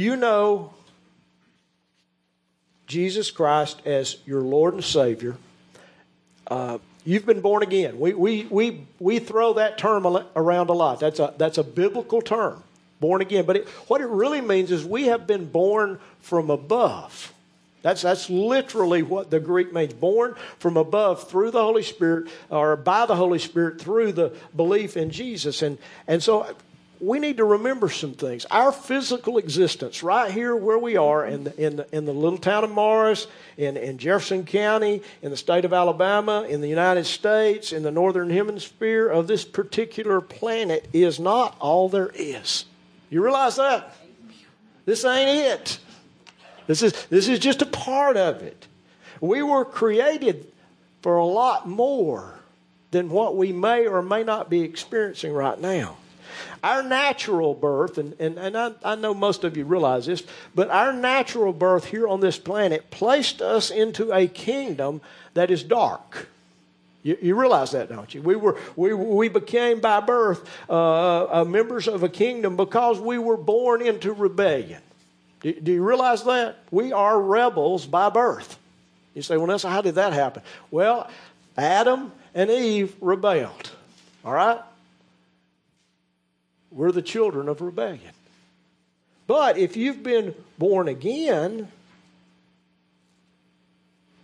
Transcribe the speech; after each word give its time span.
you 0.00 0.16
know 0.16 0.72
Jesus 2.86 3.30
Christ 3.30 3.80
as 3.86 4.16
your 4.26 4.40
Lord 4.40 4.74
and 4.74 4.82
Savior, 4.82 5.36
uh, 6.48 6.78
you've 7.04 7.24
been 7.24 7.40
born 7.40 7.62
again. 7.62 8.00
We, 8.00 8.14
we, 8.14 8.46
we, 8.50 8.86
we 8.98 9.18
throw 9.20 9.54
that 9.54 9.78
term 9.78 10.06
around 10.34 10.70
a 10.70 10.72
lot. 10.72 10.98
That's 10.98 11.20
a, 11.20 11.32
that's 11.38 11.58
a 11.58 11.62
biblical 11.62 12.20
term, 12.20 12.62
born 12.98 13.20
again. 13.20 13.44
But 13.44 13.58
it, 13.58 13.68
what 13.86 14.00
it 14.00 14.08
really 14.08 14.40
means 14.40 14.72
is 14.72 14.84
we 14.84 15.04
have 15.04 15.26
been 15.26 15.46
born 15.46 16.00
from 16.20 16.50
above. 16.50 17.32
That's, 17.82 18.02
that's 18.02 18.28
literally 18.28 19.02
what 19.02 19.30
the 19.30 19.40
Greek 19.40 19.72
means 19.72 19.94
born 19.94 20.34
from 20.58 20.76
above 20.76 21.28
through 21.30 21.52
the 21.52 21.62
Holy 21.62 21.82
Spirit 21.82 22.28
or 22.50 22.76
by 22.76 23.06
the 23.06 23.16
Holy 23.16 23.38
Spirit 23.38 23.80
through 23.80 24.12
the 24.12 24.34
belief 24.54 24.96
in 24.96 25.10
Jesus. 25.10 25.62
And, 25.62 25.78
and 26.06 26.22
so 26.22 26.54
we 27.00 27.18
need 27.18 27.38
to 27.38 27.44
remember 27.44 27.88
some 27.88 28.12
things. 28.12 28.44
Our 28.50 28.72
physical 28.72 29.38
existence, 29.38 30.02
right 30.02 30.30
here 30.30 30.54
where 30.54 30.78
we 30.78 30.96
are 30.96 31.24
in 31.24 31.44
the, 31.44 31.64
in 31.66 31.76
the, 31.76 31.96
in 31.96 32.04
the 32.04 32.12
little 32.12 32.38
town 32.38 32.62
of 32.62 32.70
Morris, 32.70 33.26
in, 33.56 33.78
in 33.78 33.96
Jefferson 33.96 34.44
County, 34.44 35.02
in 35.22 35.30
the 35.30 35.36
state 35.36 35.64
of 35.64 35.72
Alabama, 35.72 36.42
in 36.42 36.60
the 36.60 36.68
United 36.68 37.06
States, 37.06 37.72
in 37.72 37.82
the 37.82 37.90
northern 37.90 38.28
hemisphere 38.28 39.08
of 39.08 39.26
this 39.26 39.44
particular 39.44 40.20
planet, 40.20 40.88
is 40.92 41.18
not 41.18 41.56
all 41.58 41.88
there 41.88 42.10
is. 42.14 42.66
You 43.08 43.24
realize 43.24 43.56
that? 43.56 43.96
This 44.84 45.04
ain't 45.04 45.30
it. 45.30 45.78
This 46.66 46.82
is, 46.82 46.92
this 47.06 47.28
is 47.28 47.38
just 47.38 47.62
a 47.62 47.66
part 47.66 48.18
of 48.18 48.42
it. 48.42 48.66
We 49.20 49.42
were 49.42 49.64
created 49.64 50.52
for 51.00 51.16
a 51.16 51.24
lot 51.24 51.66
more 51.66 52.34
than 52.90 53.08
what 53.08 53.36
we 53.36 53.52
may 53.52 53.86
or 53.86 54.02
may 54.02 54.22
not 54.22 54.50
be 54.50 54.60
experiencing 54.60 55.32
right 55.32 55.58
now. 55.58 55.96
Our 56.62 56.82
natural 56.82 57.54
birth, 57.54 57.98
and, 57.98 58.14
and, 58.18 58.38
and 58.38 58.56
I, 58.56 58.72
I 58.84 58.94
know 58.94 59.14
most 59.14 59.44
of 59.44 59.56
you 59.56 59.64
realize 59.64 60.06
this, 60.06 60.22
but 60.54 60.70
our 60.70 60.92
natural 60.92 61.52
birth 61.52 61.86
here 61.86 62.06
on 62.06 62.20
this 62.20 62.38
planet 62.38 62.90
placed 62.90 63.40
us 63.42 63.70
into 63.70 64.12
a 64.12 64.26
kingdom 64.26 65.00
that 65.34 65.50
is 65.50 65.62
dark. 65.62 66.28
You, 67.02 67.16
you, 67.22 67.34
realize 67.34 67.70
that, 67.70 67.88
don't 67.88 68.14
you? 68.14 68.20
We 68.20 68.36
were 68.36 68.58
we, 68.76 68.92
we 68.92 69.28
became 69.28 69.80
by 69.80 70.00
birth 70.00 70.46
uh, 70.68 71.40
uh, 71.40 71.44
members 71.44 71.88
of 71.88 72.02
a 72.02 72.10
kingdom 72.10 72.56
because 72.56 73.00
we 73.00 73.16
were 73.18 73.38
born 73.38 73.80
into 73.80 74.12
rebellion. 74.12 74.82
Do, 75.40 75.52
do, 75.52 75.72
you 75.72 75.82
realize 75.82 76.24
that 76.24 76.58
we 76.70 76.92
are 76.92 77.18
rebels 77.18 77.86
by 77.86 78.10
birth? 78.10 78.58
You 79.14 79.22
say, 79.22 79.38
"Well, 79.38 79.46
Nelson, 79.46 79.70
how 79.70 79.80
did 79.80 79.94
that 79.94 80.12
happen?" 80.12 80.42
Well, 80.70 81.08
Adam 81.56 82.12
and 82.34 82.50
Eve 82.50 82.94
rebelled. 83.00 83.70
All 84.22 84.34
right, 84.34 84.60
we're 86.70 86.92
the 86.92 87.02
children 87.02 87.48
of 87.48 87.60
rebellion. 87.60 88.12
But 89.26 89.58
if 89.58 89.76
you've 89.76 90.02
been 90.02 90.34
born 90.58 90.88
again, 90.88 91.68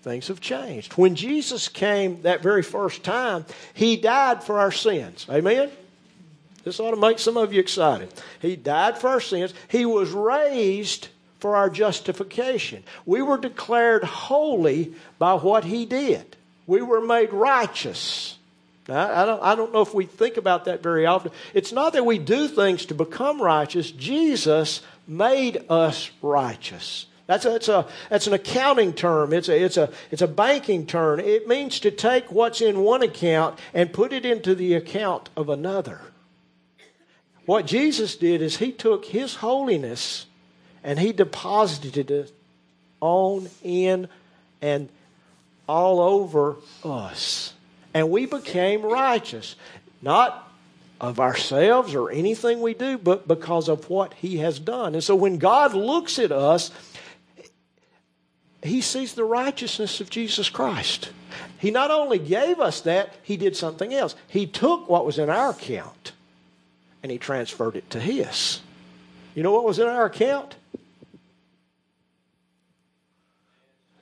things 0.03 0.29
have 0.29 0.41
changed. 0.41 0.95
When 0.95 1.15
Jesus 1.15 1.69
came 1.69 2.23
that 2.23 2.43
very 2.43 2.63
first 2.63 3.05
time, 3.05 3.45
he 3.75 3.97
died 3.97 4.43
for 4.43 4.59
our 4.59 4.73
sins. 4.73 5.27
Amen? 5.31 5.71
This 6.65 6.81
ought 6.81 6.91
to 6.91 6.97
make 6.97 7.19
some 7.21 7.37
of 7.37 7.53
you 7.53 7.61
excited. 7.61 8.13
He 8.41 8.57
died 8.57 8.99
for 8.99 9.09
our 9.09 9.21
sins. 9.21 9.55
He 9.69 9.85
was 9.87 10.11
raised 10.11 11.09
for 11.39 11.55
our 11.55 11.71
justification. 11.71 12.83
We 13.05 13.23
were 13.23 13.39
declared 13.39 14.03
holy 14.03 14.95
by 15.19 15.35
what 15.35 15.65
he 15.65 15.87
did. 15.87 16.37
We 16.67 16.83
were 16.83 17.01
made 17.01 17.33
righteous 17.33 18.36
now, 18.89 19.23
I 19.23 19.27
don't, 19.27 19.43
I 19.43 19.55
don't 19.55 19.73
know 19.73 19.81
if 19.81 19.95
we 19.95 20.07
think 20.07 20.37
about 20.37 20.67
that 20.67 20.83
very 20.83 21.07
often. 21.07 21.33
It's 21.55 21.73
not 21.73 21.93
that 21.95 22.07
we 22.07 22.19
do 22.19 22.47
things 22.47 22.87
to 22.87 22.95
become 22.95 23.43
righteous, 23.43 23.91
Jesus 23.91 24.83
made 25.09 25.65
us 25.69 26.11
righteous. 26.23 27.07
That's 27.27 27.45
a, 27.45 27.51
that's, 27.51 27.69
a, 27.69 27.89
that's 28.09 28.27
an 28.29 28.35
accounting 28.35 28.93
term. 28.93 29.33
It's 29.33 29.49
a, 29.49 29.61
it's, 29.61 29.77
a, 29.77 29.91
it's 30.13 30.23
a 30.23 30.29
banking 30.29 30.87
term. 30.87 31.19
It 31.19 31.49
means 31.49 31.81
to 31.81 31.91
take 31.91 32.31
what's 32.31 32.61
in 32.61 32.81
one 32.81 33.03
account 33.03 33.59
and 33.75 33.93
put 33.93 34.13
it 34.13 34.25
into 34.25 34.55
the 34.55 34.75
account 34.75 35.31
of 35.37 35.49
another. 35.49 36.01
What 37.45 37.67
Jesus 37.67 38.17
did 38.17 38.43
is 38.43 38.59
he 38.59 38.71
took 38.71 39.07
his 39.07 39.37
holiness 39.37 40.27
and 40.85 41.01
he 41.01 41.13
deposited 41.13 42.13
it 42.13 42.33
on, 43.01 43.49
in, 43.65 44.07
and 44.63 44.89
all 45.69 46.01
over 46.01 46.57
us 46.85 47.56
and 47.97 48.11
we 48.11 48.27
became 48.27 48.83
righteous. 48.83 49.57
Not 50.03 50.53
of 51.01 51.19
ourselves 51.19 51.95
or 51.95 52.11
anything 52.11 52.61
we 52.61 52.75
do, 52.75 52.99
but 52.99 53.27
because 53.27 53.71
of 53.71 53.89
what 53.89 54.13
He 54.13 54.37
has 54.37 54.59
done. 54.59 54.93
And 54.93 55.03
so 55.03 55.17
when 55.17 55.39
God 55.39 55.73
looks 55.73 56.19
at 56.19 56.31
us, 56.31 56.71
He 58.63 58.83
sees 58.83 59.15
the 59.15 59.25
righteousness 59.25 60.03
of 60.03 60.11
Jesus 60.11 60.51
Christ. 60.51 61.09
He 61.59 61.71
not 61.71 61.91
only 61.91 62.19
gave 62.19 62.61
us 62.61 62.83
that, 62.83 63.15
He 63.23 63.39
did 63.39 63.57
something 63.57 63.95
else. 63.95 64.15
He 64.29 64.47
took 64.47 64.91
what 64.91 65.07
was 65.07 65.19
in 65.19 65.31
our 65.31 65.49
account 65.49 66.13
and 67.03 67.11
He 67.11 67.17
transferred 67.17 67.77
it 67.77 67.89
to 67.89 67.99
His. 67.99 68.61
You 69.35 69.43
know 69.43 69.53
what 69.53 69.65
was 69.65 69.79
in 69.79 69.89
our 69.89 70.05
account? 70.05 70.55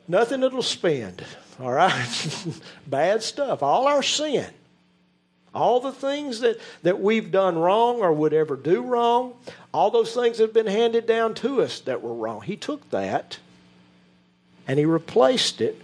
Nothing 0.09 0.41
that'll 0.41 0.63
spend. 0.63 1.25
All 1.61 1.73
right? 1.73 2.47
Bad 2.87 3.23
stuff. 3.23 3.63
All 3.63 3.87
our 3.87 4.03
sin. 4.03 4.47
All 5.55 5.79
the 5.79 5.93
things 5.93 6.41
that, 6.41 6.59
that 6.83 7.01
we've 7.01 7.31
done 7.31 7.57
wrong 7.57 8.01
or 8.01 8.13
would 8.13 8.33
ever 8.33 8.57
do 8.57 8.83
wrong, 8.83 9.35
all 9.73 9.91
those 9.91 10.13
things 10.13 10.39
have 10.39 10.53
been 10.53 10.67
handed 10.67 11.07
down 11.07 11.35
to 11.35 11.63
us 11.63 11.81
that 11.81 12.03
were 12.03 12.15
wrong. 12.15 12.43
He 12.43 12.57
took 12.57 12.91
that 12.91 13.39
and 14.67 14.79
he 14.79 14.85
replaced 14.85 15.61
it 15.61 15.81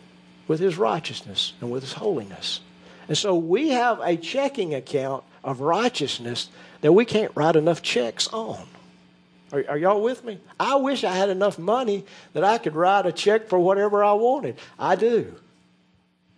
with 0.49 0.59
his 0.59 0.77
righteousness 0.77 1.53
and 1.61 1.71
with 1.71 1.85
his 1.85 1.93
holiness. 1.93 2.61
And 3.07 3.17
so 3.17 3.37
we 3.37 3.69
have 3.69 4.01
a 4.01 4.17
checking 4.17 4.75
account 4.75 5.23
of 5.45 5.61
righteousness 5.61 6.49
that 6.81 6.93
we 6.93 7.05
can't 7.05 7.33
write 7.37 7.55
enough 7.55 7.83
checks 7.83 8.27
on. 8.29 8.67
Are, 9.53 9.65
are, 9.69 9.79
y'all 9.79 10.03
with 10.03 10.25
me? 10.25 10.41
I 10.59 10.77
wish 10.77 11.05
I 11.05 11.13
had 11.13 11.29
enough 11.29 11.59
money 11.59 12.05
that 12.33 12.45
I 12.45 12.59
could 12.59 12.75
write 12.75 13.07
a 13.07 13.13
check 13.13 13.49
for 13.49 13.59
whatever 13.59 14.03
I 14.03 14.13
wanted. 14.13 14.59
I 14.79 14.97
do. 14.97 15.35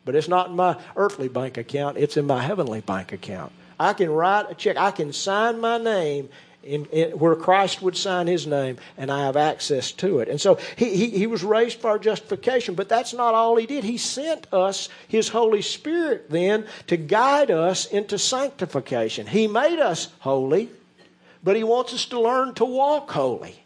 But 0.04 0.16
it's 0.16 0.28
not 0.28 0.48
in 0.48 0.56
my 0.56 0.76
earthly 0.96 1.28
bank 1.28 1.56
account, 1.58 1.96
it's 1.96 2.16
in 2.16 2.26
my 2.26 2.42
heavenly 2.42 2.80
bank 2.80 3.12
account. 3.12 3.52
I 3.78 3.92
can 3.92 4.10
write 4.10 4.50
a 4.50 4.54
check, 4.54 4.76
I 4.76 4.90
can 4.90 5.12
sign 5.12 5.60
my 5.60 5.78
name 5.78 6.28
in, 6.62 6.86
in, 6.86 7.10
where 7.18 7.34
Christ 7.34 7.82
would 7.82 7.96
sign 7.96 8.26
his 8.26 8.46
name, 8.46 8.78
and 8.96 9.10
I 9.10 9.24
have 9.24 9.36
access 9.36 9.92
to 9.92 10.20
it. 10.20 10.28
And 10.28 10.40
so 10.40 10.58
he, 10.76 10.96
he, 10.96 11.10
he 11.10 11.26
was 11.26 11.42
raised 11.42 11.80
for 11.80 11.90
our 11.90 11.98
justification, 11.98 12.74
but 12.74 12.88
that's 12.88 13.12
not 13.12 13.34
all 13.34 13.56
he 13.56 13.66
did. 13.66 13.84
He 13.84 13.98
sent 13.98 14.52
us 14.52 14.88
his 15.08 15.28
Holy 15.28 15.62
Spirit 15.62 16.30
then 16.30 16.66
to 16.86 16.96
guide 16.96 17.50
us 17.50 17.86
into 17.86 18.18
sanctification. 18.18 19.26
He 19.26 19.46
made 19.46 19.80
us 19.80 20.08
holy, 20.20 20.70
but 21.42 21.56
he 21.56 21.64
wants 21.64 21.92
us 21.92 22.06
to 22.06 22.20
learn 22.20 22.54
to 22.54 22.64
walk 22.64 23.10
holy. 23.10 23.56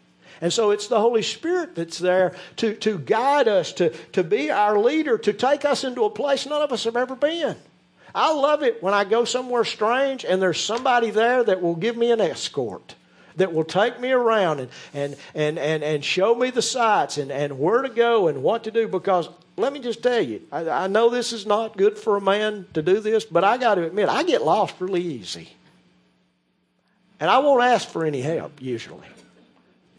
And 0.41 0.53
so 0.53 0.71
it's 0.71 0.87
the 0.87 0.99
Holy 0.99 1.21
Spirit 1.21 1.75
that's 1.75 1.97
there 1.97 2.35
to, 2.57 2.75
to 2.75 2.99
guide 2.99 3.47
us, 3.47 3.73
to, 3.73 3.89
to 4.13 4.23
be 4.23 4.51
our 4.51 4.77
leader, 4.77 5.17
to 5.17 5.33
take 5.33 5.65
us 5.65 5.83
into 5.83 6.03
a 6.03 6.09
place 6.09 6.45
none 6.45 6.61
of 6.61 6.71
us 6.71 6.83
have 6.83 6.95
ever 6.95 7.15
been. 7.15 7.55
I 8.13 8.33
love 8.33 8.63
it 8.63 8.81
when 8.81 8.93
I 8.93 9.03
go 9.03 9.25
somewhere 9.25 9.63
strange 9.63 10.25
and 10.25 10.41
there's 10.41 10.59
somebody 10.59 11.09
there 11.09 11.43
that 11.43 11.61
will 11.61 11.75
give 11.75 11.97
me 11.97 12.11
an 12.11 12.21
escort, 12.21 12.95
that 13.35 13.53
will 13.53 13.63
take 13.63 13.99
me 13.99 14.11
around 14.11 14.59
and, 14.59 14.69
and, 14.93 15.15
and, 15.35 15.59
and, 15.59 15.83
and 15.83 16.03
show 16.03 16.33
me 16.33 16.49
the 16.49 16.61
sights 16.61 17.17
and, 17.17 17.31
and 17.31 17.59
where 17.59 17.81
to 17.81 17.89
go 17.89 18.27
and 18.27 18.41
what 18.41 18.63
to 18.63 18.71
do. 18.71 18.87
Because 18.87 19.29
let 19.55 19.73
me 19.73 19.79
just 19.79 20.01
tell 20.01 20.21
you, 20.21 20.41
I, 20.51 20.69
I 20.69 20.87
know 20.87 21.09
this 21.09 21.33
is 21.33 21.45
not 21.45 21.77
good 21.77 21.97
for 21.97 22.17
a 22.17 22.21
man 22.21 22.65
to 22.73 22.81
do 22.81 22.99
this, 22.99 23.25
but 23.25 23.43
I 23.43 23.57
got 23.57 23.75
to 23.75 23.85
admit, 23.85 24.09
I 24.09 24.23
get 24.23 24.43
lost 24.43 24.75
really 24.79 25.03
easy. 25.03 25.49
And 27.19 27.29
I 27.29 27.39
won't 27.39 27.63
ask 27.63 27.87
for 27.87 28.05
any 28.05 28.21
help 28.21 28.61
usually. 28.61 29.07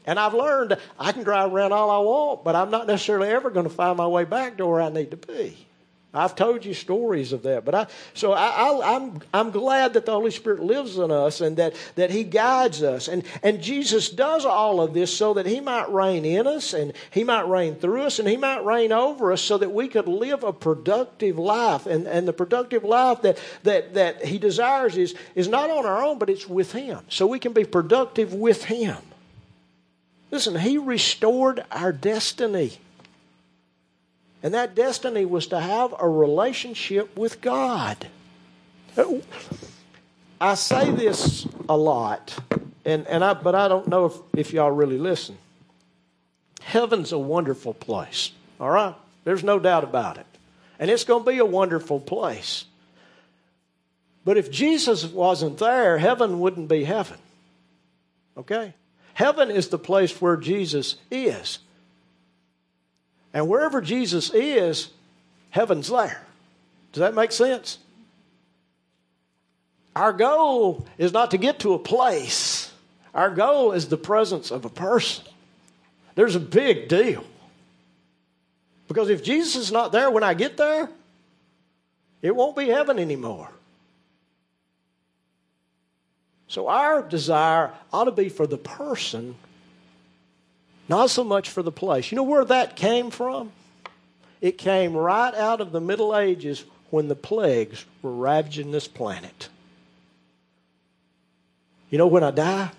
And 0.09 0.19
I've 0.19 0.33
learned 0.33 0.79
I 0.99 1.13
can 1.13 1.23
drive 1.23 1.53
around 1.53 1.75
all 1.75 1.91
I 1.91 1.99
want, 1.99 2.43
but 2.43 2.57
I'm 2.57 2.71
not 2.71 2.87
necessarily 2.87 3.29
ever 3.29 3.51
going 3.51 3.69
to 3.69 3.71
find 3.71 3.99
my 3.99 4.07
way 4.07 4.25
back 4.25 4.57
to 4.57 4.67
where 4.67 4.81
I 4.81 4.89
need 4.89 5.11
to 5.11 5.19
be. 5.19 5.67
I've 6.15 6.35
told 6.35 6.65
you 6.65 6.73
stories 6.73 7.35
of 7.35 7.43
that, 7.43 7.67
but 7.67 7.75
I 7.75 7.87
so 8.15 8.33
I, 8.33 8.71
am 8.71 9.13
I'm, 9.13 9.21
I'm 9.35 9.51
glad 9.51 9.93
that 9.93 10.07
the 10.07 10.13
Holy 10.13 10.31
Spirit 10.31 10.61
lives 10.61 10.97
in 10.97 11.11
us 11.11 11.43
and 11.43 11.59
that 11.59 11.75
that 11.97 12.11
He 12.11 12.25
guides 12.25 12.83
us, 12.83 13.07
and 13.09 13.23
and 13.43 13.61
Jesus 13.61 14.09
does 14.09 14.47
all 14.47 14.81
of 14.81 14.95
this 14.95 15.15
so 15.15 15.35
that 15.35 15.45
He 15.45 15.61
might 15.61 15.93
reign 15.93 16.25
in 16.25 16.47
us 16.47 16.73
and 16.73 16.95
He 17.11 17.23
might 17.23 17.47
reign 17.47 17.75
through 17.75 18.05
us 18.05 18.19
and 18.19 18.27
He 18.27 18.39
might 18.39 18.65
reign 18.65 18.91
over 18.91 19.31
us, 19.31 19.43
so 19.43 19.59
that 19.59 19.75
we 19.75 19.89
could 19.89 20.09
live 20.09 20.43
a 20.43 20.55
productive 20.55 21.39
life, 21.39 21.85
and 21.85 22.07
and 22.07 22.27
the 22.27 22.33
productive 22.33 22.83
life 22.83 23.21
that 23.21 23.39
that 23.65 23.93
that 23.93 24.25
He 24.25 24.39
desires 24.39 24.97
is 24.97 25.15
is 25.35 25.49
not 25.49 25.69
on 25.69 25.85
our 25.85 26.03
own, 26.03 26.19
but 26.19 26.31
it's 26.31 26.49
with 26.49 26.73
Him, 26.73 27.01
so 27.11 27.27
we 27.27 27.39
can 27.39 27.53
be 27.53 27.65
productive 27.65 28.33
with 28.33 28.65
Him. 28.65 28.97
Listen, 30.31 30.59
He 30.59 30.79
restored 30.79 31.65
our 31.71 31.93
destiny. 31.93 32.79
And 34.43 34.55
that 34.55 34.75
destiny 34.75 35.25
was 35.25 35.49
to 35.49 35.61
have 35.61 35.95
a 35.99 36.09
relationship 36.09 37.17
with 37.17 37.41
God. 37.41 38.09
I 40.41 40.55
say 40.55 40.91
this 40.91 41.47
a 41.69 41.77
lot, 41.77 42.37
and, 42.85 43.07
and 43.09 43.25
I, 43.25 43.35
but 43.35 43.55
I 43.55 43.69
don't 43.69 43.89
know 43.89 44.07
if, 44.07 44.15
if 44.37 44.53
y'all 44.53 44.71
really 44.71 44.99
listen. 44.99 45.37
Heaven's 46.61 47.13
a 47.13 47.19
wonderful 47.19 47.75
place. 47.75 48.33
All 48.61 48.71
right? 48.71 48.95
There's 49.25 49.43
no 49.43 49.59
doubt 49.59 49.85
about 49.85 50.19
it. 50.19 50.27
And 50.79 50.91
it's 50.91 51.05
going 51.05 51.25
to 51.25 51.31
be 51.31 51.39
a 51.39 51.45
wonderful 51.45 51.99
place. 52.01 52.65
But 54.25 54.37
if 54.37 54.51
Jesus 54.51 55.05
wasn't 55.05 55.59
there, 55.59 55.99
heaven 55.99 56.39
wouldn't 56.39 56.69
be 56.69 56.85
heaven. 56.85 57.19
Okay? 58.37 58.75
Heaven 59.19 59.51
is 59.51 59.67
the 59.67 59.81
place 59.81 60.21
where 60.21 60.37
Jesus 60.37 60.95
is. 61.11 61.59
And 63.35 63.49
wherever 63.49 63.81
Jesus 63.81 64.33
is, 64.33 64.91
heaven's 65.51 65.89
there. 65.89 66.25
Does 66.93 67.01
that 67.01 67.17
make 67.17 67.33
sense? 67.33 67.79
Our 69.97 70.13
goal 70.13 70.87
is 70.99 71.13
not 71.13 71.33
to 71.33 71.37
get 71.37 71.59
to 71.61 71.75
a 71.75 71.81
place, 71.81 72.73
our 73.13 73.31
goal 73.31 73.73
is 73.73 73.89
the 73.89 73.97
presence 73.97 74.53
of 74.53 74.65
a 74.65 74.71
person. 74.71 75.25
There's 76.15 76.37
a 76.37 76.41
big 76.41 76.87
deal. 76.87 77.25
Because 78.87 79.11
if 79.11 79.25
Jesus 79.25 79.57
is 79.57 79.73
not 79.73 79.91
there 79.91 80.13
when 80.13 80.23
I 80.23 80.35
get 80.35 80.57
there, 80.57 80.89
it 82.23 82.37
won't 82.37 82.55
be 82.55 82.69
heaven 82.69 83.01
anymore. 83.01 83.51
So 86.49 86.69
our 86.69 87.03
desire 87.03 87.73
ought 87.93 88.05
to 88.05 88.11
be 88.11 88.31
for 88.31 88.47
the 88.47 88.57
person, 88.57 89.37
not 90.89 91.11
so 91.11 91.23
much 91.23 91.51
for 91.51 91.63
the 91.63 91.71
place. 91.71 92.11
You 92.11 92.17
know 92.17 92.23
where 92.23 92.45
that 92.47 92.75
came 92.75 93.11
from? 93.11 93.53
It 94.41 94.57
came 94.57 94.97
right 94.97 95.35
out 95.35 95.61
of 95.61 95.73
the 95.73 95.81
Middle 95.81 96.17
Ages 96.17 96.65
when 96.91 97.09
the 97.09 97.15
plagues 97.15 97.85
were 98.01 98.13
ravaging 98.13 98.71
this 98.71 98.89
planet. 98.89 99.49
You 101.91 101.99
know, 101.99 102.07
when 102.07 102.23
I 102.23 102.31
die, 102.31 102.71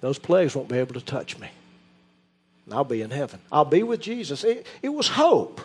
those 0.00 0.18
plagues 0.18 0.54
won't 0.54 0.68
be 0.68 0.78
able 0.78 0.94
to 0.94 1.00
touch 1.00 1.38
me. 1.38 1.48
And 2.66 2.74
I'll 2.74 2.84
be 2.84 3.02
in 3.02 3.10
heaven. 3.10 3.40
I'll 3.50 3.64
be 3.64 3.82
with 3.82 4.00
Jesus. 4.00 4.44
It, 4.44 4.66
it 4.80 4.90
was 4.90 5.08
hope. 5.08 5.60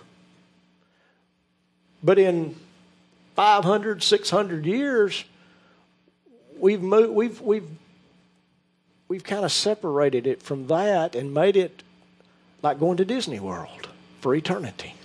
But 2.04 2.18
in 2.18 2.56
500, 3.36 4.02
600 4.02 4.66
years, 4.66 5.24
we've 6.58 6.82
moved, 6.82 7.14
we've 7.14 7.42
we've 7.42 7.68
we've 9.08 9.24
kind 9.24 9.46
of 9.46 9.52
separated 9.52 10.28
it 10.28 10.42
from 10.42 10.68
that 10.68 11.16
and 11.16 11.34
made 11.34 11.56
it 11.56 11.84
like 12.62 12.80
going 12.80 12.98
to 12.98 13.06
Disney 13.06 13.40
World 13.40 13.90
for 14.22 14.34
eternity. 14.34 14.96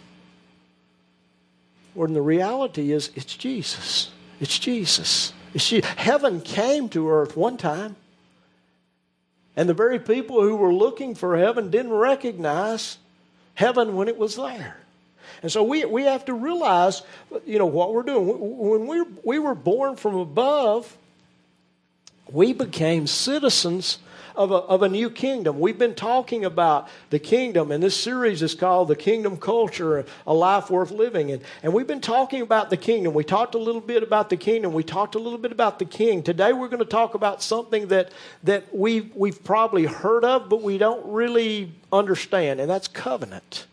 When 1.95 2.13
the 2.13 2.23
reality 2.23 2.93
is 2.93 3.11
it's 3.15 3.37
Jesus. 3.37 4.11
It's 4.41 4.59
Jesus. 4.59 5.33
It's. 5.53 5.69
Heaven 5.71 6.41
came 6.41 6.89
to 6.91 7.11
earth 7.11 7.37
one 7.37 7.57
time. 7.57 7.97
And 9.57 9.69
the 9.69 9.75
very 9.75 9.99
people 9.99 10.41
who 10.41 10.57
were 10.57 10.73
looking 10.73 11.15
for 11.15 11.37
heaven 11.37 11.71
didn't 11.71 11.93
recognize 11.93 12.97
heaven 13.55 13.97
when 13.97 14.09
it 14.09 14.17
was 14.17 14.37
there. 14.37 14.77
And 15.43 15.51
so 15.51 15.63
we, 15.63 15.85
we 15.85 16.05
have 16.05 16.25
to 16.27 16.35
realize, 16.35 17.03
you 17.47 17.59
know, 17.59 17.67
what 17.67 17.93
we're 17.93 18.03
doing. 18.03 18.27
When 18.27 18.87
we, 18.87 19.03
we 19.25 19.39
were 19.39 19.55
born 19.55 19.97
from 19.97 20.17
above, 20.17 20.97
we 22.33 22.53
became 22.53 23.07
citizens 23.07 23.99
of 24.37 24.53
a, 24.53 24.55
of 24.55 24.83
a 24.83 24.89
new 24.89 25.11
kingdom. 25.11 25.59
We've 25.59 25.79
been 25.79 25.95
talking 25.95 26.45
about 26.45 26.89
the 27.11 27.19
kingdom, 27.19 27.71
and 27.71 27.83
this 27.83 27.97
series 27.97 28.43
is 28.43 28.55
called 28.55 28.89
The 28.89 28.97
Kingdom 28.97 29.37
Culture 29.37 30.05
A 30.27 30.33
Life 30.33 30.71
Worth 30.71 30.91
Living. 30.91 31.33
And, 31.33 31.43
and 31.63 31.73
we've 31.73 31.87
been 31.87 32.01
talking 32.01 32.41
about 32.41 32.71
the 32.71 32.77
kingdom. 32.77 33.13
We 33.13 33.25
talked 33.25 33.55
a 33.55 33.59
little 33.59 33.81
bit 33.81 34.03
about 34.03 34.31
the 34.31 34.37
kingdom, 34.37 34.73
we 34.73 34.85
talked 34.85 35.15
a 35.15 35.19
little 35.19 35.39
bit 35.39 35.53
about 35.53 35.79
the 35.79 35.85
king. 35.85 36.23
Today 36.23 36.53
we're 36.53 36.69
going 36.69 36.79
to 36.79 36.85
talk 36.85 37.15
about 37.15 37.43
something 37.43 37.89
that, 37.89 38.13
that 38.45 38.75
we've, 38.75 39.15
we've 39.15 39.43
probably 39.43 39.85
heard 39.85 40.25
of, 40.25 40.49
but 40.49 40.63
we 40.63 40.79
don't 40.79 41.05
really 41.05 41.73
understand, 41.93 42.61
and 42.61 42.71
that's 42.71 42.89
covenant. 42.89 43.67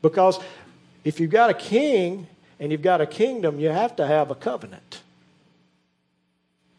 Because 0.00 0.38
if 1.04 1.18
you've 1.18 1.30
got 1.30 1.50
a 1.50 1.54
king 1.54 2.28
and 2.60 2.70
you've 2.70 2.82
got 2.82 3.00
a 3.00 3.06
kingdom, 3.06 3.58
you 3.58 3.68
have 3.68 3.96
to 3.96 4.06
have 4.06 4.30
a 4.30 4.34
covenant. 4.34 5.02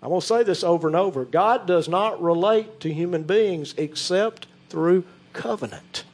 I'm 0.01 0.09
going 0.09 0.21
to 0.21 0.27
say 0.27 0.43
this 0.43 0.63
over 0.63 0.87
and 0.87 0.95
over. 0.95 1.25
God 1.25 1.67
does 1.67 1.89
not 1.89 2.21
relate 2.21 2.79
to 2.81 2.93
human 2.93 3.23
beings 3.23 3.73
except 3.77 4.47
through 4.69 5.03
covenant. 5.33 6.05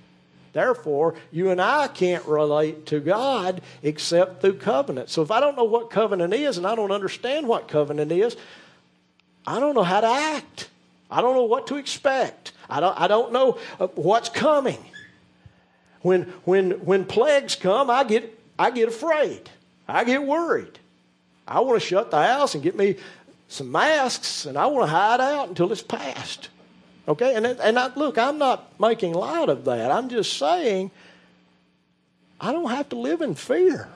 Therefore, 0.54 1.16
you 1.32 1.50
and 1.50 1.62
I 1.62 1.88
can't 1.90 2.26
relate 2.26 2.86
to 2.88 3.00
God 3.00 3.62
except 3.84 4.42
through 4.42 4.58
covenant. 4.58 5.10
So 5.10 5.22
if 5.22 5.30
I 5.30 5.40
don't 5.40 5.58
know 5.58 5.66
what 5.66 5.90
covenant 5.90 6.34
is 6.34 6.58
and 6.58 6.66
I 6.66 6.76
don't 6.76 6.92
understand 6.92 7.48
what 7.48 7.68
covenant 7.68 8.12
is, 8.12 8.38
I 9.46 9.60
don't 9.60 9.76
know 9.76 9.84
how 9.84 10.02
to 10.02 10.08
act. 10.08 10.70
I 11.12 11.22
don't 11.22 11.36
know 11.36 11.44
what 11.44 11.68
to 11.68 11.76
expect. 11.76 12.54
I 12.70 12.80
don't, 12.80 13.00
I 13.00 13.08
don't 13.08 13.32
know 13.32 13.60
uh, 13.80 13.88
what's 13.88 14.30
coming. 14.30 14.84
When, 16.02 16.24
when, 16.46 16.72
when 16.86 17.06
plagues 17.06 17.56
come, 17.56 17.90
I 17.90 18.04
get, 18.04 18.40
I 18.58 18.72
get 18.72 18.88
afraid. 18.88 19.50
I 19.88 20.04
get 20.04 20.24
worried. 20.24 20.80
I 21.48 21.60
want 21.60 21.80
to 21.82 21.86
shut 21.86 22.12
the 22.12 22.24
house 22.24 22.56
and 22.56 22.64
get 22.64 22.76
me 22.76 22.96
some 23.48 23.72
masks 23.72 24.46
and 24.46 24.58
I 24.58 24.66
want 24.68 24.88
to 24.88 24.92
hide 24.92 25.22
out 25.22 25.50
until 25.50 25.72
it's 25.72 25.82
past. 25.82 26.50
Okay? 27.08 27.36
And, 27.36 27.46
and 27.46 27.80
I, 27.80 27.94
look, 27.96 28.18
I'm 28.18 28.38
not 28.38 28.80
making 28.80 29.14
light 29.14 29.50
of 29.50 29.66
that. 29.66 29.92
I'm 29.92 30.10
just 30.10 30.38
saying 30.38 30.92
I 32.40 32.52
don't 32.52 32.70
have 32.70 32.90
to 32.90 32.96
live 32.98 33.22
in 33.22 33.36
fear. 33.36 33.90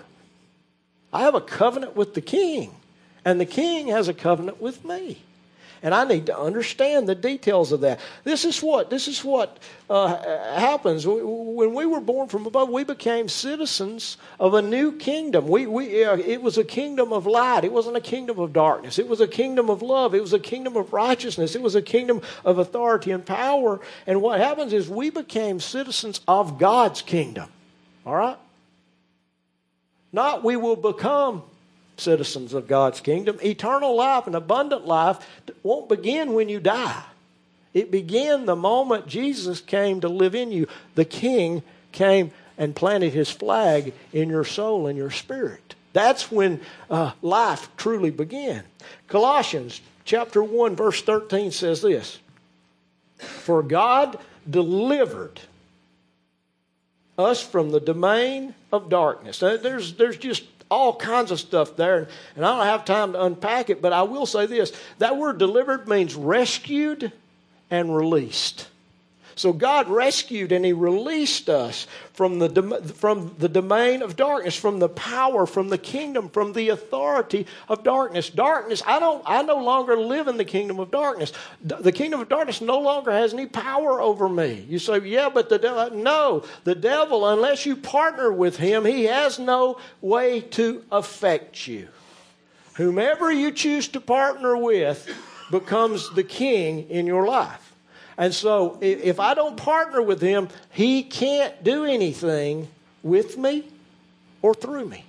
I 1.12 1.22
have 1.22 1.36
a 1.36 1.42
covenant 1.42 1.96
with 1.96 2.14
the 2.14 2.22
king, 2.22 2.76
and 3.26 3.42
the 3.42 3.46
king 3.46 3.88
has 3.88 4.08
a 4.08 4.14
covenant 4.14 4.62
with 4.62 4.86
me 4.86 5.24
and 5.82 5.94
I 5.94 6.04
need 6.04 6.26
to 6.28 6.38
understand 6.38 7.08
the 7.08 7.16
details 7.16 7.72
of 7.72 7.82
that. 7.82 8.00
This 8.24 8.46
is 8.46 8.62
what 8.62 8.90
this 8.90 9.08
is 9.08 9.24
what 9.24 9.58
uh, 9.90 10.16
happens 10.56 11.06
when 11.08 11.74
we 11.74 11.86
were 11.86 12.02
born 12.02 12.28
from 12.28 12.46
above. 12.46 12.70
We 12.70 12.84
became 12.84 13.30
citizens 13.30 14.18
of 14.40 14.54
a 14.54 14.62
new 14.62 14.92
kingdom. 14.92 15.48
We, 15.48 15.68
we 15.68 16.04
uh, 16.04 16.18
it 16.18 16.42
was 16.42 16.58
a 16.58 16.64
kingdom 16.64 17.14
of 17.14 17.26
light. 17.26 17.64
It 17.64 17.72
wasn't 17.72 17.98
a 17.98 18.02
kingdom 18.02 18.40
of 18.40 18.54
darkness. 18.54 19.00
It 19.00 19.08
was 19.08 19.22
a 19.22 19.28
kingdom 19.28 19.70
of 19.70 19.82
love. 19.82 20.14
It 20.14 20.22
was 20.22 20.34
a 20.34 20.40
kingdom 20.40 20.76
of 20.76 20.92
righteousness. 20.92 21.56
It 21.56 21.62
was 21.62 21.76
a 21.76 21.82
kingdom 21.82 22.22
of 22.44 22.60
authority 22.60 23.12
and 23.12 23.26
power. 23.26 23.80
And 24.06 24.22
what 24.22 24.40
happens 24.40 24.74
is 24.74 24.90
we 24.90 25.10
became 25.10 25.60
citizens 25.60 26.22
of 26.28 26.58
God's 26.58 27.02
kingdom. 27.02 27.50
All 28.06 28.16
right. 28.16 28.38
Not 30.12 30.44
we 30.44 30.56
will 30.56 30.76
become 30.76 31.44
citizens 32.00 32.54
of 32.54 32.68
God's 32.68 33.02
kingdom. 33.02 33.38
Eternal 33.44 33.96
life 33.96 34.28
and 34.28 34.36
abundant 34.36 34.86
life 34.86 35.18
won't 35.64 35.90
begin 35.90 36.34
when 36.34 36.50
you 36.50 36.60
die. 36.60 37.04
It 37.74 37.92
began 37.92 38.46
the 38.46 38.56
moment 38.56 39.08
Jesus 39.08 39.62
came 39.62 40.02
to 40.02 40.10
live 40.10 40.36
in 40.36 40.52
you. 40.52 40.68
The 40.96 41.06
King 41.06 41.62
came 41.92 42.32
and 42.58 42.76
planted 42.76 43.14
his 43.14 43.30
flag 43.30 43.94
in 44.12 44.30
your 44.30 44.44
soul 44.44 44.88
and 44.88 44.98
your 44.98 45.12
spirit. 45.12 45.76
That's 45.94 46.32
when 46.32 46.62
uh, 46.90 47.12
life 47.22 47.70
truly 47.78 48.12
began. 48.12 48.64
Colossians 49.08 49.82
chapter 50.06 50.44
1 50.44 50.76
verse 50.76 51.02
13 51.02 51.52
says 51.52 51.82
this. 51.82 52.20
For 53.18 53.64
God 53.64 54.18
delivered 54.50 55.40
us 57.18 57.42
from 57.42 57.72
the 57.72 57.80
domain 57.80 58.56
of 58.72 58.90
darkness. 58.90 59.42
Now, 59.42 59.58
there's, 59.58 59.94
there's 59.96 60.18
just 60.18 60.44
all 60.72 60.96
kinds 60.96 61.32
of 61.32 61.40
stuff 61.40 61.76
there, 61.76 62.08
and 62.36 62.46
I 62.46 62.58
don't 62.58 62.66
have 62.66 62.86
time 62.86 63.14
to 63.14 63.24
unpack 63.24 63.70
it, 63.70 63.82
but 63.82 63.94
I 63.94 64.04
will 64.04 64.26
say 64.26 64.46
this 64.46 64.72
that 65.00 65.18
word 65.18 65.38
delivered 65.38 65.88
means 65.88 66.16
rescued 66.16 67.12
and 67.70 67.96
released. 67.96 68.69
So 69.40 69.54
God 69.54 69.88
rescued 69.88 70.52
and 70.52 70.66
He 70.66 70.74
released 70.74 71.50
us 71.50 71.88
from 72.12 72.40
the, 72.40 72.94
from 72.98 73.36
the 73.40 73.48
domain 73.48 74.02
of 74.02 74.18
darkness, 74.18 74.54
from 74.54 74.80
the 74.80 74.90
power, 74.90 75.46
from 75.46 75.70
the 75.70 75.78
kingdom, 75.78 76.28
from 76.28 76.52
the 76.52 76.68
authority 76.68 77.48
of 77.70 77.82
darkness. 77.86 78.30
Darkness, 78.30 78.84
I 78.86 79.00
don't 79.00 79.24
I 79.26 79.42
no 79.44 79.64
longer 79.64 79.96
live 79.96 80.28
in 80.28 80.36
the 80.36 80.44
kingdom 80.44 80.78
of 80.78 80.92
darkness. 80.92 81.32
The 81.64 81.94
kingdom 81.94 82.20
of 82.20 82.28
darkness 82.28 82.60
no 82.60 82.80
longer 82.80 83.12
has 83.12 83.34
any 83.34 83.46
power 83.46 84.02
over 84.02 84.28
me. 84.28 84.66
You 84.68 84.78
say, 84.78 85.00
yeah, 85.06 85.30
but 85.34 85.48
the 85.48 85.58
devil 85.58 85.98
no, 85.98 86.44
the 86.66 86.76
devil, 86.76 87.26
unless 87.26 87.66
you 87.66 87.78
partner 87.78 88.34
with 88.34 88.58
him, 88.58 88.84
he 88.84 89.06
has 89.06 89.40
no 89.40 89.80
way 90.02 90.42
to 90.42 90.84
affect 90.92 91.66
you. 91.66 91.88
Whomever 92.74 93.32
you 93.32 93.54
choose 93.54 93.88
to 93.90 94.02
partner 94.02 94.58
with 94.58 95.10
becomes 95.50 96.14
the 96.14 96.26
king 96.26 96.90
in 96.90 97.08
your 97.08 97.26
life. 97.26 97.69
And 98.20 98.36
so 98.36 98.78
if 98.82 99.18
I 99.22 99.34
don't 99.34 99.56
partner 99.56 100.02
with 100.02 100.22
him, 100.22 100.50
he 100.72 101.04
can't 101.04 101.64
do 101.64 101.86
anything 101.86 102.68
with 103.02 103.38
me 103.38 103.66
or 104.42 104.54
through 104.54 104.86
me. 104.86 105.06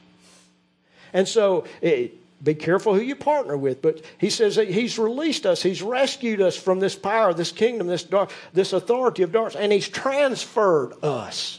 And 1.12 1.26
so 1.26 1.64
it, 1.82 2.12
eh, 2.12 2.14
be 2.42 2.54
careful 2.54 2.94
who 2.94 3.02
you 3.02 3.16
partner 3.16 3.56
with. 3.56 3.82
But 3.82 4.02
he 4.16 4.30
says 4.30 4.54
he's 4.54 4.96
released 4.96 5.44
us, 5.44 5.60
he's 5.60 5.82
rescued 5.82 6.40
us 6.40 6.56
from 6.56 6.78
this 6.78 6.94
power, 6.94 7.34
this 7.34 7.50
kingdom, 7.50 7.88
this, 7.88 8.04
dark, 8.04 8.30
this 8.52 8.72
authority 8.72 9.24
of 9.24 9.32
darkness, 9.32 9.60
and 9.60 9.72
he's 9.72 9.88
transferred 9.88 10.92
us. 11.02 11.58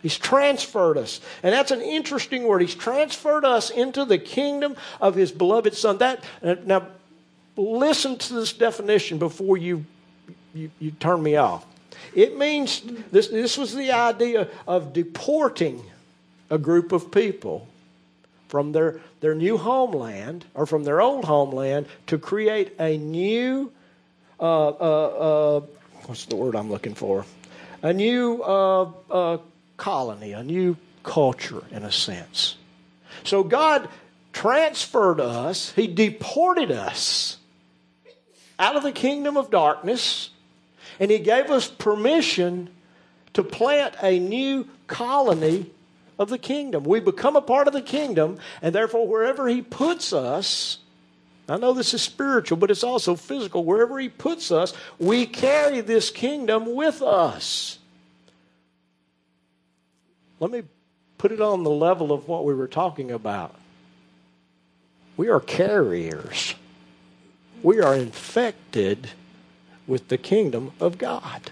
He's 0.00 0.16
transferred 0.16 0.96
us. 0.96 1.20
And 1.42 1.52
that's 1.52 1.72
an 1.72 1.82
interesting 1.82 2.44
word. 2.44 2.62
He's 2.62 2.76
transferred 2.76 3.44
us 3.44 3.68
into 3.68 4.04
the 4.04 4.16
kingdom 4.16 4.76
of 5.00 5.16
his 5.16 5.32
beloved 5.32 5.74
Son. 5.74 5.98
That 5.98 6.24
now 6.40 6.86
listen 7.56 8.16
to 8.16 8.34
this 8.34 8.52
definition 8.52 9.18
before 9.18 9.58
you 9.58 9.84
you, 10.54 10.70
you 10.78 10.90
turn 10.92 11.22
me 11.22 11.36
off. 11.36 11.64
It 12.14 12.36
means 12.36 12.82
this, 13.10 13.28
this 13.28 13.58
was 13.58 13.74
the 13.74 13.92
idea 13.92 14.48
of 14.66 14.92
deporting 14.92 15.82
a 16.50 16.58
group 16.58 16.92
of 16.92 17.10
people 17.10 17.66
from 18.48 18.72
their, 18.72 19.00
their 19.20 19.34
new 19.34 19.58
homeland 19.58 20.44
or 20.54 20.66
from 20.66 20.84
their 20.84 21.00
old 21.00 21.24
homeland 21.24 21.86
to 22.06 22.18
create 22.18 22.74
a 22.80 22.96
new, 22.96 23.70
uh, 24.40 24.68
uh, 24.68 25.58
uh, 25.58 25.60
what's 26.06 26.24
the 26.26 26.36
word 26.36 26.56
I'm 26.56 26.70
looking 26.70 26.94
for? 26.94 27.26
A 27.82 27.92
new 27.92 28.42
uh, 28.42 28.90
uh, 29.10 29.38
colony, 29.76 30.32
a 30.32 30.42
new 30.42 30.76
culture 31.02 31.62
in 31.70 31.84
a 31.84 31.92
sense. 31.92 32.56
So 33.24 33.42
God 33.42 33.88
transferred 34.32 35.20
us, 35.20 35.72
He 35.72 35.86
deported 35.86 36.70
us 36.70 37.36
out 38.58 38.76
of 38.76 38.82
the 38.82 38.92
kingdom 38.92 39.36
of 39.36 39.50
darkness, 39.50 40.30
and 40.98 41.10
He 41.10 41.18
gave 41.18 41.50
us 41.50 41.68
permission 41.68 42.70
to 43.34 43.42
plant 43.42 43.94
a 44.02 44.18
new 44.18 44.66
colony 44.86 45.70
of 46.18 46.28
the 46.28 46.38
kingdom. 46.38 46.84
We 46.84 47.00
become 47.00 47.36
a 47.36 47.40
part 47.40 47.68
of 47.68 47.72
the 47.72 47.82
kingdom, 47.82 48.38
and 48.60 48.74
therefore, 48.74 49.06
wherever 49.06 49.48
He 49.48 49.62
puts 49.62 50.12
us, 50.12 50.78
I 51.48 51.56
know 51.56 51.72
this 51.72 51.94
is 51.94 52.02
spiritual, 52.02 52.58
but 52.58 52.70
it's 52.70 52.84
also 52.84 53.14
physical. 53.14 53.64
Wherever 53.64 53.98
He 53.98 54.08
puts 54.08 54.50
us, 54.50 54.74
we 54.98 55.26
carry 55.26 55.80
this 55.80 56.10
kingdom 56.10 56.74
with 56.74 57.00
us. 57.00 57.78
Let 60.40 60.50
me 60.50 60.62
put 61.16 61.32
it 61.32 61.40
on 61.40 61.64
the 61.64 61.70
level 61.70 62.12
of 62.12 62.28
what 62.28 62.44
we 62.44 62.54
were 62.54 62.68
talking 62.68 63.10
about. 63.10 63.54
We 65.16 65.28
are 65.28 65.40
carriers, 65.40 66.54
we 67.62 67.80
are 67.80 67.94
infected 67.94 69.10
with 69.88 70.06
the 70.08 70.18
kingdom 70.18 70.70
of 70.78 70.98
God 70.98 71.50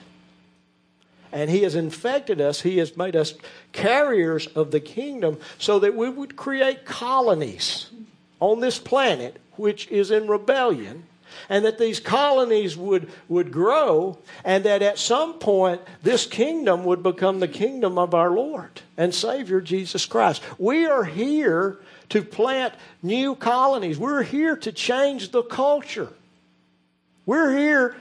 and 1.37 1.50
He 1.50 1.64
has 1.64 1.75
infected 1.75 2.40
us. 2.40 2.62
He 2.62 2.78
has 2.78 2.97
made 2.97 3.14
us 3.14 3.35
carriers 3.73 4.47
of 4.49 4.71
the 4.71 4.81
kingdom 4.81 5.38
so 5.59 5.78
that 5.81 5.95
we 5.95 6.09
would 6.09 6.35
create 6.35 6.87
colonies 6.87 7.90
on 8.40 8.61
this 8.61 8.78
planet 8.78 9.38
which 9.52 9.87
is 9.88 10.11
in 10.11 10.28
rebellion. 10.28 11.05
And 11.50 11.66
that 11.66 11.78
these 11.78 12.00
colonies 12.00 12.78
would, 12.78 13.11
would 13.28 13.52
grow, 13.52 14.19
and 14.43 14.64
that 14.64 14.81
at 14.81 14.99
some 14.99 15.35
point 15.35 15.83
this 16.02 16.25
kingdom 16.25 16.85
would 16.85 17.02
become 17.02 17.40
the 17.40 17.49
kingdom 17.49 17.99
of 17.99 18.14
our 18.14 18.31
Lord 18.31 18.81
and 18.97 19.14
Savior 19.14 19.61
Jesus 19.61 20.07
Christ. 20.07 20.40
We 20.57 20.87
are 20.87 21.05
here 21.05 21.78
to 22.09 22.23
plant 22.23 22.73
new 23.02 23.35
colonies. 23.35 23.99
We're 23.99 24.23
here 24.23 24.57
to 24.57 24.73
change 24.73 25.31
the 25.33 25.43
culture. 25.43 26.09
We're 27.26 27.55
here 27.55 27.97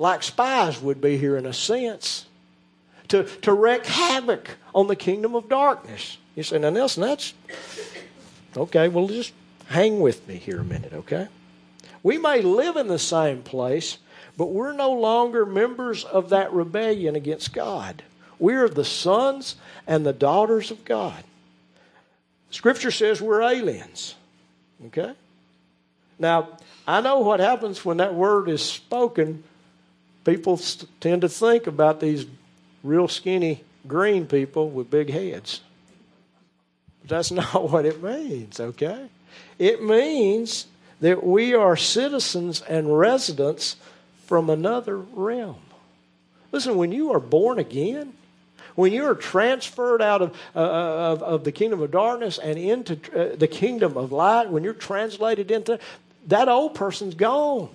like 0.00 0.22
spies 0.22 0.80
would 0.80 0.98
be 0.98 1.18
here 1.18 1.36
in 1.36 1.44
a 1.44 1.52
sense, 1.52 2.24
to, 3.08 3.24
to 3.42 3.52
wreak 3.52 3.84
havoc 3.84 4.56
on 4.74 4.86
the 4.86 4.96
kingdom 4.96 5.34
of 5.34 5.46
darkness. 5.50 6.16
You 6.34 6.42
say, 6.42 6.58
now, 6.58 6.70
Nelson, 6.70 7.02
that's 7.02 7.34
okay. 8.56 8.88
Well, 8.88 9.08
just 9.08 9.34
hang 9.66 10.00
with 10.00 10.26
me 10.26 10.36
here 10.36 10.60
a 10.60 10.64
minute, 10.64 10.94
okay? 10.94 11.28
We 12.02 12.16
may 12.16 12.40
live 12.40 12.76
in 12.76 12.88
the 12.88 12.98
same 12.98 13.42
place, 13.42 13.98
but 14.38 14.46
we're 14.46 14.72
no 14.72 14.90
longer 14.90 15.44
members 15.44 16.04
of 16.04 16.30
that 16.30 16.50
rebellion 16.50 17.14
against 17.14 17.52
God. 17.52 18.02
We 18.38 18.54
are 18.54 18.70
the 18.70 18.86
sons 18.86 19.56
and 19.86 20.06
the 20.06 20.14
daughters 20.14 20.70
of 20.70 20.82
God. 20.86 21.22
Scripture 22.50 22.90
says 22.90 23.20
we're 23.20 23.42
aliens, 23.42 24.14
okay? 24.86 25.12
Now, 26.18 26.56
I 26.86 27.02
know 27.02 27.18
what 27.18 27.40
happens 27.40 27.84
when 27.84 27.98
that 27.98 28.14
word 28.14 28.48
is 28.48 28.62
spoken 28.62 29.44
people 30.30 30.60
tend 31.00 31.22
to 31.22 31.28
think 31.28 31.66
about 31.66 31.98
these 31.98 32.24
real 32.84 33.08
skinny 33.08 33.64
green 33.88 34.26
people 34.26 34.70
with 34.70 34.88
big 34.88 35.10
heads. 35.10 35.60
But 37.00 37.10
That's 37.10 37.30
not 37.42 37.68
what 37.68 37.84
it 37.84 38.00
means, 38.00 38.60
okay? 38.60 39.08
It 39.58 39.82
means 39.82 40.66
that 41.00 41.24
we 41.26 41.54
are 41.54 41.76
citizens 41.76 42.60
and 42.62 42.96
residents 42.96 43.76
from 44.26 44.48
another 44.50 44.96
realm. 44.98 45.62
Listen, 46.52 46.76
when 46.76 46.92
you 46.92 47.12
are 47.12 47.20
born 47.20 47.58
again, 47.58 48.12
when 48.76 48.92
you 48.92 49.06
are 49.06 49.16
transferred 49.16 50.00
out 50.00 50.22
of, 50.22 50.36
uh, 50.54 50.60
of, 50.60 51.22
of, 51.22 51.44
the 51.44 51.50
kingdom 51.50 51.82
of 51.82 51.90
darkness 51.90 52.38
and 52.38 52.56
into 52.56 52.94
uh, 53.18 53.34
the 53.34 53.48
kingdom 53.48 53.96
of 53.96 54.12
light, 54.12 54.48
when 54.48 54.62
you're 54.62 54.74
translated 54.74 55.50
into 55.50 55.80
that 56.28 56.48
old 56.48 56.74
person's 56.74 57.14
gone. 57.14 57.70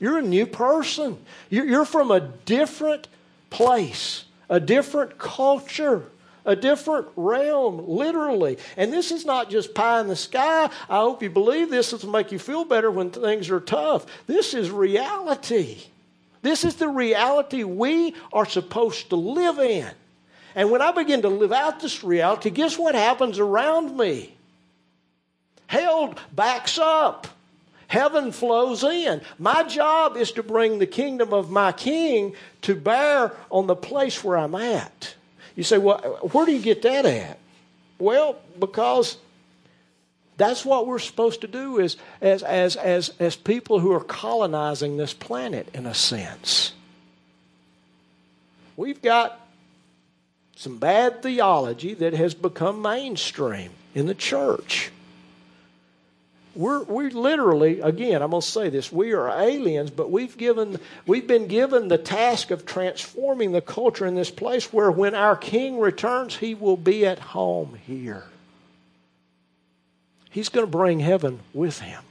You're 0.00 0.18
a 0.18 0.22
new 0.22 0.46
person. 0.46 1.18
You're 1.50 1.84
from 1.84 2.10
a 2.10 2.20
different 2.20 3.06
place, 3.50 4.24
a 4.48 4.58
different 4.58 5.18
culture, 5.18 6.04
a 6.46 6.56
different 6.56 7.08
realm, 7.16 7.86
literally. 7.86 8.56
And 8.78 8.92
this 8.92 9.12
is 9.12 9.26
not 9.26 9.50
just 9.50 9.74
pie 9.74 10.00
in 10.00 10.08
the 10.08 10.16
sky. 10.16 10.70
I 10.88 10.96
hope 10.96 11.22
you 11.22 11.28
believe 11.28 11.68
this 11.68 11.92
will 11.92 12.10
make 12.10 12.32
you 12.32 12.38
feel 12.38 12.64
better 12.64 12.90
when 12.90 13.10
things 13.10 13.50
are 13.50 13.60
tough. 13.60 14.06
This 14.26 14.54
is 14.54 14.70
reality. 14.70 15.78
This 16.42 16.64
is 16.64 16.76
the 16.76 16.88
reality 16.88 17.62
we 17.64 18.14
are 18.32 18.46
supposed 18.46 19.10
to 19.10 19.16
live 19.16 19.58
in. 19.58 19.90
And 20.54 20.70
when 20.70 20.80
I 20.80 20.92
begin 20.92 21.22
to 21.22 21.28
live 21.28 21.52
out 21.52 21.80
this 21.80 22.02
reality, 22.02 22.48
guess 22.48 22.78
what 22.78 22.94
happens 22.94 23.38
around 23.38 23.96
me? 23.96 24.34
Hell 25.66 26.14
backs 26.34 26.78
up. 26.78 27.28
Heaven 27.90 28.30
flows 28.30 28.84
in. 28.84 29.20
My 29.36 29.64
job 29.64 30.16
is 30.16 30.30
to 30.32 30.44
bring 30.44 30.78
the 30.78 30.86
kingdom 30.86 31.32
of 31.32 31.50
my 31.50 31.72
king 31.72 32.36
to 32.62 32.76
bear 32.76 33.32
on 33.50 33.66
the 33.66 33.74
place 33.74 34.22
where 34.22 34.38
I'm 34.38 34.54
at. 34.54 35.16
You 35.56 35.64
say, 35.64 35.76
well, 35.76 35.98
where 36.30 36.46
do 36.46 36.52
you 36.52 36.60
get 36.62 36.82
that 36.82 37.04
at? 37.04 37.40
Well, 37.98 38.36
because 38.60 39.16
that's 40.36 40.64
what 40.64 40.86
we're 40.86 41.00
supposed 41.00 41.40
to 41.40 41.48
do 41.48 41.80
as, 41.80 41.96
as, 42.20 42.44
as, 42.44 42.76
as, 42.76 43.12
as 43.18 43.34
people 43.34 43.80
who 43.80 43.90
are 43.90 44.04
colonizing 44.04 44.96
this 44.96 45.12
planet, 45.12 45.68
in 45.74 45.84
a 45.84 45.92
sense. 45.92 46.74
We've 48.76 49.02
got 49.02 49.48
some 50.54 50.78
bad 50.78 51.24
theology 51.24 51.94
that 51.94 52.12
has 52.12 52.34
become 52.34 52.82
mainstream 52.82 53.72
in 53.96 54.06
the 54.06 54.14
church 54.14 54.92
we're 56.54 56.82
we 56.84 57.08
literally 57.10 57.80
again 57.80 58.22
i'm 58.22 58.30
going 58.30 58.40
to 58.40 58.46
say 58.46 58.68
this 58.68 58.90
we 58.90 59.12
are 59.12 59.28
aliens 59.28 59.90
but 59.90 60.10
we've 60.10 60.36
given 60.36 60.78
we've 61.06 61.26
been 61.26 61.46
given 61.46 61.88
the 61.88 61.98
task 61.98 62.50
of 62.50 62.66
transforming 62.66 63.52
the 63.52 63.60
culture 63.60 64.06
in 64.06 64.14
this 64.14 64.30
place 64.30 64.72
where 64.72 64.90
when 64.90 65.14
our 65.14 65.36
king 65.36 65.78
returns 65.78 66.36
he 66.36 66.54
will 66.54 66.76
be 66.76 67.06
at 67.06 67.18
home 67.18 67.78
here. 67.86 68.24
He's 70.30 70.48
going 70.48 70.64
to 70.64 70.70
bring 70.70 71.00
heaven 71.00 71.40
with 71.52 71.80
him. 71.80 72.02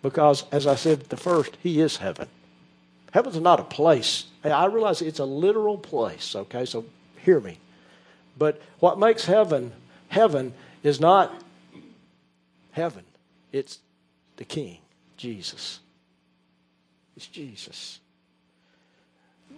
Because 0.00 0.44
as 0.52 0.66
i 0.66 0.76
said 0.76 1.00
at 1.00 1.08
the 1.08 1.16
first 1.16 1.56
he 1.62 1.80
is 1.80 1.96
heaven. 1.96 2.28
Heaven's 3.12 3.40
not 3.40 3.60
a 3.60 3.64
place. 3.64 4.26
I 4.44 4.66
realize 4.66 5.02
it's 5.02 5.18
a 5.18 5.24
literal 5.24 5.76
place 5.76 6.36
okay? 6.36 6.64
So 6.64 6.84
hear 7.24 7.40
me. 7.40 7.58
But 8.38 8.62
what 8.78 8.98
makes 8.98 9.24
heaven 9.24 9.72
heaven 10.08 10.54
is 10.84 11.00
not 11.00 11.41
heaven. 12.72 13.04
It's 13.52 13.78
the 14.36 14.44
King, 14.44 14.78
Jesus. 15.16 15.80
It's 17.16 17.26
Jesus. 17.26 18.00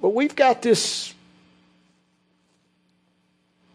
But 0.00 0.10
we've 0.10 0.36
got 0.36 0.62
this 0.62 1.14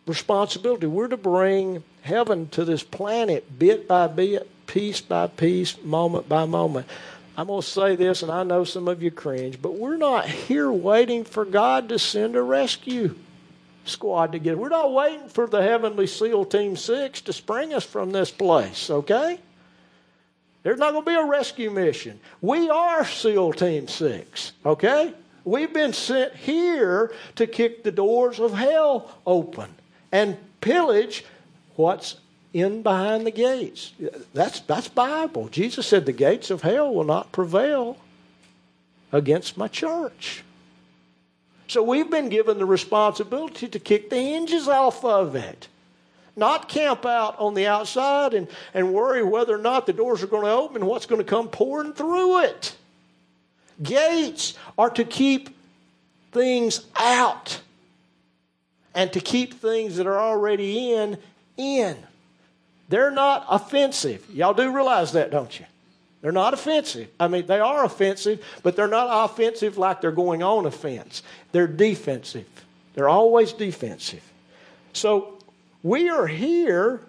responsibility. 0.06 0.88
We're 0.88 1.08
to 1.08 1.18
bring 1.18 1.84
heaven 2.02 2.50
to 2.50 2.66
this 2.66 2.84
planet 2.84 3.58
bit 3.58 3.88
by 3.88 4.08
bit, 4.08 4.48
piece 4.68 5.02
by 5.02 5.28
piece, 5.28 5.82
moment 5.84 6.30
by 6.30 6.46
moment. 6.46 6.88
I'm 7.38 7.48
going 7.48 7.62
to 7.62 7.68
say 7.68 7.96
this, 7.96 8.22
and 8.22 8.32
I 8.32 8.44
know 8.44 8.66
some 8.66 8.90
of 8.90 9.02
you 9.02 9.12
cringe, 9.12 9.62
but 9.62 9.76
we're 9.76 9.98
not 9.98 10.28
here 10.28 10.72
waiting 10.72 11.24
for 11.24 11.46
God 11.46 11.88
to 11.90 11.98
send 11.98 12.36
a 12.36 12.42
rescue 12.42 13.16
squad 13.90 14.32
together. 14.32 14.58
We're 14.58 14.70
not 14.70 14.94
waiting 14.94 15.28
for 15.30 15.48
the 15.48 15.62
Heavenly 15.62 16.08
SEAL 16.08 16.46
Team 16.46 16.76
6 16.76 17.22
to 17.22 17.34
spring 17.34 17.74
us 17.74 17.84
from 17.84 18.12
this 18.12 18.32
place, 18.32 18.90
okay? 18.90 19.40
There's 20.64 20.80
not 20.80 20.92
going 20.92 21.06
to 21.06 21.12
be 21.12 21.16
a 21.16 21.26
rescue 21.26 21.72
mission. 21.72 22.20
We 22.42 22.70
are 22.70 23.06
SEAL 23.06 23.54
Team 23.54 23.88
6, 23.88 24.52
okay? 24.66 25.14
We've 25.44 25.74
been 25.74 25.94
sent 25.94 26.36
here 26.36 27.12
to 27.36 27.48
kick 27.48 27.84
the 27.84 27.92
doors 27.92 28.40
of 28.40 28.54
hell 28.54 29.18
open 29.26 29.74
and 30.12 30.38
pillage 30.62 31.26
what's 31.76 32.18
in 32.54 32.82
behind 32.82 33.26
the 33.26 33.32
gates. 33.32 33.94
That's, 34.34 34.60
that's 34.62 34.88
Bible. 34.88 35.48
Jesus 35.50 35.88
said 35.88 36.06
the 36.06 36.14
gates 36.14 36.50
of 36.50 36.62
hell 36.62 36.94
will 36.94 37.04
not 37.04 37.32
prevail 37.32 37.98
against 39.12 39.58
my 39.58 39.68
church. 39.68 40.44
So 41.70 41.84
we've 41.84 42.10
been 42.10 42.30
given 42.30 42.58
the 42.58 42.66
responsibility 42.66 43.68
to 43.68 43.80
kick 43.80 44.10
the 44.10 44.16
hinges 44.16 44.68
off 44.68 45.06
of 45.06 45.36
it. 45.36 45.68
Not 46.36 46.68
camp 46.68 47.06
out 47.06 47.38
on 47.38 47.54
the 47.54 47.68
outside 47.68 48.34
and, 48.34 48.48
and 48.74 48.92
worry 48.92 49.24
whether 49.24 49.54
or 49.54 49.60
not 49.60 49.86
the 49.86 49.94
doors 49.94 50.24
are 50.24 50.28
going 50.28 50.46
to 50.46 50.52
open 50.52 50.78
and 50.78 50.88
what's 50.88 51.06
going 51.06 51.22
to 51.22 51.30
come 51.30 51.48
pouring 51.48 51.94
through 51.94 52.40
it. 52.40 52.76
Gates 53.84 54.56
are 54.80 54.90
to 54.90 55.04
keep 55.04 55.56
things 56.32 56.88
out 56.96 57.62
and 58.96 59.14
to 59.14 59.20
keep 59.20 59.54
things 59.54 59.98
that 59.98 60.08
are 60.08 60.20
already 60.20 60.92
in, 60.92 61.20
in. 61.56 61.96
They're 62.90 63.12
not 63.12 63.46
offensive. 63.48 64.28
Y'all 64.34 64.56
do 64.56 64.74
realize 64.74 65.12
that, 65.12 65.30
don't 65.30 65.60
you? 65.60 65.68
They're 66.22 66.32
not 66.32 66.54
offensive. 66.54 67.08
I 67.20 67.28
mean, 67.28 67.46
they 67.46 67.60
are 67.60 67.86
offensive, 67.86 68.44
but 68.62 68.76
they're 68.76 68.88
not 68.88 69.08
offensive 69.26 69.78
like 69.78 70.02
they're 70.02 70.12
going 70.12 70.44
on 70.44 70.66
offense. 70.66 71.24
They're 71.52 71.68
defensive. 71.68 72.48
They're 72.94 73.10
always 73.10 73.54
defensive. 73.54 74.24
So 74.92 75.40
we 75.82 76.10
are 76.10 76.28
here, 76.28 77.02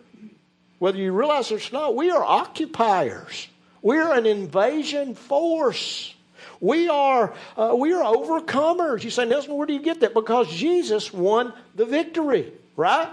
whether 0.79 0.99
you 0.99 1.12
realize 1.12 1.50
it 1.50 1.73
or 1.73 1.75
not, 1.75 1.97
we 1.97 2.11
are 2.11 2.23
occupiers. 2.23 3.49
We're 3.83 4.12
an 4.12 4.26
invasion 4.26 5.14
force. 5.14 6.14
We 6.61 6.88
are, 6.88 7.35
uh, 7.57 7.75
we 7.76 7.93
are 7.95 8.05
overcomers. 8.05 9.02
You 9.02 9.11
say, 9.11 9.25
Nelson, 9.25 9.57
where 9.57 9.67
do 9.67 9.73
you 9.73 9.83
get 9.83 10.00
that? 10.00 10.14
Because 10.14 10.52
Jesus 10.52 11.12
won 11.12 11.52
the 11.75 11.87
victory, 11.87 12.52
right? 12.76 13.09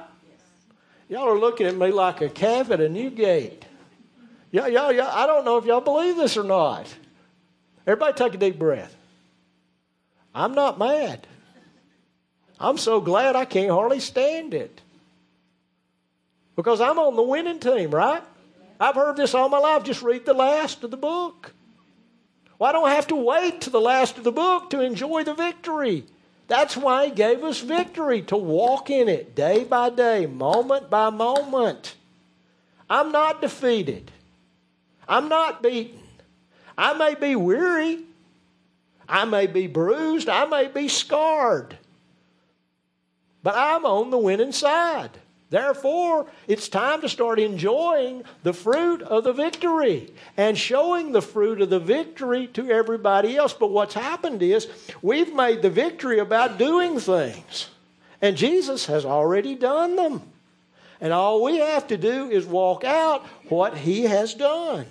Y'all 1.10 1.30
are 1.30 1.39
looking 1.39 1.66
at 1.66 1.75
me 1.75 1.92
like 1.92 2.22
a 2.22 2.30
calf 2.30 2.70
at 2.70 2.82
a 2.82 2.89
new 2.89 3.10
gate. 3.10 3.63
Yeah, 4.51 4.68
yeah, 4.68 4.89
yeah. 4.92 5.10
I 5.12 5.27
don't 5.27 5.46
know 5.46 5.58
if 5.58 5.66
y'all 5.66 5.82
believe 5.82 6.16
this 6.16 6.38
or 6.38 6.44
not. 6.44 6.94
Everybody 7.86 8.13
take 8.13 8.34
a 8.34 8.38
deep 8.38 8.60
breath. 8.60 8.96
I'm 10.34 10.54
not 10.54 10.77
mad. 10.77 11.25
I'm 12.60 12.77
so 12.77 13.00
glad 13.01 13.36
I 13.36 13.46
can't 13.46 13.72
hardly 13.72 14.00
stand 14.00 14.54
it. 14.54 14.82
Because 16.56 16.82
I'm 16.82 16.98
on 16.98 17.16
the 17.16 17.24
winning 17.24 17.60
team, 17.60 17.92
right? 17.92 18.24
I've 18.80 18.96
heard 18.96 19.16
this 19.18 19.34
all 19.34 19.50
my 19.50 19.60
life. 19.60 19.84
Just 19.84 20.01
read 20.01 20.25
the 20.25 20.34
last 20.34 20.84
of 20.84 20.92
the 20.92 20.98
book. 20.98 21.54
Well, 22.60 22.70
I 22.70 22.74
don't 22.74 22.88
I 22.88 22.96
have 22.96 23.08
to 23.08 23.16
wait 23.16 23.62
to 23.62 23.70
the 23.70 23.82
last 23.82 24.18
of 24.18 24.24
the 24.24 24.32
book 24.32 24.72
to 24.72 24.82
enjoy 24.82 25.24
the 25.24 25.36
victory. 25.36 26.06
That's 26.48 26.75
why 26.75 27.06
He 27.06 27.12
gave 27.12 27.44
us 27.44 27.60
victory, 27.60 28.22
to 28.24 28.38
walk 28.38 28.89
in 28.89 29.08
it 29.08 29.36
day 29.36 29.63
by 29.63 29.89
day, 29.89 30.25
moment 30.25 30.89
by 30.89 31.10
moment. 31.10 31.96
I'm 32.89 33.12
not 33.12 33.42
defeated. 33.42 34.12
I'm 35.08 35.30
not 35.30 35.64
beaten. 35.64 36.00
I 36.78 36.94
may 36.94 37.16
be 37.16 37.36
weary. 37.36 38.00
I 39.08 39.26
may 39.26 39.48
be 39.48 39.68
bruised. 39.68 40.30
I 40.30 40.46
may 40.46 40.68
be 40.68 40.88
scarred. 40.88 41.78
But 43.42 43.56
I'm 43.56 43.86
on 43.86 44.10
the 44.10 44.18
winning 44.18 44.52
side. 44.52 45.12
Therefore, 45.50 46.28
it's 46.48 46.68
time 46.68 47.00
to 47.02 47.10
start 47.10 47.40
enjoying 47.40 48.24
the 48.44 48.52
fruit 48.52 49.02
of 49.02 49.24
the 49.24 49.32
victory 49.32 50.12
and 50.36 50.58
showing 50.58 51.14
the 51.14 51.22
fruit 51.22 51.62
of 51.62 51.70
the 51.70 51.80
victory 51.80 52.48
to 52.48 52.70
everybody 52.70 53.38
else. 53.38 53.54
But 53.54 53.72
what's 53.72 53.94
happened 53.94 54.44
is 54.44 54.68
we've 55.02 55.34
made 55.34 55.62
the 55.62 55.70
victory 55.70 56.20
about 56.20 56.58
doing 56.58 57.00
things, 57.00 57.70
and 58.22 58.36
Jesus 58.36 58.88
has 58.88 59.06
already 59.06 59.56
done 59.56 59.96
them. 59.96 60.22
And 61.00 61.14
all 61.14 61.42
we 61.42 61.60
have 61.60 61.88
to 61.88 61.98
do 61.98 62.30
is 62.30 62.46
walk 62.46 62.84
out 62.84 63.26
what 63.48 63.78
he 63.78 64.04
has 64.04 64.34
done. 64.34 64.86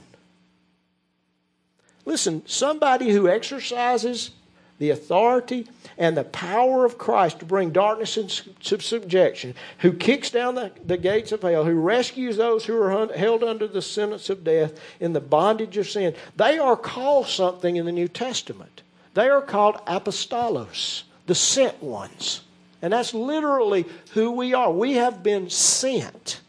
Listen, 2.07 2.43
somebody 2.47 3.11
who 3.11 3.29
exercises 3.29 4.31
the 4.79 4.91
authority 4.91 5.67
and 5.99 6.17
the 6.17 6.25
power 6.25 6.85
of 6.85 6.99
Christ 6.99 7.41
to 7.41 7.45
bring 7.45 7.71
darkness 7.71 8.17
into 8.17 8.81
subjection, 8.81 9.55
who 9.79 9.93
kicks 9.93 10.31
down 10.31 10.55
the, 10.55 10.71
the 10.85 10.99
gates 10.99 11.33
of 11.33 11.43
hell, 11.43 11.65
who 11.65 11.75
rescues 11.75 12.37
those 12.37 12.65
who 12.65 12.81
are 12.81 13.13
held 13.15 13.43
under 13.43 13.67
the 13.67 13.83
sentence 13.83 14.31
of 14.31 14.45
death 14.45 14.79
in 15.01 15.15
the 15.15 15.21
bondage 15.21 15.77
of 15.79 15.89
sin. 15.89 16.15
They 16.37 16.59
are 16.59 16.77
called 16.77 17.27
something 17.27 17.77
in 17.77 17.87
the 17.87 17.93
New 17.93 18.09
Testament. 18.09 18.83
They 19.15 19.29
are 19.29 19.43
called 19.43 19.77
apostolos, 19.87 21.05
the 21.27 21.35
sent 21.35 21.83
ones. 21.83 22.43
And 22.83 22.93
that's 22.93 23.15
literally 23.15 23.87
who 24.13 24.31
we 24.31 24.53
are. 24.53 24.71
We 24.71 24.95
have 24.95 25.23
been 25.23 25.49
sent 25.49 26.41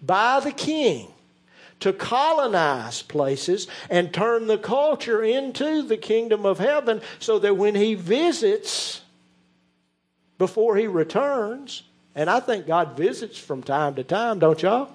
by 0.00 0.40
the 0.40 0.52
King 0.52 1.08
to 1.80 1.92
colonize 1.92 3.02
places 3.02 3.68
and 3.88 4.12
turn 4.12 4.46
the 4.46 4.58
culture 4.58 5.22
into 5.22 5.82
the 5.82 5.96
kingdom 5.96 6.44
of 6.44 6.58
heaven 6.58 7.00
so 7.18 7.38
that 7.38 7.56
when 7.56 7.74
he 7.74 7.94
visits 7.94 9.02
before 10.38 10.76
he 10.76 10.86
returns, 10.86 11.82
and 12.14 12.28
I 12.28 12.40
think 12.40 12.66
God 12.66 12.96
visits 12.96 13.38
from 13.38 13.62
time 13.62 13.94
to 13.96 14.04
time, 14.04 14.38
don't 14.38 14.60
y'all? 14.62 14.90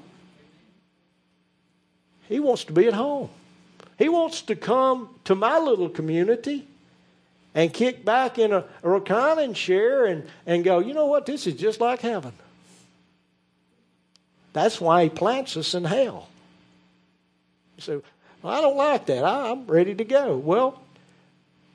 He 2.27 2.39
wants 2.39 2.63
to 2.65 2.73
be 2.73 2.87
at 2.87 2.93
home. 2.93 3.29
He 3.97 4.09
wants 4.09 4.41
to 4.43 4.55
come 4.55 5.09
to 5.25 5.35
my 5.35 5.59
little 5.59 5.89
community 5.89 6.67
and 7.55 7.71
kick 7.71 8.03
back 8.03 8.39
in 8.39 8.51
a, 8.51 8.65
a 8.81 8.89
reclining 8.89 9.53
chair 9.53 10.05
and, 10.05 10.27
and 10.45 10.63
go, 10.63 10.79
you 10.79 10.93
know 10.93 11.05
what, 11.05 11.25
this 11.25 11.45
is 11.45 11.53
just 11.53 11.79
like 11.79 12.01
heaven. 12.01 12.33
That's 14.53 14.81
why 14.81 15.03
he 15.03 15.09
plants 15.09 15.57
us 15.57 15.73
in 15.73 15.83
hell. 15.83 16.27
So 17.77 18.03
I 18.43 18.61
don't 18.61 18.77
like 18.77 19.05
that. 19.07 19.23
I, 19.23 19.51
I'm 19.51 19.65
ready 19.67 19.95
to 19.95 20.03
go. 20.03 20.37
Well, 20.37 20.81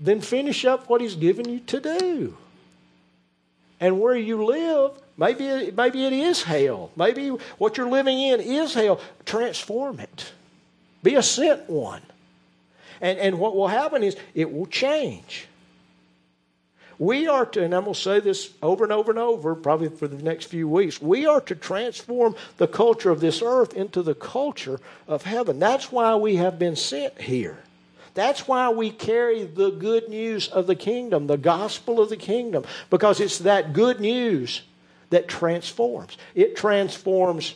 then 0.01 0.21
finish 0.21 0.65
up 0.65 0.89
what 0.89 1.01
He's 1.01 1.15
given 1.15 1.49
you 1.49 1.61
to 1.61 1.81
do. 1.81 2.37
And 3.81 4.01
where 4.01 4.17
you 4.17 4.45
live, 4.45 4.93
maybe, 5.17 5.71
maybe 5.71 6.05
it 6.05 6.13
is 6.13 6.43
hell. 6.43 6.91
Maybe 6.97 7.29
what 7.59 7.77
you're 7.77 7.89
living 7.89 8.19
in 8.21 8.41
is 8.41 8.75
hell. 8.75 9.01
Transform 9.25 10.01
it. 10.01 10.33
Be 11.03 11.15
a 11.15 11.23
sent 11.23 11.71
one. 11.71 12.03
And, 13.01 13.19
and 13.19 13.39
what 13.39 13.55
will 13.55 13.69
happen 13.69 14.03
is 14.03 14.17
it 14.35 14.53
will 14.53 14.67
change. 14.67 15.47
We 16.99 17.29
are 17.29 17.47
to, 17.47 17.63
and 17.63 17.75
I'm 17.75 17.85
going 17.85 17.95
to 17.95 18.01
say 18.01 18.19
this 18.19 18.51
over 18.61 18.83
and 18.83 18.93
over 18.93 19.13
and 19.13 19.21
over, 19.21 19.55
probably 19.55 19.89
for 19.89 20.09
the 20.09 20.23
next 20.23 20.47
few 20.47 20.69
weeks, 20.69 21.01
we 21.01 21.27
are 21.27 21.41
to 21.43 21.55
transform 21.55 22.35
the 22.57 22.67
culture 22.67 23.11
of 23.11 23.21
this 23.21 23.41
earth 23.41 23.75
into 23.75 24.03
the 24.03 24.15
culture 24.15 24.81
of 25.07 25.23
heaven. 25.23 25.61
That's 25.61 25.93
why 25.93 26.17
we 26.17 26.37
have 26.37 26.59
been 26.59 26.75
sent 26.75 27.21
here. 27.21 27.59
That's 28.15 28.49
why 28.49 28.71
we 28.71 28.91
carry 28.91 29.45
the 29.45 29.71
good 29.71 30.09
news 30.09 30.49
of 30.49 30.67
the 30.67 30.75
kingdom, 30.75 31.29
the 31.29 31.37
gospel 31.37 32.01
of 32.01 32.09
the 32.09 32.17
kingdom, 32.17 32.65
because 32.91 33.21
it's 33.21 33.39
that 33.39 33.73
good 33.73 34.01
news 34.01 34.63
that 35.11 35.29
transforms. 35.29 36.17
It 36.35 36.57
transforms 36.57 37.55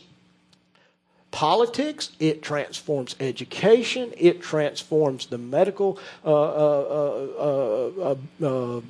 politics, 1.31 2.11
it 2.19 2.41
transforms 2.41 3.17
education, 3.19 4.13
it 4.17 4.41
transforms 4.41 5.25
the 5.25 5.37
medical 5.37 5.99
uh, 6.23 6.31
uh, 6.31 8.15
uh, 8.41 8.81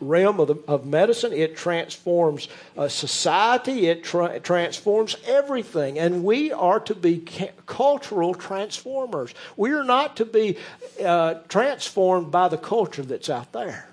realm 0.00 0.40
of, 0.40 0.48
the, 0.48 0.56
of 0.66 0.86
medicine. 0.86 1.32
It 1.32 1.56
transforms 1.56 2.48
uh, 2.76 2.88
society. 2.88 3.86
It 3.86 4.04
tra- 4.04 4.40
transforms 4.40 5.16
everything. 5.26 5.98
And 5.98 6.24
we 6.24 6.52
are 6.52 6.80
to 6.80 6.94
be 6.94 7.22
ca- 7.26 7.52
cultural 7.66 8.34
transformers. 8.34 9.34
We 9.56 9.72
are 9.72 9.84
not 9.84 10.16
to 10.16 10.24
be 10.24 10.58
uh, 11.04 11.34
transformed 11.48 12.30
by 12.30 12.48
the 12.48 12.58
culture 12.58 13.02
that's 13.02 13.30
out 13.30 13.52
there. 13.52 13.88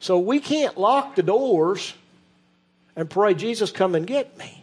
So 0.00 0.18
we 0.18 0.40
can't 0.40 0.78
lock 0.78 1.16
the 1.16 1.22
doors 1.22 1.94
and 2.94 3.08
pray, 3.08 3.34
Jesus, 3.34 3.70
come 3.70 3.94
and 3.94 4.06
get 4.06 4.36
me. 4.38 4.57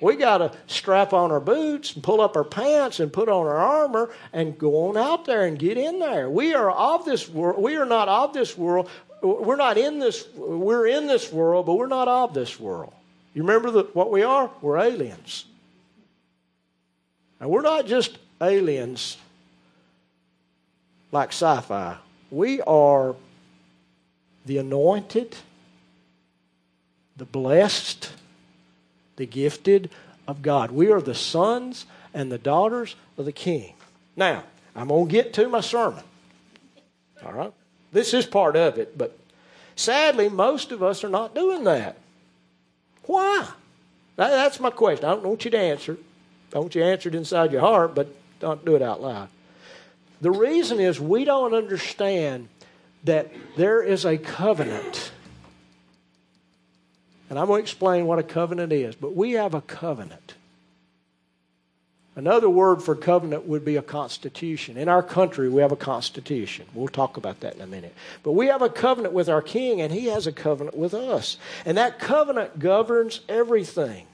We 0.00 0.16
got 0.16 0.38
to 0.38 0.52
strap 0.66 1.12
on 1.12 1.30
our 1.30 1.40
boots 1.40 1.94
and 1.94 2.02
pull 2.02 2.20
up 2.20 2.36
our 2.36 2.44
pants 2.44 3.00
and 3.00 3.12
put 3.12 3.28
on 3.28 3.46
our 3.46 3.58
armor 3.58 4.10
and 4.32 4.58
go 4.58 4.88
on 4.88 4.96
out 4.96 5.26
there 5.26 5.44
and 5.44 5.58
get 5.58 5.76
in 5.76 5.98
there. 5.98 6.30
We 6.30 6.54
are 6.54 6.70
of 6.70 7.04
this 7.04 7.28
world. 7.28 7.62
We 7.62 7.76
are 7.76 7.86
not 7.86 8.08
of 8.08 8.32
this 8.32 8.56
world. 8.56 8.88
We're 9.22 9.56
not 9.56 9.76
in 9.76 9.98
this. 9.98 10.26
We're 10.34 10.86
in 10.86 11.06
this 11.06 11.30
world, 11.30 11.66
but 11.66 11.74
we're 11.74 11.86
not 11.86 12.08
of 12.08 12.32
this 12.32 12.58
world. 12.58 12.94
You 13.34 13.42
remember 13.42 13.70
the, 13.70 13.82
what 13.92 14.10
we 14.10 14.22
are? 14.22 14.50
We're 14.62 14.78
aliens. 14.78 15.44
And 17.38 17.50
we're 17.50 17.62
not 17.62 17.86
just 17.86 18.18
aliens 18.40 19.16
like 21.12 21.30
sci 21.30 21.60
fi. 21.60 21.96
We 22.30 22.60
are 22.62 23.14
the 24.46 24.58
anointed, 24.58 25.36
the 27.16 27.24
blessed, 27.24 28.12
the 29.20 29.26
gifted 29.26 29.90
of 30.26 30.42
God. 30.42 30.70
We 30.70 30.90
are 30.90 31.00
the 31.00 31.14
sons 31.14 31.86
and 32.12 32.32
the 32.32 32.38
daughters 32.38 32.96
of 33.16 33.26
the 33.26 33.32
King. 33.32 33.74
Now, 34.16 34.42
I'm 34.74 34.88
going 34.88 35.06
to 35.06 35.12
get 35.12 35.32
to 35.34 35.48
my 35.48 35.60
sermon. 35.60 36.02
All 37.24 37.32
right? 37.32 37.52
This 37.92 38.14
is 38.14 38.26
part 38.26 38.56
of 38.56 38.78
it, 38.78 38.96
but 38.96 39.18
sadly, 39.76 40.28
most 40.28 40.72
of 40.72 40.82
us 40.82 41.04
are 41.04 41.08
not 41.08 41.34
doing 41.34 41.64
that. 41.64 41.98
Why? 43.04 43.48
That's 44.16 44.58
my 44.58 44.70
question. 44.70 45.04
I 45.04 45.10
don't 45.10 45.24
want 45.24 45.44
you 45.44 45.50
to 45.50 45.58
answer. 45.58 45.98
I 46.54 46.58
want 46.58 46.74
you 46.74 46.82
to 46.82 46.86
answer 46.86 47.08
it 47.08 47.14
inside 47.14 47.52
your 47.52 47.60
heart, 47.60 47.94
but 47.94 48.08
don't 48.40 48.64
do 48.64 48.74
it 48.74 48.82
out 48.82 49.02
loud. 49.02 49.28
The 50.20 50.30
reason 50.30 50.80
is 50.80 50.98
we 51.00 51.24
don't 51.24 51.54
understand 51.54 52.48
that 53.04 53.30
there 53.56 53.82
is 53.82 54.04
a 54.04 54.18
covenant 54.18 55.12
and 57.30 57.38
I'm 57.38 57.46
going 57.46 57.60
to 57.60 57.62
explain 57.62 58.06
what 58.06 58.18
a 58.18 58.24
covenant 58.24 58.72
is, 58.72 58.96
but 58.96 59.14
we 59.16 59.32
have 59.32 59.54
a 59.54 59.60
covenant. 59.60 60.34
Another 62.16 62.50
word 62.50 62.82
for 62.82 62.96
covenant 62.96 63.46
would 63.46 63.64
be 63.64 63.76
a 63.76 63.82
constitution. 63.82 64.76
In 64.76 64.88
our 64.88 65.02
country, 65.02 65.48
we 65.48 65.62
have 65.62 65.70
a 65.70 65.76
constitution. 65.76 66.66
We'll 66.74 66.88
talk 66.88 67.16
about 67.16 67.40
that 67.40 67.54
in 67.54 67.60
a 67.60 67.68
minute. 67.68 67.94
But 68.24 68.32
we 68.32 68.48
have 68.48 68.62
a 68.62 68.68
covenant 68.68 69.14
with 69.14 69.28
our 69.28 69.40
king, 69.40 69.80
and 69.80 69.92
he 69.92 70.06
has 70.06 70.26
a 70.26 70.32
covenant 70.32 70.76
with 70.76 70.92
us. 70.92 71.38
And 71.64 71.78
that 71.78 72.00
covenant 72.00 72.58
governs 72.58 73.20
everything. 73.28 74.06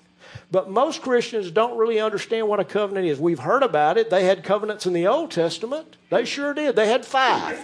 But 0.51 0.71
most 0.71 1.01
Christians 1.01 1.51
don't 1.51 1.79
really 1.79 1.99
understand 1.99 2.49
what 2.49 2.61
a 2.61 2.65
covenant 2.65 3.07
is. 3.07 3.19
We've 3.19 3.39
heard 3.39 3.63
about 3.63 3.97
it. 3.97 4.11
They 4.11 4.25
had 4.25 4.45
covenants 4.45 4.85
in 4.85 4.93
the 4.93 5.07
Old 5.07 5.31
Testament. 5.31 5.97
They 6.11 6.27
sure 6.27 6.53
did. 6.53 6.77
They 6.77 6.89
had 6.89 7.07
five. 7.07 7.59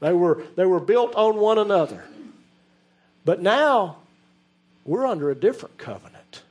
They 0.00 0.12
were, 0.12 0.44
they 0.54 0.66
were 0.66 0.80
built 0.80 1.14
on 1.14 1.38
one 1.38 1.58
another. 1.58 2.04
But 3.28 3.42
now, 3.42 3.98
we're 4.86 5.06
under 5.06 5.30
a 5.30 5.34
different 5.34 5.76
covenant. 5.76 6.42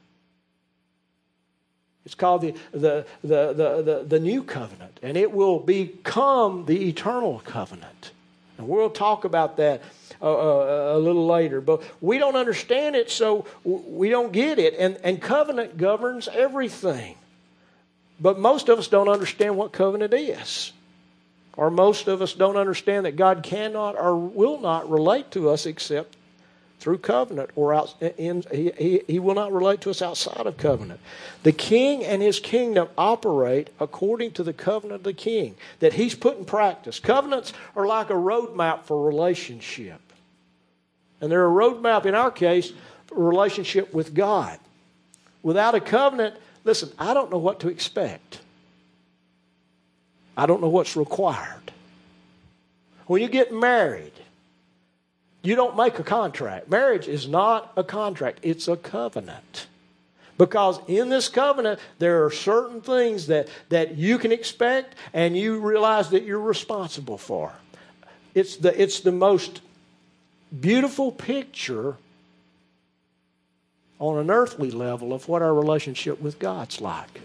It's 2.06 2.14
called 2.14 2.42
the, 2.44 2.54
the, 2.72 3.04
the, 3.24 3.54
the, 3.54 3.82
the, 3.82 4.06
the 4.08 4.20
new 4.20 4.44
covenant, 4.44 5.00
and 5.02 5.18
it 5.18 5.32
will 5.32 5.58
become 5.58 6.68
the 6.68 6.88
eternal 6.88 7.42
covenant. 7.44 8.12
And 8.60 8.68
we'll 8.68 8.92
talk 8.92 9.26
about 9.26 9.58
that 9.58 9.82
uh, 10.22 10.32
uh, 10.32 10.98
a 10.98 11.00
little 11.00 11.26
later. 11.26 11.62
But 11.62 11.82
we 12.00 12.20
don't 12.20 12.36
understand 12.36 12.96
it, 12.96 13.10
so 13.10 13.48
we 13.64 14.10
don't 14.10 14.32
get 14.32 14.60
it. 14.60 14.76
And, 14.78 15.00
and 15.04 15.20
covenant 15.20 15.80
governs 15.80 16.28
everything. 16.28 17.16
But 18.20 18.38
most 18.38 18.70
of 18.70 18.78
us 18.78 18.88
don't 18.88 19.10
understand 19.10 19.58
what 19.58 19.72
covenant 19.72 20.14
is. 20.14 20.74
Or 21.56 21.72
most 21.72 22.08
of 22.08 22.22
us 22.22 22.34
don't 22.34 22.56
understand 22.56 23.08
that 23.08 23.16
God 23.16 23.42
cannot 23.42 23.96
or 23.98 24.16
will 24.16 24.60
not 24.60 24.88
relate 24.92 25.32
to 25.32 25.50
us 25.50 25.66
except 25.66 26.17
through 26.80 27.00
covenant 27.00 27.50
or 27.56 27.74
out 27.74 27.96
in, 28.02 28.44
he, 28.52 28.72
he, 28.78 29.02
he 29.08 29.20
will 29.20 29.34
not 29.34 29.52
relate 29.52 29.82
to 29.82 29.90
us 29.90 30.02
outside 30.02 30.46
of 30.46 30.58
covenant. 30.58 31.00
The 31.44 31.52
king 31.52 32.06
and 32.06 32.22
his 32.22 32.40
kingdom 32.40 32.88
operate 32.98 33.70
according 33.80 34.34
to 34.34 34.44
the 34.44 34.54
covenant 34.54 35.00
of 35.00 35.04
the 35.04 35.14
king 35.14 35.56
that 35.80 35.94
he's 35.94 36.14
put 36.14 36.38
in 36.38 36.46
practice. 36.46 37.00
Covenants 37.00 37.52
are 37.76 37.88
like 37.88 38.10
a 38.10 38.14
roadmap 38.14 38.84
for 38.84 39.04
relationship. 39.04 40.00
And 41.20 41.32
they're 41.32 41.48
a 41.48 41.50
roadmap, 41.50 42.06
in 42.06 42.14
our 42.14 42.30
case, 42.30 42.72
for 43.08 43.28
relationship 43.28 43.92
with 43.92 44.14
God. 44.14 44.60
Without 45.42 45.74
a 45.74 45.80
covenant, 45.82 46.36
listen, 46.64 46.92
I 47.00 47.16
don't 47.16 47.32
know 47.32 47.40
what 47.40 47.62
to 47.62 47.70
expect. 47.70 48.40
I 50.36 50.46
don't 50.46 50.62
know 50.62 50.70
what's 50.70 50.96
required. 50.96 51.72
When 53.08 53.22
you 53.22 53.30
get 53.30 53.52
married, 53.52 54.12
you 55.48 55.56
don't 55.56 55.78
make 55.78 55.98
a 55.98 56.04
contract. 56.04 56.70
Marriage 56.70 57.08
is 57.08 57.26
not 57.26 57.72
a 57.78 57.84
contract, 57.84 58.40
it's 58.42 58.68
a 58.68 58.76
covenant. 58.76 59.68
Because 60.38 60.82
in 60.88 61.08
this 61.08 61.30
covenant, 61.30 61.80
there 62.00 62.26
are 62.26 62.32
certain 62.32 62.82
things 62.82 63.28
that, 63.28 63.48
that 63.70 63.96
you 63.96 64.18
can 64.18 64.34
expect 64.34 64.96
and 65.14 65.38
you 65.38 65.62
realize 65.62 66.10
that 66.10 66.24
you're 66.24 66.42
responsible 66.42 67.18
for. 67.18 67.54
It's 68.36 68.58
the, 68.58 68.80
it's 68.80 69.00
the 69.00 69.14
most 69.14 69.62
beautiful 70.60 71.14
picture 71.14 71.96
on 74.00 74.18
an 74.20 74.30
earthly 74.30 74.70
level 74.70 75.14
of 75.14 75.30
what 75.30 75.42
our 75.42 75.54
relationship 75.54 76.20
with 76.20 76.40
God's 76.40 76.82
like. 76.82 77.22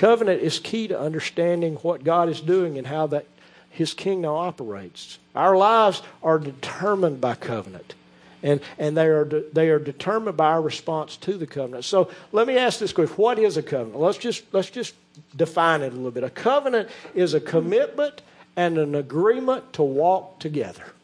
Covenant 0.00 0.40
is 0.40 0.58
key 0.58 0.88
to 0.88 0.98
understanding 0.98 1.74
what 1.82 2.04
God 2.04 2.30
is 2.30 2.40
doing 2.40 2.78
and 2.78 2.86
how 2.86 3.06
that 3.08 3.26
His 3.68 3.92
kingdom 3.92 4.30
operates. 4.30 5.18
Our 5.34 5.58
lives 5.58 6.00
are 6.22 6.38
determined 6.38 7.20
by 7.20 7.34
covenant. 7.34 7.94
And, 8.42 8.62
and 8.78 8.96
they, 8.96 9.08
are 9.08 9.26
de, 9.26 9.44
they 9.52 9.68
are 9.68 9.78
determined 9.78 10.38
by 10.38 10.52
our 10.52 10.62
response 10.62 11.18
to 11.18 11.36
the 11.36 11.46
covenant. 11.46 11.84
So 11.84 12.10
let 12.32 12.46
me 12.46 12.56
ask 12.56 12.78
this 12.78 12.94
question 12.94 13.14
What 13.16 13.38
is 13.38 13.58
a 13.58 13.62
covenant? 13.62 14.00
Let's 14.00 14.16
just, 14.16 14.42
let's 14.52 14.70
just 14.70 14.94
define 15.36 15.82
it 15.82 15.92
a 15.92 15.96
little 15.96 16.10
bit. 16.10 16.24
A 16.24 16.30
covenant 16.30 16.88
is 17.14 17.34
a 17.34 17.40
commitment 17.40 18.22
and 18.56 18.78
an 18.78 18.94
agreement 18.94 19.74
to 19.74 19.82
walk 19.82 20.38
together. 20.38 20.94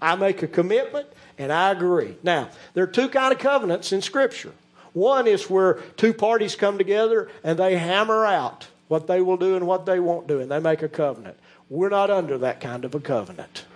I 0.00 0.14
make 0.14 0.42
a 0.42 0.48
commitment 0.48 1.08
and 1.36 1.52
I 1.52 1.72
agree. 1.72 2.16
Now, 2.22 2.48
there 2.72 2.84
are 2.84 2.86
two 2.86 3.10
kind 3.10 3.34
of 3.34 3.38
covenants 3.38 3.92
in 3.92 4.00
Scripture. 4.00 4.54
One 4.96 5.26
is 5.26 5.50
where 5.50 5.74
two 5.98 6.14
parties 6.14 6.56
come 6.56 6.78
together 6.78 7.28
and 7.44 7.58
they 7.58 7.76
hammer 7.76 8.24
out 8.24 8.66
what 8.88 9.06
they 9.06 9.20
will 9.20 9.36
do 9.36 9.54
and 9.54 9.66
what 9.66 9.84
they 9.84 10.00
won't 10.00 10.26
do, 10.26 10.40
and 10.40 10.50
they 10.50 10.58
make 10.58 10.80
a 10.80 10.88
covenant. 10.88 11.36
We're 11.68 11.90
not 11.90 12.10
under 12.10 12.38
that 12.38 12.62
kind 12.62 12.82
of 12.82 12.94
a 12.94 13.00
covenant. 13.00 13.66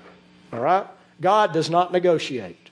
All 0.50 0.60
right? 0.60 0.86
God 1.20 1.52
does 1.52 1.68
not 1.68 1.92
negotiate. 1.92 2.70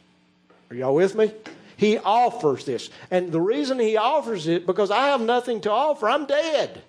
Are 0.70 0.76
y'all 0.76 0.94
with 0.94 1.14
me? 1.14 1.30
He 1.76 1.98
offers 1.98 2.64
this. 2.64 2.88
And 3.10 3.32
the 3.32 3.40
reason 3.40 3.78
he 3.78 3.98
offers 3.98 4.46
it, 4.46 4.64
because 4.64 4.90
I 4.90 5.08
have 5.08 5.20
nothing 5.20 5.60
to 5.62 5.70
offer. 5.70 6.08
I'm 6.08 6.24
dead 6.24 6.80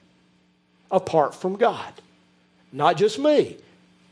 apart 0.90 1.36
from 1.36 1.58
God. 1.58 1.92
Not 2.72 2.96
just 2.96 3.20
me. 3.20 3.58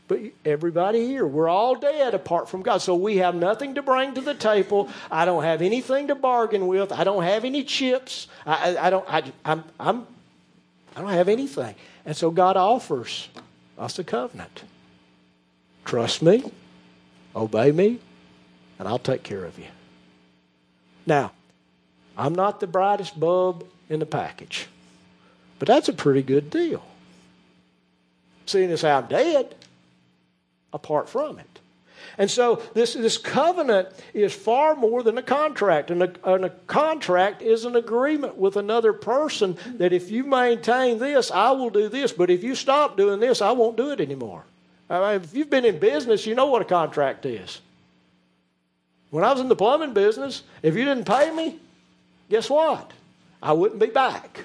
But 0.08 0.20
everybody 0.46 1.06
here, 1.06 1.26
we're 1.26 1.50
all 1.50 1.74
dead 1.74 2.14
apart 2.14 2.48
from 2.48 2.62
God. 2.62 2.78
So 2.78 2.94
we 2.94 3.18
have 3.18 3.34
nothing 3.34 3.74
to 3.74 3.82
bring 3.82 4.14
to 4.14 4.22
the 4.22 4.34
table. 4.34 4.88
I 5.10 5.26
don't 5.26 5.42
have 5.42 5.60
anything 5.60 6.08
to 6.08 6.14
bargain 6.14 6.66
with. 6.66 6.92
I 6.92 7.04
don't 7.04 7.22
have 7.22 7.44
any 7.44 7.62
chips. 7.62 8.26
I, 8.46 8.74
I, 8.76 8.86
I 8.86 8.90
don't. 8.90 9.04
I, 9.06 9.32
I'm, 9.44 9.64
I'm. 9.78 10.06
I 10.96 11.02
don't 11.02 11.10
have 11.10 11.28
anything. 11.28 11.74
And 12.06 12.16
so 12.16 12.30
God 12.30 12.56
offers 12.56 13.28
us 13.78 13.98
a 13.98 14.04
covenant. 14.04 14.64
Trust 15.84 16.22
me, 16.22 16.50
obey 17.36 17.70
me, 17.70 18.00
and 18.78 18.88
I'll 18.88 18.98
take 18.98 19.22
care 19.22 19.44
of 19.44 19.58
you. 19.58 19.66
Now, 21.06 21.32
I'm 22.16 22.34
not 22.34 22.60
the 22.60 22.66
brightest 22.66 23.18
bulb 23.20 23.66
in 23.88 24.00
the 24.00 24.06
package, 24.06 24.68
but 25.58 25.68
that's 25.68 25.88
a 25.88 25.92
pretty 25.92 26.22
good 26.22 26.50
deal. 26.50 26.82
Seeing 28.46 28.70
as 28.70 28.84
I'm 28.84 29.06
dead, 29.06 29.54
apart 30.72 31.08
from 31.08 31.38
it. 31.38 31.60
And 32.16 32.30
so 32.30 32.62
this, 32.74 32.94
this 32.94 33.18
covenant 33.18 33.88
is 34.12 34.34
far 34.34 34.74
more 34.74 35.02
than 35.02 35.18
a 35.18 35.22
contract. 35.22 35.90
And 35.90 36.02
a, 36.02 36.12
and 36.24 36.44
a, 36.44 36.50
contract 36.66 37.42
is 37.42 37.64
an 37.64 37.76
agreement 37.76 38.36
with 38.36 38.56
another 38.56 38.92
person 38.92 39.56
that 39.76 39.92
if 39.92 40.10
you 40.10 40.24
maintain 40.24 40.98
this, 40.98 41.30
I 41.30 41.52
will 41.52 41.70
do 41.70 41.88
this. 41.88 42.12
But 42.12 42.30
if 42.30 42.42
you 42.42 42.54
stop 42.54 42.96
doing 42.96 43.20
this, 43.20 43.40
I 43.40 43.52
won't 43.52 43.76
do 43.76 43.90
it 43.90 44.00
anymore. 44.00 44.44
I 44.90 45.00
mean, 45.00 45.22
if 45.22 45.34
you've 45.34 45.50
been 45.50 45.64
in 45.64 45.78
business, 45.78 46.26
you 46.26 46.34
know 46.34 46.46
what 46.46 46.62
a 46.62 46.64
contract 46.64 47.26
is. 47.26 47.60
When 49.10 49.24
I 49.24 49.32
was 49.32 49.40
in 49.40 49.48
the 49.48 49.56
plumbing 49.56 49.94
business, 49.94 50.42
if 50.62 50.76
you 50.76 50.84
didn't 50.84 51.06
pay 51.06 51.30
me, 51.30 51.58
guess 52.28 52.50
what? 52.50 52.92
I 53.42 53.52
wouldn't 53.52 53.80
be 53.80 53.86
back. 53.86 54.44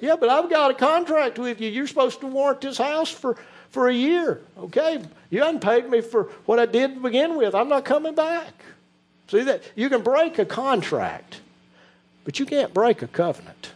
Yeah, 0.00 0.16
but 0.16 0.28
I've 0.28 0.50
got 0.50 0.70
a 0.70 0.74
contract 0.74 1.38
with 1.38 1.60
you. 1.60 1.68
You're 1.68 1.86
supposed 1.86 2.20
to 2.20 2.26
warrant 2.26 2.60
this 2.60 2.78
house 2.78 3.10
for 3.10 3.36
for 3.72 3.88
a 3.88 3.94
year. 3.94 4.40
Okay, 4.58 5.02
you 5.30 5.42
haven't 5.42 5.60
me 5.90 6.00
for 6.00 6.24
what 6.46 6.58
I 6.58 6.66
did 6.66 6.94
to 6.94 7.00
begin 7.00 7.36
with. 7.36 7.54
I'm 7.54 7.68
not 7.68 7.84
coming 7.84 8.14
back. 8.14 8.52
See 9.28 9.42
that 9.42 9.62
you 9.74 9.88
can 9.88 10.02
break 10.02 10.38
a 10.38 10.44
contract, 10.44 11.40
but 12.24 12.38
you 12.38 12.46
can't 12.46 12.72
break 12.72 13.02
a 13.02 13.06
covenant. 13.08 13.72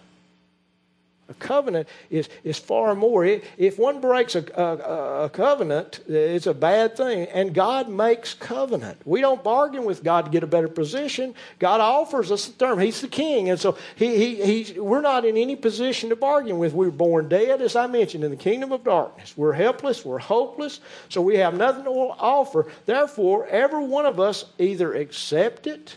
Covenant 1.38 1.88
is, 2.10 2.28
is 2.44 2.58
far 2.58 2.94
more. 2.94 3.24
If 3.24 3.78
one 3.78 4.00
breaks 4.00 4.34
a, 4.34 4.44
a, 4.54 5.24
a, 5.24 5.30
covenant, 5.30 6.00
it's 6.08 6.46
a 6.46 6.54
bad 6.54 6.96
thing. 6.96 7.26
And 7.28 7.52
God 7.52 7.88
makes 7.88 8.34
covenant. 8.34 8.98
We 9.04 9.20
don't 9.20 9.44
bargain 9.44 9.84
with 9.84 10.02
God 10.02 10.26
to 10.26 10.30
get 10.30 10.42
a 10.42 10.46
better 10.46 10.68
position. 10.68 11.34
God 11.58 11.80
offers 11.80 12.32
us 12.32 12.46
the 12.46 12.52
term. 12.52 12.78
He's 12.78 13.00
the 13.00 13.08
king. 13.08 13.50
And 13.50 13.60
so 13.60 13.76
he, 13.96 14.16
he, 14.16 14.62
he, 14.62 14.80
we're 14.80 15.02
not 15.02 15.24
in 15.24 15.36
any 15.36 15.56
position 15.56 16.08
to 16.10 16.16
bargain 16.16 16.58
with. 16.58 16.72
We 16.72 16.86
are 16.86 16.90
born 16.90 17.28
dead, 17.28 17.60
as 17.60 17.76
I 17.76 17.86
mentioned, 17.86 18.24
in 18.24 18.30
the 18.30 18.36
kingdom 18.36 18.72
of 18.72 18.84
darkness. 18.84 19.34
We're 19.36 19.52
helpless. 19.52 20.04
We're 20.04 20.18
hopeless. 20.18 20.80
So 21.08 21.20
we 21.20 21.36
have 21.36 21.54
nothing 21.54 21.84
to 21.84 21.90
offer. 21.90 22.70
Therefore, 22.86 23.46
every 23.46 23.84
one 23.84 24.06
of 24.06 24.18
us 24.18 24.46
either 24.58 24.94
accept 24.94 25.66
it 25.66 25.96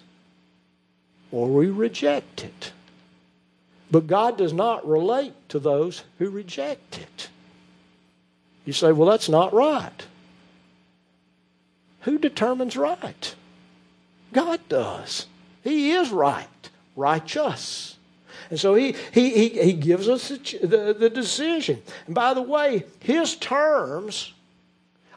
or 1.31 1.47
we 1.47 1.67
reject 1.67 2.43
it. 2.43 2.71
But 3.91 4.07
God 4.07 4.37
does 4.37 4.53
not 4.53 4.87
relate 4.87 5.33
to 5.49 5.59
those 5.59 6.03
who 6.19 6.29
reject 6.29 6.99
it. 6.99 7.29
You 8.65 8.73
say, 8.73 8.91
well, 8.91 9.09
that's 9.09 9.29
not 9.29 9.53
right. 9.53 10.05
Who 12.01 12.19
determines 12.19 12.77
right? 12.77 13.35
God 14.31 14.59
does. 14.69 15.25
He 15.63 15.91
is 15.91 16.11
right, 16.11 16.69
righteous. 16.95 17.97
And 18.49 18.59
so 18.59 18.75
he, 18.75 18.95
he, 19.11 19.31
he, 19.31 19.49
he 19.61 19.73
gives 19.73 20.07
us 20.07 20.29
the, 20.29 20.37
the, 20.61 20.95
the 20.97 21.09
decision. 21.09 21.81
And 22.05 22.15
by 22.15 22.33
the 22.33 22.41
way, 22.41 22.85
his 22.99 23.35
terms 23.35 24.33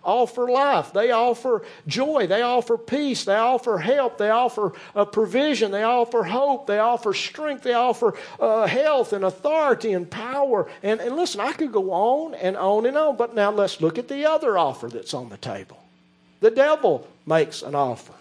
offer 0.04 0.48
life. 0.50 0.92
They 0.92 1.10
offer 1.10 1.62
joy. 1.86 2.26
They 2.26 2.42
offer 2.42 2.76
peace. 2.78 3.24
They 3.24 3.36
offer 3.36 3.78
help. 3.78 4.18
They 4.18 4.30
offer 4.30 4.72
uh, 4.94 5.04
provision. 5.04 5.70
They 5.70 5.82
offer 5.82 6.22
hope. 6.22 6.66
They 6.66 6.78
offer 6.78 7.12
strength. 7.12 7.62
They 7.62 7.74
offer 7.74 8.14
uh, 8.40 8.66
health 8.66 9.12
and 9.12 9.24
authority 9.24 9.92
and 9.92 10.10
power. 10.10 10.68
And, 10.82 11.00
and 11.00 11.16
listen, 11.16 11.40
I 11.40 11.52
could 11.52 11.72
go 11.72 11.92
on 11.92 12.34
and 12.34 12.56
on 12.56 12.86
and 12.86 12.96
on, 12.96 13.16
but 13.16 13.34
now 13.34 13.50
let's 13.50 13.80
look 13.80 13.98
at 13.98 14.08
the 14.08 14.26
other 14.26 14.58
offer 14.58 14.88
that's 14.88 15.14
on 15.14 15.28
the 15.28 15.36
table. 15.36 15.78
The 16.40 16.50
devil 16.50 17.06
makes 17.26 17.62
an 17.62 17.74
offer. 17.74 18.14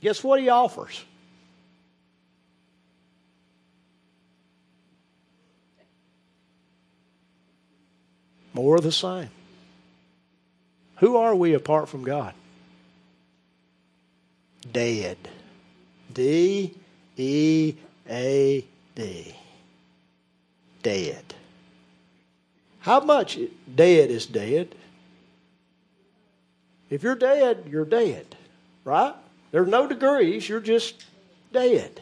guess 0.00 0.22
what 0.22 0.40
he 0.40 0.48
offers? 0.48 1.04
More 8.52 8.76
of 8.76 8.84
the 8.84 8.92
same. 8.92 9.30
Who 10.96 11.16
are 11.16 11.34
we 11.34 11.54
apart 11.54 11.88
from 11.88 12.04
God? 12.04 12.34
Dead. 14.72 15.18
D 16.12 16.74
E 17.16 17.74
A 18.08 18.64
D. 18.94 19.34
Dead. 20.82 21.34
How 22.80 23.00
much 23.00 23.38
dead 23.74 24.10
is 24.10 24.26
dead? 24.26 24.74
If 26.90 27.02
you're 27.02 27.14
dead, 27.14 27.64
you're 27.70 27.86
dead, 27.86 28.36
right? 28.84 29.14
There's 29.50 29.68
no 29.68 29.86
degrees, 29.86 30.48
you're 30.48 30.60
just 30.60 31.04
dead. 31.52 32.00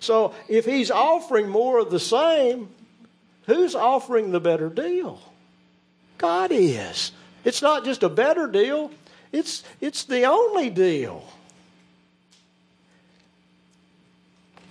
So 0.00 0.34
if 0.48 0.64
he's 0.64 0.90
offering 0.90 1.48
more 1.48 1.78
of 1.78 1.90
the 1.90 2.00
same, 2.00 2.68
who's 3.46 3.74
offering 3.74 4.30
the 4.30 4.40
better 4.40 4.68
deal? 4.68 5.20
God 6.16 6.52
is. 6.52 7.12
It's 7.48 7.62
not 7.62 7.82
just 7.82 8.02
a 8.02 8.10
better 8.10 8.46
deal, 8.46 8.90
it's, 9.32 9.64
it's 9.80 10.04
the 10.04 10.24
only 10.24 10.68
deal. 10.68 11.24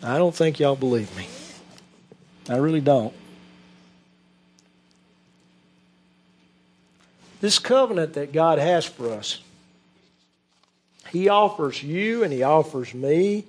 I 0.03 0.19
don't 0.19 0.35
think 0.35 0.59
y'all 0.59 0.75
believe 0.75 1.17
me. 1.17 1.25
I 2.47 2.57
really 2.57 2.79
don't. 2.79 3.15
This 7.41 7.57
covenant 7.57 8.13
that 8.13 8.31
God 8.31 8.59
has 8.59 8.85
for 8.85 9.11
us, 9.11 9.39
He 11.09 11.29
offers 11.29 11.81
you 11.81 12.23
and 12.23 12.31
He 12.31 12.43
offers 12.43 12.93
me 12.93 13.45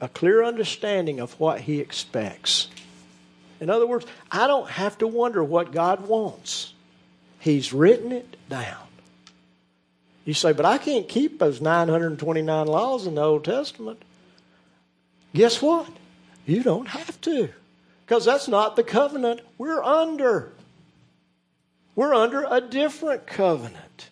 a 0.00 0.06
clear 0.06 0.44
understanding 0.44 1.18
of 1.18 1.32
what 1.40 1.62
He 1.62 1.80
expects. 1.80 2.68
In 3.58 3.68
other 3.68 3.88
words, 3.88 4.06
I 4.30 4.46
don't 4.46 4.70
have 4.70 4.96
to 4.98 5.08
wonder 5.08 5.42
what 5.42 5.72
God 5.72 6.06
wants. 6.06 6.72
He's 7.40 7.72
written 7.72 8.12
it 8.12 8.36
down. 8.48 8.86
You 10.24 10.34
say, 10.34 10.52
but 10.52 10.66
I 10.66 10.78
can't 10.78 11.08
keep 11.08 11.38
those 11.38 11.60
929 11.60 12.66
laws 12.66 13.06
in 13.06 13.16
the 13.16 13.22
Old 13.22 13.44
Testament. 13.44 14.02
Guess 15.34 15.60
what? 15.62 15.88
You 16.46 16.62
don't 16.62 16.88
have 16.88 17.20
to. 17.22 17.48
Because 18.04 18.26
that's 18.26 18.46
not 18.46 18.76
the 18.76 18.82
covenant 18.82 19.40
we're 19.56 19.82
under. 19.82 20.52
We're 21.96 22.14
under 22.14 22.46
a 22.48 22.60
different 22.60 23.26
covenant. 23.26 24.10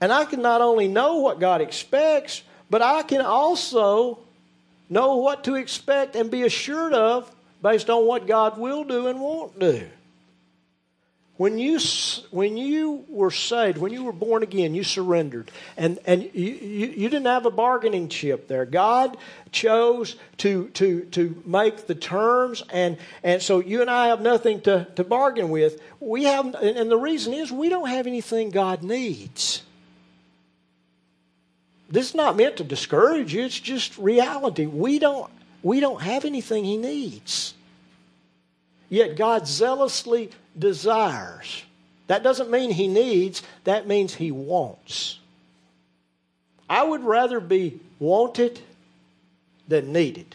And 0.00 0.12
I 0.12 0.26
can 0.26 0.42
not 0.42 0.60
only 0.60 0.86
know 0.88 1.16
what 1.16 1.40
God 1.40 1.60
expects, 1.60 2.42
but 2.68 2.82
I 2.82 3.02
can 3.02 3.22
also 3.22 4.18
know 4.90 5.16
what 5.16 5.44
to 5.44 5.54
expect 5.54 6.14
and 6.14 6.30
be 6.30 6.42
assured 6.42 6.92
of 6.92 7.34
based 7.62 7.88
on 7.88 8.06
what 8.06 8.26
God 8.26 8.58
will 8.58 8.84
do 8.84 9.06
and 9.06 9.20
won't 9.20 9.58
do. 9.58 9.88
When 11.40 11.58
you, 11.58 11.78
when 12.32 12.58
you 12.58 13.06
were 13.08 13.30
saved, 13.30 13.78
when 13.78 13.94
you 13.94 14.04
were 14.04 14.12
born 14.12 14.42
again, 14.42 14.74
you 14.74 14.84
surrendered. 14.84 15.50
And, 15.74 15.98
and 16.04 16.22
you, 16.22 16.30
you, 16.34 16.86
you 16.88 17.08
didn't 17.08 17.24
have 17.24 17.46
a 17.46 17.50
bargaining 17.50 18.10
chip 18.10 18.46
there. 18.46 18.66
God 18.66 19.16
chose 19.50 20.16
to, 20.36 20.68
to, 20.74 21.00
to 21.12 21.42
make 21.46 21.86
the 21.86 21.94
terms, 21.94 22.62
and, 22.68 22.98
and 23.22 23.40
so 23.40 23.60
you 23.60 23.80
and 23.80 23.88
I 23.88 24.08
have 24.08 24.20
nothing 24.20 24.60
to, 24.60 24.86
to 24.96 25.02
bargain 25.02 25.48
with. 25.48 25.80
We 25.98 26.24
have, 26.24 26.54
and 26.56 26.90
the 26.90 26.98
reason 26.98 27.32
is 27.32 27.50
we 27.50 27.70
don't 27.70 27.88
have 27.88 28.06
anything 28.06 28.50
God 28.50 28.82
needs. 28.82 29.62
This 31.88 32.10
is 32.10 32.14
not 32.14 32.36
meant 32.36 32.58
to 32.58 32.64
discourage 32.64 33.32
you, 33.32 33.44
it's 33.44 33.58
just 33.58 33.96
reality. 33.96 34.66
We 34.66 34.98
don't, 34.98 35.32
we 35.62 35.80
don't 35.80 36.02
have 36.02 36.26
anything 36.26 36.64
He 36.64 36.76
needs. 36.76 37.54
Yet 38.90 39.16
God 39.16 39.46
zealously 39.46 40.32
desires. 40.58 41.64
That 42.06 42.22
doesn't 42.22 42.50
mean 42.50 42.70
he 42.70 42.88
needs, 42.88 43.42
that 43.64 43.86
means 43.86 44.14
he 44.14 44.32
wants. 44.32 45.18
I 46.68 46.82
would 46.82 47.04
rather 47.04 47.40
be 47.40 47.80
wanted 47.98 48.60
than 49.68 49.92
needed. 49.92 50.34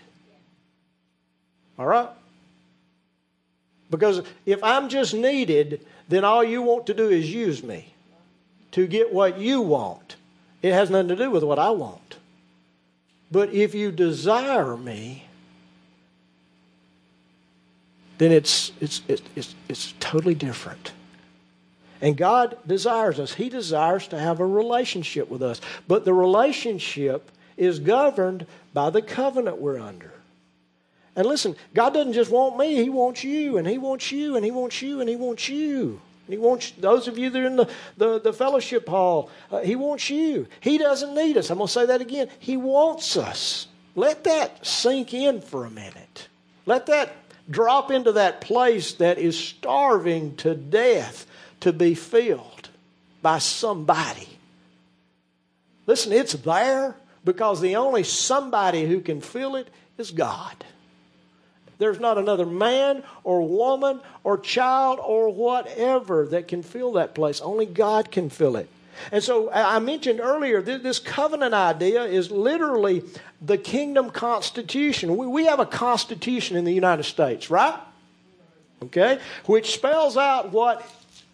All 1.78 1.86
right? 1.86 2.10
Because 3.90 4.22
if 4.46 4.64
I'm 4.64 4.90
just 4.90 5.14
needed, 5.14 5.86
then 6.08 6.24
all 6.24 6.44
you 6.44 6.62
want 6.62 6.88
to 6.88 6.94
do 6.94 7.10
is 7.10 7.32
use 7.32 7.64
me 7.64 7.94
to 8.72 8.88
get 8.88 9.14
what 9.14 9.38
you 9.38 9.62
want. 9.62 10.16
It 10.62 10.74
has 10.74 10.90
nothing 10.90 11.10
to 11.10 11.16
do 11.16 11.30
with 11.30 11.44
what 11.44 11.60
I 11.60 11.72
want. 11.72 12.18
But 13.32 13.54
if 13.54 13.76
you 13.76 13.92
desire 13.92 14.78
me, 14.78 15.25
then 18.18 18.32
it's, 18.32 18.72
it's, 18.80 19.02
it's, 19.08 19.56
it's 19.68 19.94
totally 20.00 20.36
different. 20.36 20.92
And 22.02 22.16
God 22.16 22.58
desires 22.68 23.20
us. 23.20 23.34
He 23.34 23.50
desires 23.50 24.08
to 24.10 24.20
have 24.20 24.40
a 24.40 24.46
relationship 24.46 25.30
with 25.30 25.42
us. 25.42 25.62
But 25.88 26.06
the 26.06 26.14
relationship 26.14 27.32
is 27.58 27.80
governed 27.80 28.46
by 28.74 28.90
the 28.90 29.02
covenant 29.02 29.58
we're 29.58 29.80
under. 29.80 30.12
And 31.16 31.26
listen, 31.26 31.56
God 31.74 31.94
doesn't 31.94 32.14
just 32.14 32.30
want 32.30 32.58
me, 32.58 32.76
He 32.76 32.90
wants 32.90 33.24
you, 33.24 33.58
and 33.58 33.68
He 33.68 33.78
wants 33.78 34.12
you, 34.12 34.36
and 34.36 34.44
He 34.44 34.52
wants 34.52 34.82
you, 34.82 35.00
and 35.00 35.10
He 35.10 35.16
wants 35.16 35.48
you. 35.48 36.02
And 36.28 36.34
he 36.34 36.40
wants 36.40 36.72
those 36.72 37.08
of 37.08 37.20
you 37.20 37.30
that 37.30 37.40
are 37.40 37.46
in 37.46 37.56
the, 37.56 37.70
the, 37.98 38.20
the 38.20 38.34
fellowship 38.34 38.90
hall, 38.90 39.30
uh, 39.52 39.60
He 39.60 39.76
wants 39.76 40.10
you. 40.10 40.48
He 40.60 40.78
doesn't 40.78 41.14
need 41.14 41.38
us. 41.38 41.52
I'm 41.52 41.58
going 41.58 41.68
to 41.68 41.74
say 41.74 41.86
that 41.86 42.02
again. 42.02 42.30
He 42.40 42.58
wants 42.58 43.16
us. 43.16 43.68
Let 43.96 44.24
that 44.24 44.66
sink 44.66 45.14
in 45.14 45.40
for 45.40 45.66
a 45.66 45.70
minute. 45.70 46.28
Let 46.66 46.88
that 46.88 47.25
drop 47.50 47.92
into 47.92 48.14
that 48.14 48.42
place 48.42 48.94
that 48.94 49.18
is 49.18 49.38
starving 49.38 50.36
to 50.38 50.56
death 50.56 51.26
to 51.62 51.72
be 51.74 51.96
filled 51.96 52.70
by 53.22 53.40
somebody. 53.40 54.30
Listen, 55.88 56.12
it's 56.12 56.34
there 56.34 56.96
because 57.24 57.62
the 57.62 57.76
only 57.76 58.04
somebody 58.04 58.86
who 58.86 59.02
can 59.02 59.22
fill 59.22 59.56
it 59.56 59.68
is 59.98 60.12
God. 60.12 60.66
There's 61.78 62.00
not 62.00 62.18
another 62.18 62.46
man 62.46 63.04
or 63.24 63.48
woman 63.48 64.00
or 64.24 64.38
child 64.38 65.00
or 65.02 65.30
whatever 65.30 66.28
that 66.28 66.48
can 66.48 66.64
fill 66.64 66.94
that 66.94 67.14
place. 67.14 67.42
Only 67.42 67.66
God 67.66 68.12
can 68.12 68.30
fill 68.30 68.56
it. 68.56 68.70
And 69.12 69.24
so 69.24 69.52
I 69.52 69.80
mentioned 69.80 70.20
earlier 70.20 70.62
this 70.62 71.00
covenant 71.00 71.54
idea 71.54 72.04
is 72.04 72.32
literally 72.32 73.04
the 73.42 73.58
kingdom 73.58 74.10
constitution. 74.10 75.18
We 75.18 75.46
have 75.46 75.60
a 75.60 75.66
constitution 75.66 76.58
in 76.58 76.66
the 76.66 76.74
United 76.74 77.04
States, 77.04 77.50
right? 77.50 77.80
Okay? 78.84 79.20
Which 79.46 79.74
spells 79.74 80.18
out 80.18 80.52
what 80.52 80.90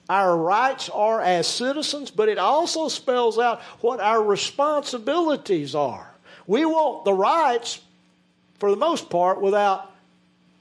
our 0.10 0.36
rights 0.36 0.89
are 0.89 1.21
as 1.21 1.47
citizens, 1.47 2.12
but 2.12 2.28
it 2.28 2.38
also 2.38 2.89
spells 2.89 3.39
out 3.39 3.62
what 3.80 4.00
our 4.00 4.21
responsibilities 4.21 5.74
are. 5.74 6.13
We 6.47 6.65
want 6.65 7.06
the 7.06 7.13
rights, 7.13 7.80
for 8.60 8.71
the 8.71 8.76
most 8.78 9.10
part, 9.10 9.41
without 9.41 9.89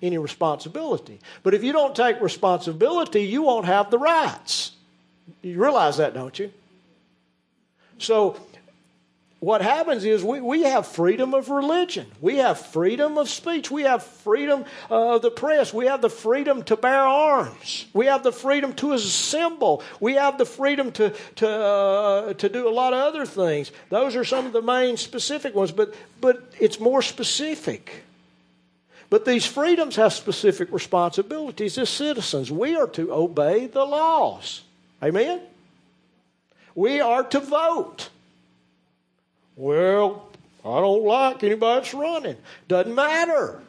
any 0.02 0.18
responsibility. 0.18 1.18
But 1.42 1.54
if 1.54 1.64
you 1.64 1.72
don't 1.72 1.96
take 1.96 2.20
responsibility, 2.20 3.22
you 3.22 3.42
won't 3.42 3.66
have 3.66 3.90
the 3.90 3.98
rights. 3.98 4.72
You 5.42 5.60
realize 5.60 5.96
that, 5.96 6.14
don't 6.14 6.38
you? 6.38 6.52
So, 8.00 8.36
what 9.40 9.62
happens 9.62 10.04
is 10.04 10.22
we, 10.22 10.40
we 10.40 10.62
have 10.64 10.86
freedom 10.86 11.32
of 11.32 11.48
religion. 11.48 12.06
We 12.20 12.36
have 12.36 12.58
freedom 12.58 13.16
of 13.16 13.28
speech. 13.28 13.70
We 13.70 13.84
have 13.84 14.02
freedom 14.02 14.66
of 14.90 15.22
the 15.22 15.30
press. 15.30 15.72
We 15.72 15.86
have 15.86 16.02
the 16.02 16.10
freedom 16.10 16.62
to 16.64 16.76
bear 16.76 17.00
arms. 17.00 17.86
We 17.94 18.06
have 18.06 18.22
the 18.22 18.32
freedom 18.32 18.74
to 18.74 18.92
assemble. 18.92 19.82
We 19.98 20.14
have 20.14 20.36
the 20.36 20.44
freedom 20.44 20.92
to, 20.92 21.14
to, 21.36 21.48
uh, 21.48 22.34
to 22.34 22.48
do 22.50 22.68
a 22.68 22.70
lot 22.70 22.92
of 22.92 23.00
other 23.00 23.24
things. 23.24 23.72
Those 23.88 24.14
are 24.14 24.24
some 24.24 24.44
of 24.44 24.52
the 24.52 24.60
main 24.60 24.98
specific 24.98 25.54
ones, 25.54 25.72
but, 25.72 25.94
but 26.20 26.52
it's 26.60 26.78
more 26.78 27.00
specific. 27.00 28.04
But 29.08 29.24
these 29.24 29.46
freedoms 29.46 29.96
have 29.96 30.12
specific 30.12 30.70
responsibilities 30.70 31.78
as 31.78 31.88
citizens. 31.88 32.50
We 32.50 32.76
are 32.76 32.88
to 32.88 33.12
obey 33.12 33.68
the 33.68 33.84
laws. 33.84 34.62
Amen? 35.02 35.40
We 36.74 37.00
are 37.00 37.24
to 37.24 37.40
vote. 37.40 38.10
Well, 39.56 40.28
I 40.64 40.80
don't 40.80 41.04
like 41.04 41.42
anybody 41.42 41.80
that's 41.80 41.94
running. 41.94 42.36
Doesn't 42.68 42.94
matter. 42.94 43.60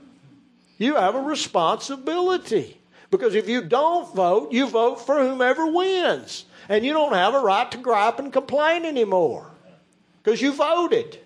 You 0.77 0.95
have 0.95 1.15
a 1.15 1.21
responsibility. 1.21 2.77
Because 3.09 3.35
if 3.35 3.49
you 3.49 3.61
don't 3.61 4.13
vote, 4.15 4.51
you 4.51 4.67
vote 4.67 5.05
for 5.05 5.19
whomever 5.19 5.67
wins. 5.67 6.45
And 6.69 6.85
you 6.85 6.93
don't 6.93 7.13
have 7.13 7.33
a 7.33 7.39
right 7.39 7.69
to 7.71 7.77
gripe 7.77 8.19
and 8.19 8.31
complain 8.31 8.85
anymore. 8.85 9.51
Because 10.23 10.41
you 10.41 10.53
voted. 10.53 11.19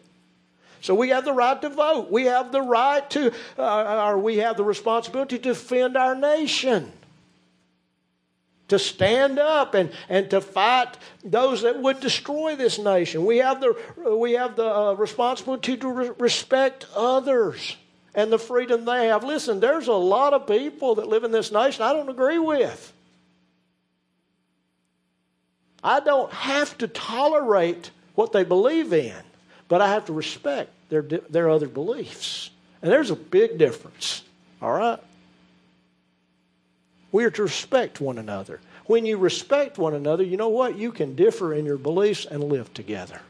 So 0.82 0.94
we 0.96 1.10
have 1.10 1.26
the 1.26 1.34
right 1.34 1.62
to 1.62 1.70
vote. 1.70 2.12
We 2.12 2.26
have 2.26 2.52
the 2.52 2.62
right 2.62 3.08
to, 3.12 3.32
uh, 3.58 4.08
or 4.08 4.20
we 4.20 4.38
have 4.38 4.58
the 4.58 4.64
responsibility 4.64 5.38
to 5.38 5.44
defend 5.50 5.98
our 5.98 6.16
nation. 6.16 6.92
To 8.68 8.80
stand 8.80 9.38
up 9.38 9.74
and, 9.74 9.92
and 10.10 10.30
to 10.32 10.42
fight 10.42 10.98
those 11.24 11.62
that 11.62 11.80
would 11.80 12.00
destroy 12.00 12.56
this 12.56 12.80
nation. 12.80 13.26
We 13.26 13.38
have 13.38 13.62
the, 13.62 13.76
we 14.18 14.34
have 14.34 14.56
the 14.56 14.66
uh, 14.68 14.94
responsibility 14.94 15.78
to 15.78 15.88
re- 15.88 16.12
respect 16.18 16.88
others 16.96 17.78
and 18.16 18.32
the 18.32 18.40
freedom 18.40 18.86
they 18.86 19.08
have. 19.08 19.24
Listen, 19.24 19.60
there's 19.60 19.88
a 19.88 19.94
lot 19.94 20.34
of 20.34 20.48
people 20.48 20.96
that 20.96 21.08
live 21.08 21.24
in 21.24 21.32
this 21.32 21.52
nation 21.52 21.84
I 21.84 21.94
don't 21.94 22.10
agree 22.10 22.40
with. 22.40 22.94
I 25.84 26.00
don't 26.00 26.34
have 26.34 26.76
to 26.80 26.88
tolerate 26.88 27.92
what 28.16 28.32
they 28.32 28.44
believe 28.44 28.92
in, 28.92 29.22
but 29.68 29.82
I 29.82 29.90
have 29.90 30.06
to 30.06 30.14
respect 30.14 30.72
their, 30.90 31.04
their 31.04 31.50
other 31.50 31.68
beliefs. 31.68 32.50
And 32.82 32.92
there's 32.92 33.12
a 33.12 33.16
big 33.16 33.60
difference, 33.60 34.24
all 34.62 34.72
right? 34.72 35.00
We 37.16 37.24
are 37.24 37.32
to 37.32 37.44
respect 37.44 38.02
one 38.02 38.18
another. 38.18 38.60
When 38.88 39.06
you 39.06 39.16
respect 39.16 39.78
one 39.78 39.94
another, 39.94 40.22
you 40.22 40.36
know 40.36 40.50
what? 40.50 40.78
You 40.78 40.92
can 40.92 41.16
differ 41.16 41.54
in 41.54 41.66
your 41.66 41.78
beliefs 41.78 42.26
and 42.26 42.44
live 42.44 42.74
together. 42.74 43.22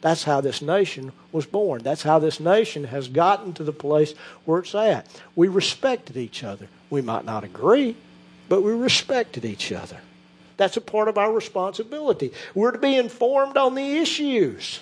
That's 0.00 0.24
how 0.24 0.40
this 0.40 0.60
nation 0.60 1.12
was 1.30 1.46
born. 1.46 1.84
That's 1.84 2.02
how 2.02 2.18
this 2.18 2.40
nation 2.40 2.82
has 2.82 3.06
gotten 3.06 3.52
to 3.52 3.62
the 3.62 3.72
place 3.72 4.14
where 4.44 4.58
it's 4.58 4.74
at. 4.74 5.06
We 5.36 5.46
respected 5.46 6.16
each 6.16 6.42
other. 6.42 6.66
We 6.90 7.00
might 7.00 7.24
not 7.24 7.44
agree, 7.44 7.94
but 8.48 8.62
we 8.62 8.72
respected 8.72 9.44
each 9.44 9.70
other. 9.70 10.00
That's 10.56 10.76
a 10.76 10.80
part 10.80 11.06
of 11.06 11.16
our 11.16 11.32
responsibility. 11.32 12.32
We're 12.56 12.72
to 12.72 12.78
be 12.78 12.96
informed 12.96 13.56
on 13.56 13.76
the 13.76 13.98
issues. 13.98 14.80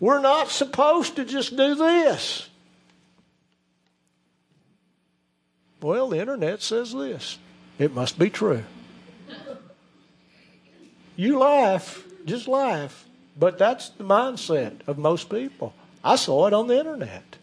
We're 0.00 0.22
not 0.22 0.48
supposed 0.48 1.16
to 1.16 1.26
just 1.26 1.54
do 1.54 1.74
this. 1.74 2.48
Well, 5.82 6.08
the 6.08 6.20
internet 6.20 6.62
says 6.62 6.94
this. 6.94 7.36
It 7.80 7.94
must 7.94 8.18
be 8.18 8.28
true. 8.28 8.62
You 11.16 11.38
laugh, 11.38 12.04
just 12.26 12.46
laugh. 12.46 13.06
But 13.38 13.56
that's 13.56 13.88
the 13.88 14.04
mindset 14.04 14.86
of 14.86 14.98
most 14.98 15.30
people. 15.30 15.72
I 16.04 16.16
saw 16.16 16.46
it 16.46 16.52
on 16.52 16.66
the 16.66 16.78
internet. 16.78 17.38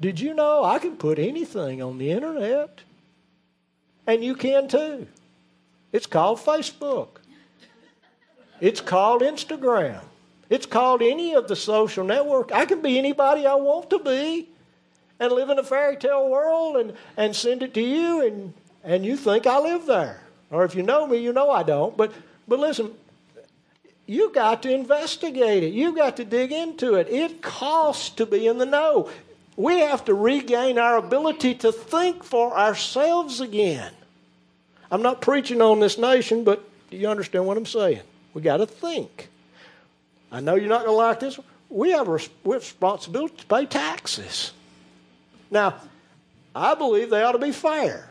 Did 0.00 0.18
you 0.18 0.34
know 0.34 0.64
I 0.64 0.80
can 0.80 0.96
put 0.96 1.20
anything 1.20 1.80
on 1.80 1.98
the 1.98 2.10
internet? 2.10 2.80
And 4.04 4.24
you 4.24 4.34
can 4.34 4.66
too. 4.66 5.06
It's 5.92 6.06
called 6.06 6.40
Facebook. 6.40 7.18
It's 8.60 8.80
called 8.80 9.22
Instagram. 9.22 10.00
It's 10.50 10.66
called 10.66 11.02
any 11.02 11.34
of 11.34 11.46
the 11.46 11.54
social 11.54 12.04
network. 12.04 12.50
I 12.50 12.64
can 12.64 12.82
be 12.82 12.98
anybody 12.98 13.46
I 13.46 13.54
want 13.54 13.90
to 13.90 14.00
be 14.00 14.48
and 15.20 15.32
live 15.32 15.50
in 15.50 15.58
a 15.58 15.64
fairy 15.64 15.96
tale 15.96 16.28
world 16.28 16.76
and, 16.76 16.94
and 17.16 17.34
send 17.34 17.62
it 17.62 17.74
to 17.74 17.80
you, 17.80 18.26
and, 18.26 18.54
and 18.84 19.04
you 19.04 19.16
think 19.16 19.46
I 19.46 19.58
live 19.58 19.86
there. 19.86 20.20
Or 20.50 20.64
if 20.64 20.74
you 20.74 20.82
know 20.82 21.06
me, 21.06 21.18
you 21.18 21.32
know 21.32 21.50
I 21.50 21.62
don't. 21.62 21.96
But, 21.96 22.12
but 22.46 22.58
listen, 22.58 22.92
you 24.06 24.32
got 24.32 24.62
to 24.62 24.72
investigate 24.72 25.62
it. 25.62 25.74
You 25.74 25.94
got 25.94 26.16
to 26.16 26.24
dig 26.24 26.52
into 26.52 26.94
it. 26.94 27.08
It 27.10 27.42
costs 27.42 28.10
to 28.10 28.26
be 28.26 28.46
in 28.46 28.58
the 28.58 28.66
know. 28.66 29.10
We 29.56 29.80
have 29.80 30.04
to 30.06 30.14
regain 30.14 30.78
our 30.78 30.96
ability 30.96 31.56
to 31.56 31.72
think 31.72 32.24
for 32.24 32.56
ourselves 32.56 33.40
again. 33.40 33.92
I'm 34.90 35.02
not 35.02 35.20
preaching 35.20 35.60
on 35.60 35.80
this 35.80 35.98
nation, 35.98 36.44
but 36.44 36.64
do 36.90 36.96
you 36.96 37.08
understand 37.08 37.44
what 37.44 37.58
I'm 37.58 37.66
saying? 37.66 38.00
We 38.32 38.40
got 38.40 38.58
to 38.58 38.66
think. 38.66 39.28
I 40.30 40.40
know 40.40 40.54
you're 40.54 40.68
not 40.68 40.84
going 40.84 40.92
to 40.92 40.96
like 40.96 41.20
this. 41.20 41.38
We 41.68 41.90
have 41.90 42.08
a 42.08 42.18
responsibility 42.44 43.36
to 43.36 43.46
pay 43.46 43.66
taxes. 43.66 44.52
Now, 45.50 45.80
I 46.54 46.74
believe 46.74 47.10
they 47.10 47.22
ought 47.22 47.32
to 47.32 47.38
be 47.38 47.52
fair. 47.52 48.08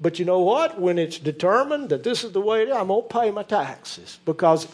But 0.00 0.18
you 0.18 0.24
know 0.24 0.40
what? 0.40 0.80
When 0.80 0.98
it's 0.98 1.18
determined 1.18 1.88
that 1.88 2.02
this 2.04 2.22
is 2.22 2.32
the 2.32 2.40
way 2.40 2.62
it 2.62 2.68
is, 2.68 2.76
I'm 2.76 2.88
going 2.88 3.02
to 3.02 3.08
pay 3.08 3.30
my 3.30 3.42
taxes 3.42 4.18
because 4.24 4.68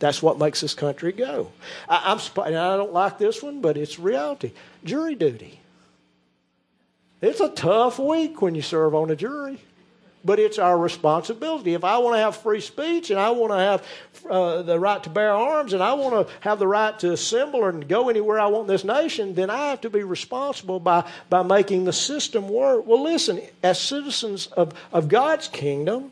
that's 0.00 0.22
what 0.22 0.38
makes 0.38 0.60
this 0.60 0.74
country 0.74 1.12
go. 1.12 1.52
I, 1.88 2.12
am 2.12 2.18
and 2.44 2.56
I 2.56 2.76
don't 2.76 2.92
like 2.92 3.18
this 3.18 3.42
one, 3.42 3.60
but 3.60 3.76
it's 3.76 3.98
reality. 3.98 4.52
Jury 4.82 5.14
duty. 5.14 5.60
It's 7.20 7.40
a 7.40 7.50
tough 7.50 7.98
week 7.98 8.40
when 8.42 8.54
you 8.54 8.62
serve 8.62 8.94
on 8.94 9.10
a 9.10 9.16
jury 9.16 9.60
but 10.24 10.38
it's 10.38 10.58
our 10.58 10.76
responsibility. 10.76 11.74
If 11.74 11.84
I 11.84 11.98
want 11.98 12.14
to 12.16 12.20
have 12.20 12.36
free 12.36 12.60
speech 12.60 13.10
and 13.10 13.18
I 13.18 13.30
want 13.30 13.52
to 13.52 13.58
have 13.58 13.86
uh, 14.28 14.62
the 14.62 14.78
right 14.78 15.02
to 15.04 15.10
bear 15.10 15.32
arms 15.32 15.72
and 15.72 15.82
I 15.82 15.94
want 15.94 16.28
to 16.28 16.32
have 16.40 16.58
the 16.58 16.66
right 16.66 16.98
to 17.00 17.12
assemble 17.12 17.64
and 17.64 17.88
go 17.88 18.08
anywhere 18.08 18.38
I 18.38 18.46
want 18.46 18.68
in 18.68 18.74
this 18.74 18.84
nation, 18.84 19.34
then 19.34 19.50
I 19.50 19.68
have 19.68 19.80
to 19.82 19.90
be 19.90 20.02
responsible 20.02 20.80
by, 20.80 21.08
by 21.28 21.42
making 21.42 21.84
the 21.84 21.92
system 21.92 22.48
work. 22.48 22.86
Well, 22.86 23.02
listen, 23.02 23.40
as 23.62 23.80
citizens 23.80 24.46
of, 24.48 24.74
of 24.92 25.08
God's 25.08 25.48
kingdom, 25.48 26.10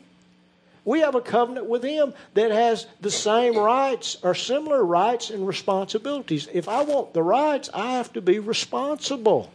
we 0.85 1.01
have 1.01 1.13
a 1.13 1.21
covenant 1.21 1.67
with 1.67 1.83
Him 1.83 2.13
that 2.33 2.49
has 2.49 2.87
the 2.99 3.11
same 3.11 3.55
rights 3.55 4.17
or 4.23 4.33
similar 4.33 4.83
rights 4.83 5.29
and 5.29 5.47
responsibilities. 5.47 6.47
If 6.51 6.67
I 6.67 6.81
want 6.81 7.13
the 7.13 7.21
rights, 7.21 7.69
I 7.73 7.91
have 7.91 8.11
to 8.13 8.21
be 8.21 8.39
responsible. 8.39 9.51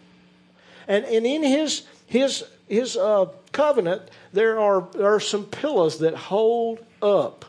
And, 0.87 1.05
and 1.07 1.27
in 1.27 1.43
His, 1.43 1.83
his, 2.07 2.45
his 2.69 2.97
uh, 2.97 3.27
covenant, 3.53 4.03
there 4.33 4.59
are, 4.59 4.89
there 4.95 5.15
are 5.15 5.21
some 5.21 5.45
pillars 5.45 5.99
that 5.99 6.15
hold 6.15 6.85
up 7.03 7.45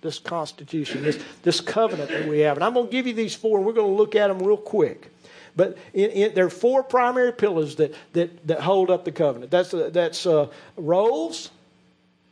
this 0.00 0.18
Constitution, 0.18 1.02
this, 1.02 1.22
this 1.42 1.60
covenant 1.60 2.10
that 2.10 2.28
we 2.28 2.40
have. 2.40 2.56
And 2.56 2.64
I'm 2.64 2.74
going 2.74 2.86
to 2.86 2.92
give 2.92 3.06
you 3.06 3.14
these 3.14 3.34
four, 3.34 3.58
and 3.58 3.66
we're 3.66 3.72
going 3.72 3.90
to 3.90 3.96
look 3.96 4.14
at 4.16 4.28
them 4.28 4.40
real 4.40 4.56
quick. 4.56 5.10
But 5.54 5.78
in, 5.92 6.10
in, 6.10 6.34
there 6.34 6.46
are 6.46 6.50
four 6.50 6.82
primary 6.82 7.32
pillars 7.32 7.76
that, 7.76 7.94
that, 8.14 8.46
that 8.46 8.60
hold 8.60 8.90
up 8.90 9.04
the 9.04 9.12
covenant. 9.12 9.50
That's, 9.50 9.72
uh, 9.74 9.90
that's 9.92 10.26
uh, 10.26 10.48
roles, 10.76 11.50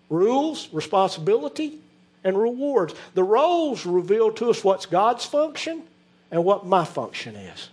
rules, 0.08 0.68
responsibility, 0.72 1.78
and 2.24 2.38
rewards. 2.38 2.94
The 3.14 3.24
roles 3.24 3.86
reveal 3.86 4.32
to 4.32 4.50
us 4.50 4.64
what's 4.64 4.86
God's 4.86 5.24
function 5.24 5.82
and 6.30 6.44
what 6.44 6.66
my 6.66 6.84
function 6.84 7.36
is. 7.36 7.68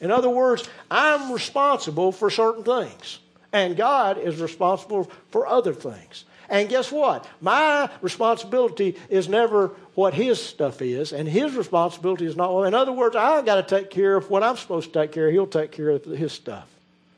In 0.00 0.10
other 0.10 0.28
words, 0.28 0.68
I'm 0.90 1.32
responsible 1.32 2.12
for 2.12 2.28
certain 2.28 2.62
things 2.62 3.20
and 3.54 3.76
God 3.76 4.18
is 4.18 4.40
responsible 4.40 5.10
for 5.30 5.46
other 5.46 5.72
things. 5.72 6.24
And 6.50 6.68
guess 6.68 6.92
what? 6.92 7.26
My 7.40 7.88
responsibility 8.02 8.96
is 9.08 9.28
never 9.28 9.68
what 9.94 10.12
His 10.12 10.42
stuff 10.42 10.82
is, 10.82 11.12
and 11.12 11.26
His 11.26 11.54
responsibility 11.54 12.26
is 12.26 12.36
not. 12.36 12.64
In 12.64 12.74
other 12.74 12.92
words, 12.92 13.16
I 13.16 13.40
got 13.42 13.66
to 13.66 13.76
take 13.76 13.90
care 13.90 14.16
of 14.16 14.28
what 14.28 14.42
I'm 14.42 14.56
supposed 14.56 14.92
to 14.92 15.00
take 15.00 15.12
care 15.12 15.28
of. 15.28 15.32
He'll 15.32 15.46
take 15.46 15.70
care 15.70 15.90
of 15.90 16.04
His 16.04 16.32
stuff. 16.32 16.68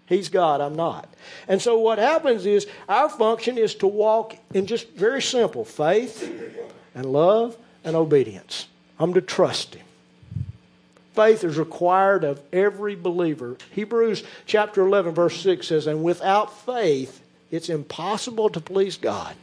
He's 0.04 0.28
God, 0.28 0.60
I'm 0.60 0.76
not. 0.76 1.08
And 1.48 1.60
so 1.60 1.80
what 1.80 1.98
happens 1.98 2.46
is 2.46 2.68
our 2.88 3.08
function 3.08 3.58
is 3.58 3.74
to 3.76 3.88
walk 3.88 4.36
in 4.54 4.66
just 4.66 4.90
very 4.90 5.22
simple 5.22 5.64
faith 5.64 6.30
and 6.94 7.06
love 7.06 7.56
and 7.82 7.96
obedience. 7.96 8.68
I'm 9.00 9.14
to 9.14 9.20
trust 9.20 9.74
Him 9.74 9.86
faith 11.16 11.42
is 11.42 11.58
required 11.58 12.22
of 12.22 12.40
every 12.52 12.94
believer. 12.94 13.56
Hebrews 13.72 14.22
chapter 14.44 14.86
11, 14.86 15.14
verse 15.14 15.40
6 15.40 15.66
says, 15.66 15.86
And 15.86 16.04
without 16.04 16.64
faith, 16.64 17.22
it's 17.50 17.68
impossible 17.68 18.50
to 18.50 18.60
please 18.60 18.96
God. 18.96 19.34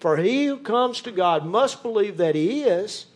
For 0.00 0.16
he 0.16 0.46
who 0.46 0.58
comes 0.58 1.00
to 1.02 1.12
God 1.12 1.46
must 1.46 1.82
believe 1.82 2.16
that 2.16 2.34
he 2.34 2.62
is, 2.62 3.06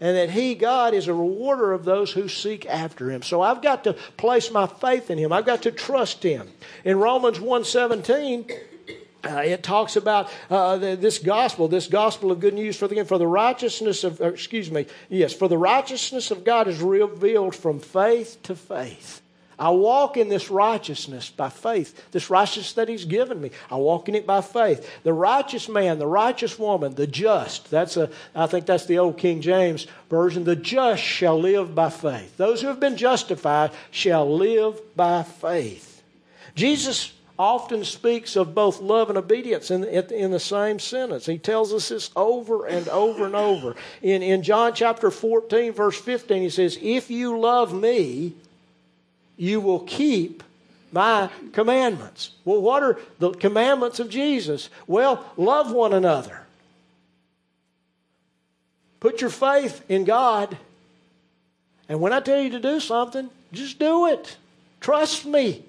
and 0.00 0.16
that 0.16 0.30
he, 0.30 0.54
God, 0.54 0.94
is 0.94 1.08
a 1.08 1.14
rewarder 1.14 1.72
of 1.72 1.84
those 1.84 2.12
who 2.12 2.28
seek 2.28 2.64
after 2.66 3.10
him. 3.10 3.22
So 3.22 3.42
I've 3.42 3.62
got 3.62 3.84
to 3.84 3.94
place 4.16 4.50
my 4.50 4.66
faith 4.66 5.10
in 5.10 5.18
him. 5.18 5.32
I've 5.32 5.46
got 5.46 5.62
to 5.62 5.72
trust 5.72 6.22
him. 6.22 6.48
In 6.84 6.98
Romans 6.98 7.40
117, 7.40 8.48
uh, 9.24 9.42
it 9.44 9.62
talks 9.62 9.96
about 9.96 10.30
uh, 10.48 10.76
this 10.76 11.18
gospel, 11.18 11.66
this 11.66 11.88
gospel 11.88 12.30
of 12.30 12.38
good 12.38 12.54
news 12.54 12.76
for 12.76 12.86
the 12.86 13.04
for 13.04 13.18
the 13.18 13.26
righteousness 13.26 14.04
of, 14.04 14.20
excuse 14.20 14.70
me, 14.70 14.86
yes, 15.08 15.32
for 15.32 15.48
the 15.48 15.58
righteousness 15.58 16.30
of 16.30 16.44
God 16.44 16.68
is 16.68 16.80
revealed 16.80 17.54
from 17.54 17.80
faith 17.80 18.40
to 18.44 18.54
faith. 18.54 19.20
I 19.58 19.70
walk 19.70 20.16
in 20.16 20.28
this 20.28 20.50
righteousness 20.50 21.30
by 21.30 21.48
faith, 21.48 22.12
this 22.12 22.30
righteousness 22.30 22.74
that 22.74 22.88
He's 22.88 23.04
given 23.04 23.40
me. 23.40 23.50
I 23.70 23.74
walk 23.74 24.08
in 24.08 24.14
it 24.14 24.24
by 24.24 24.40
faith. 24.40 24.88
The 25.02 25.12
righteous 25.12 25.68
man, 25.68 25.98
the 25.98 26.06
righteous 26.06 26.56
woman, 26.56 26.94
the 26.94 27.08
just, 27.08 27.68
that's 27.68 27.96
a, 27.96 28.10
I 28.36 28.46
think 28.46 28.66
that's 28.66 28.86
the 28.86 28.98
old 28.98 29.18
King 29.18 29.40
James 29.40 29.88
version, 30.08 30.44
the 30.44 30.54
just 30.54 31.02
shall 31.02 31.40
live 31.40 31.74
by 31.74 31.90
faith. 31.90 32.36
Those 32.36 32.60
who 32.60 32.68
have 32.68 32.78
been 32.78 32.96
justified 32.96 33.72
shall 33.90 34.32
live 34.32 34.80
by 34.94 35.24
faith. 35.24 36.04
Jesus 36.54 37.12
often 37.38 37.84
speaks 37.84 38.34
of 38.34 38.54
both 38.54 38.80
love 38.80 39.08
and 39.08 39.18
obedience 39.18 39.70
in, 39.70 39.84
in 39.84 40.30
the 40.32 40.40
same 40.40 40.78
sentence. 40.78 41.26
He 41.26 41.38
tells 41.38 41.72
us 41.72 41.88
this 41.88 42.10
over 42.16 42.66
and 42.66 42.88
over 42.88 43.26
and 43.26 43.36
over. 43.36 43.76
In, 44.02 44.22
in 44.22 44.42
John 44.42 44.74
chapter 44.74 45.10
14, 45.10 45.72
verse 45.72 45.98
15, 46.00 46.42
he 46.42 46.50
says, 46.50 46.78
If 46.82 47.10
you 47.10 47.38
love 47.38 47.72
me, 47.72 48.34
you 49.36 49.60
will 49.60 49.80
keep 49.80 50.42
my 50.90 51.30
commandments. 51.52 52.30
Well, 52.44 52.60
what 52.60 52.82
are 52.82 52.98
the 53.20 53.30
commandments 53.30 54.00
of 54.00 54.10
Jesus? 54.10 54.68
Well, 54.86 55.24
love 55.36 55.70
one 55.70 55.92
another. 55.92 56.40
Put 58.98 59.20
your 59.20 59.30
faith 59.30 59.84
in 59.88 60.04
God. 60.04 60.58
And 61.88 62.00
when 62.00 62.12
I 62.12 62.18
tell 62.18 62.40
you 62.40 62.50
to 62.50 62.60
do 62.60 62.80
something, 62.80 63.30
just 63.52 63.78
do 63.78 64.06
it. 64.08 64.36
Trust 64.80 65.24
me. 65.24 65.64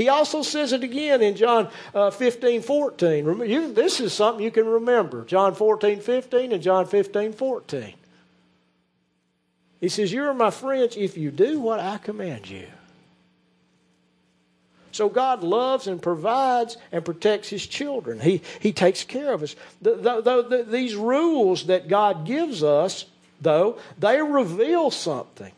He 0.00 0.08
also 0.08 0.40
says 0.40 0.72
it 0.72 0.82
again 0.82 1.20
in 1.20 1.36
John 1.36 1.68
uh, 1.94 2.10
15, 2.10 2.62
14. 2.62 3.40
You, 3.40 3.70
this 3.70 4.00
is 4.00 4.14
something 4.14 4.42
you 4.42 4.50
can 4.50 4.64
remember. 4.64 5.26
John 5.26 5.54
14, 5.54 6.00
15 6.00 6.52
and 6.52 6.62
John 6.62 6.86
15, 6.86 7.34
14. 7.34 7.92
He 9.78 9.90
says, 9.90 10.10
You 10.10 10.24
are 10.24 10.32
my 10.32 10.50
friends 10.50 10.96
if 10.96 11.18
you 11.18 11.30
do 11.30 11.60
what 11.60 11.80
I 11.80 11.98
command 11.98 12.48
you. 12.48 12.66
So 14.90 15.10
God 15.10 15.42
loves 15.42 15.86
and 15.86 16.00
provides 16.00 16.78
and 16.90 17.04
protects 17.04 17.50
His 17.50 17.66
children. 17.66 18.20
He, 18.20 18.40
he 18.58 18.72
takes 18.72 19.04
care 19.04 19.34
of 19.34 19.42
us. 19.42 19.54
The, 19.82 19.96
the, 19.96 20.22
the, 20.22 20.66
these 20.66 20.96
rules 20.96 21.66
that 21.66 21.88
God 21.88 22.24
gives 22.24 22.62
us, 22.62 23.04
though, 23.38 23.78
they 23.98 24.22
reveal 24.22 24.90
something. 24.90 25.52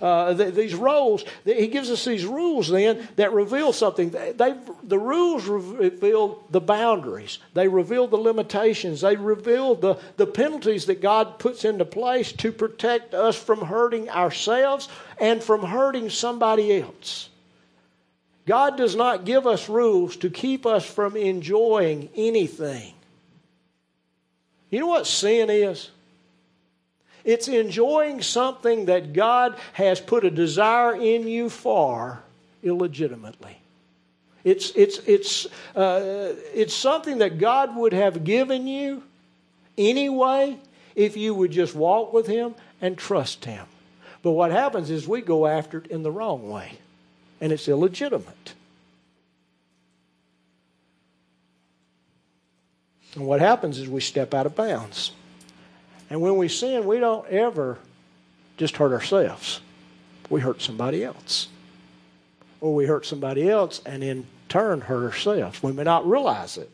Uh, 0.00 0.32
these 0.32 0.74
roles, 0.74 1.24
he 1.44 1.66
gives 1.66 1.90
us 1.90 2.04
these 2.04 2.24
rules 2.24 2.68
then 2.68 3.08
that 3.16 3.32
reveal 3.32 3.72
something. 3.72 4.10
They, 4.10 4.54
the 4.84 4.98
rules 4.98 5.46
reveal 5.46 6.44
the 6.50 6.60
boundaries, 6.60 7.38
they 7.54 7.66
reveal 7.66 8.06
the 8.06 8.16
limitations, 8.16 9.00
they 9.00 9.16
reveal 9.16 9.74
the, 9.74 9.96
the 10.16 10.26
penalties 10.26 10.86
that 10.86 11.00
God 11.00 11.38
puts 11.38 11.64
into 11.64 11.84
place 11.84 12.30
to 12.32 12.52
protect 12.52 13.12
us 13.12 13.36
from 13.36 13.60
hurting 13.60 14.08
ourselves 14.08 14.88
and 15.20 15.42
from 15.42 15.62
hurting 15.64 16.10
somebody 16.10 16.80
else. 16.80 17.28
God 18.46 18.76
does 18.76 18.96
not 18.96 19.24
give 19.24 19.46
us 19.46 19.68
rules 19.68 20.16
to 20.18 20.30
keep 20.30 20.64
us 20.64 20.86
from 20.86 21.16
enjoying 21.16 22.08
anything. 22.16 22.94
You 24.70 24.80
know 24.80 24.86
what 24.86 25.06
sin 25.06 25.50
is? 25.50 25.90
It's 27.28 27.46
enjoying 27.46 28.22
something 28.22 28.86
that 28.86 29.12
God 29.12 29.58
has 29.74 30.00
put 30.00 30.24
a 30.24 30.30
desire 30.30 30.96
in 30.96 31.28
you 31.28 31.50
for 31.50 32.22
illegitimately. 32.62 33.60
It's, 34.44 34.70
it's, 34.70 34.96
it's, 35.00 35.44
uh, 35.76 36.32
it's 36.54 36.72
something 36.72 37.18
that 37.18 37.36
God 37.36 37.76
would 37.76 37.92
have 37.92 38.24
given 38.24 38.66
you 38.66 39.02
anyway 39.76 40.56
if 40.94 41.18
you 41.18 41.34
would 41.34 41.50
just 41.50 41.74
walk 41.74 42.14
with 42.14 42.26
Him 42.26 42.54
and 42.80 42.96
trust 42.96 43.44
Him. 43.44 43.66
But 44.22 44.30
what 44.30 44.50
happens 44.50 44.88
is 44.88 45.06
we 45.06 45.20
go 45.20 45.46
after 45.46 45.80
it 45.80 45.88
in 45.88 46.02
the 46.02 46.10
wrong 46.10 46.48
way, 46.48 46.78
and 47.42 47.52
it's 47.52 47.68
illegitimate. 47.68 48.54
And 53.14 53.26
what 53.26 53.40
happens 53.40 53.78
is 53.78 53.86
we 53.86 54.00
step 54.00 54.32
out 54.32 54.46
of 54.46 54.56
bounds. 54.56 55.12
And 56.10 56.20
when 56.20 56.36
we 56.36 56.48
sin, 56.48 56.86
we 56.86 56.98
don't 56.98 57.26
ever 57.28 57.78
just 58.56 58.76
hurt 58.76 58.92
ourselves, 58.92 59.60
we 60.30 60.40
hurt 60.40 60.60
somebody 60.60 61.04
else. 61.04 61.48
Or 62.60 62.74
we 62.74 62.86
hurt 62.86 63.06
somebody 63.06 63.48
else 63.48 63.80
and 63.86 64.02
in 64.02 64.26
turn 64.48 64.80
hurt 64.80 65.04
ourselves. 65.04 65.62
We 65.62 65.72
may 65.72 65.84
not 65.84 66.08
realize 66.08 66.58
it. 66.58 66.70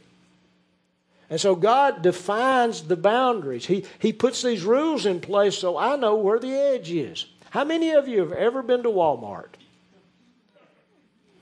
And 1.28 1.40
so 1.40 1.54
God 1.54 2.00
defines 2.00 2.82
the 2.82 2.96
boundaries. 2.96 3.66
He, 3.66 3.84
he 3.98 4.12
puts 4.12 4.42
these 4.42 4.62
rules 4.62 5.04
in 5.04 5.20
place 5.20 5.58
so 5.58 5.76
I 5.76 5.96
know 5.96 6.16
where 6.16 6.38
the 6.38 6.52
edge 6.52 6.90
is. 6.90 7.26
How 7.50 7.64
many 7.64 7.90
of 7.90 8.08
you 8.08 8.20
have 8.20 8.32
ever 8.32 8.62
been 8.62 8.82
to 8.82 8.88
Walmart? 8.88 9.48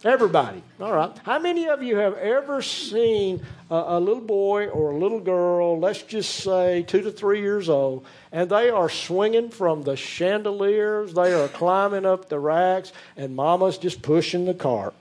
Everybody. 0.04 0.62
All 0.80 0.92
right. 0.92 1.16
How 1.24 1.38
many 1.38 1.68
of 1.68 1.82
you 1.82 1.96
have 1.96 2.16
ever 2.18 2.60
seen 2.60 3.44
a, 3.70 3.74
a, 3.74 4.00
little 4.00 4.22
boy 4.22 4.66
or 4.68 4.90
a 4.90 4.96
little 4.96 5.20
girl, 5.20 5.78
let's 5.78 6.02
just 6.02 6.34
say 6.36 6.82
two 6.82 7.02
to 7.02 7.12
three 7.12 7.40
years 7.40 7.68
old, 7.68 8.04
and 8.32 8.50
they 8.50 8.68
are 8.68 8.88
swinging 8.88 9.50
from 9.50 9.82
the 9.82 9.94
chandeliers, 9.94 11.14
they 11.14 11.32
are 11.32 11.46
climbing 11.48 12.04
up 12.04 12.28
the 12.28 12.40
racks, 12.40 12.92
and 13.16 13.36
mama's 13.36 13.78
just 13.78 14.02
pushing 14.02 14.44
the 14.44 14.54
cart? 14.54 14.94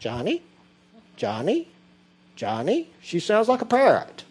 Johnny? 0.00 0.42
Johnny? 1.16 1.68
Johnny? 2.34 2.90
She 3.00 3.20
sounds 3.20 3.48
like 3.48 3.62
a 3.62 3.66
parrot. 3.66 4.24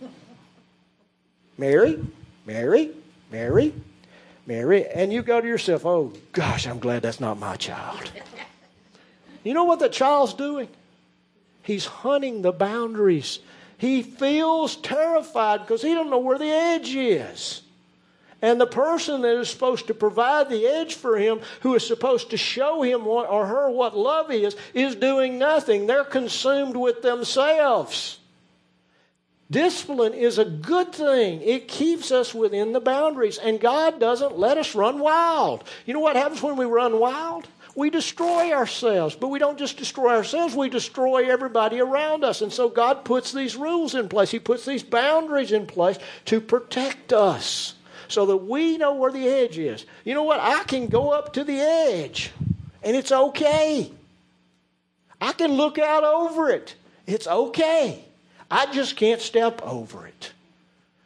Mary? 1.57 1.99
Mary? 2.45 2.91
Mary? 3.31 3.73
Mary? 4.45 4.85
And 4.87 5.13
you 5.13 5.21
go 5.21 5.39
to 5.39 5.47
yourself, 5.47 5.85
oh 5.85 6.11
gosh, 6.33 6.67
I'm 6.67 6.79
glad 6.79 7.03
that's 7.03 7.21
not 7.21 7.39
my 7.39 7.55
child. 7.55 8.11
You 9.47 9.53
know 9.53 9.63
what 9.63 9.79
the 9.79 9.87
child's 9.87 10.33
doing? 10.33 10.67
He's 11.63 11.85
hunting 11.85 12.41
the 12.41 12.51
boundaries. 12.51 13.39
He 13.77 14.03
feels 14.03 14.75
terrified 14.75 15.61
because 15.61 15.81
he 15.81 15.93
don't 15.93 16.09
know 16.09 16.17
where 16.17 16.37
the 16.37 16.51
edge 16.51 16.93
is. 16.93 17.61
And 18.41 18.59
the 18.59 18.67
person 18.67 19.21
that 19.21 19.39
is 19.39 19.49
supposed 19.49 19.87
to 19.87 19.93
provide 19.93 20.49
the 20.49 20.67
edge 20.67 20.95
for 20.95 21.17
him, 21.17 21.39
who 21.61 21.75
is 21.75 21.87
supposed 21.87 22.31
to 22.31 22.37
show 22.37 22.81
him 22.81 23.05
what, 23.05 23.29
or 23.29 23.45
her 23.45 23.71
what 23.71 23.97
love 23.97 24.31
is, 24.31 24.57
is 24.73 24.95
doing 24.95 25.39
nothing. 25.39 25.87
They're 25.87 26.03
consumed 26.03 26.75
with 26.75 27.01
themselves. 27.01 28.19
Discipline 29.49 30.13
is 30.13 30.39
a 30.39 30.45
good 30.45 30.91
thing. 30.91 31.41
It 31.41 31.69
keeps 31.69 32.11
us 32.11 32.33
within 32.33 32.73
the 32.73 32.81
boundaries, 32.81 33.37
and 33.37 33.61
God 33.61 33.97
doesn't 33.97 34.37
let 34.37 34.57
us 34.57 34.75
run 34.75 34.99
wild. 34.99 35.63
You 35.85 35.93
know 35.93 36.01
what 36.01 36.17
happens 36.17 36.43
when 36.43 36.57
we 36.57 36.65
run 36.65 36.99
wild? 36.99 37.47
We 37.77 37.91
destroy 37.91 38.51
ourselves. 38.51 39.15
But 39.15 39.27
we 39.27 39.37
don't 39.37 39.59
just 39.59 39.77
destroy 39.77 40.15
ourselves, 40.15 40.55
we 40.55 40.67
destroy 40.67 41.31
everybody 41.31 41.79
around 41.79 42.23
us. 42.23 42.41
And 42.41 42.51
so 42.51 42.69
God 42.69 43.05
puts 43.05 43.31
these 43.31 43.55
rules 43.55 43.93
in 43.93 44.09
place, 44.09 44.31
He 44.31 44.39
puts 44.39 44.65
these 44.65 44.83
boundaries 44.83 45.51
in 45.51 45.67
place 45.67 45.99
to 46.25 46.41
protect 46.41 47.13
us 47.13 47.75
so 48.07 48.25
that 48.25 48.37
we 48.37 48.77
know 48.77 48.95
where 48.95 49.11
the 49.11 49.27
edge 49.29 49.59
is. 49.59 49.85
You 50.03 50.15
know 50.15 50.23
what? 50.23 50.39
I 50.39 50.63
can 50.63 50.87
go 50.87 51.11
up 51.11 51.33
to 51.33 51.43
the 51.43 51.59
edge 51.59 52.31
and 52.81 52.95
it's 52.95 53.11
okay. 53.11 53.91
I 55.21 55.31
can 55.33 55.51
look 55.53 55.77
out 55.77 56.03
over 56.03 56.49
it. 56.49 56.73
It's 57.05 57.27
okay. 57.27 58.03
I 58.49 58.71
just 58.71 58.95
can't 58.95 59.21
step 59.21 59.61
over 59.61 60.07
it. 60.07 60.31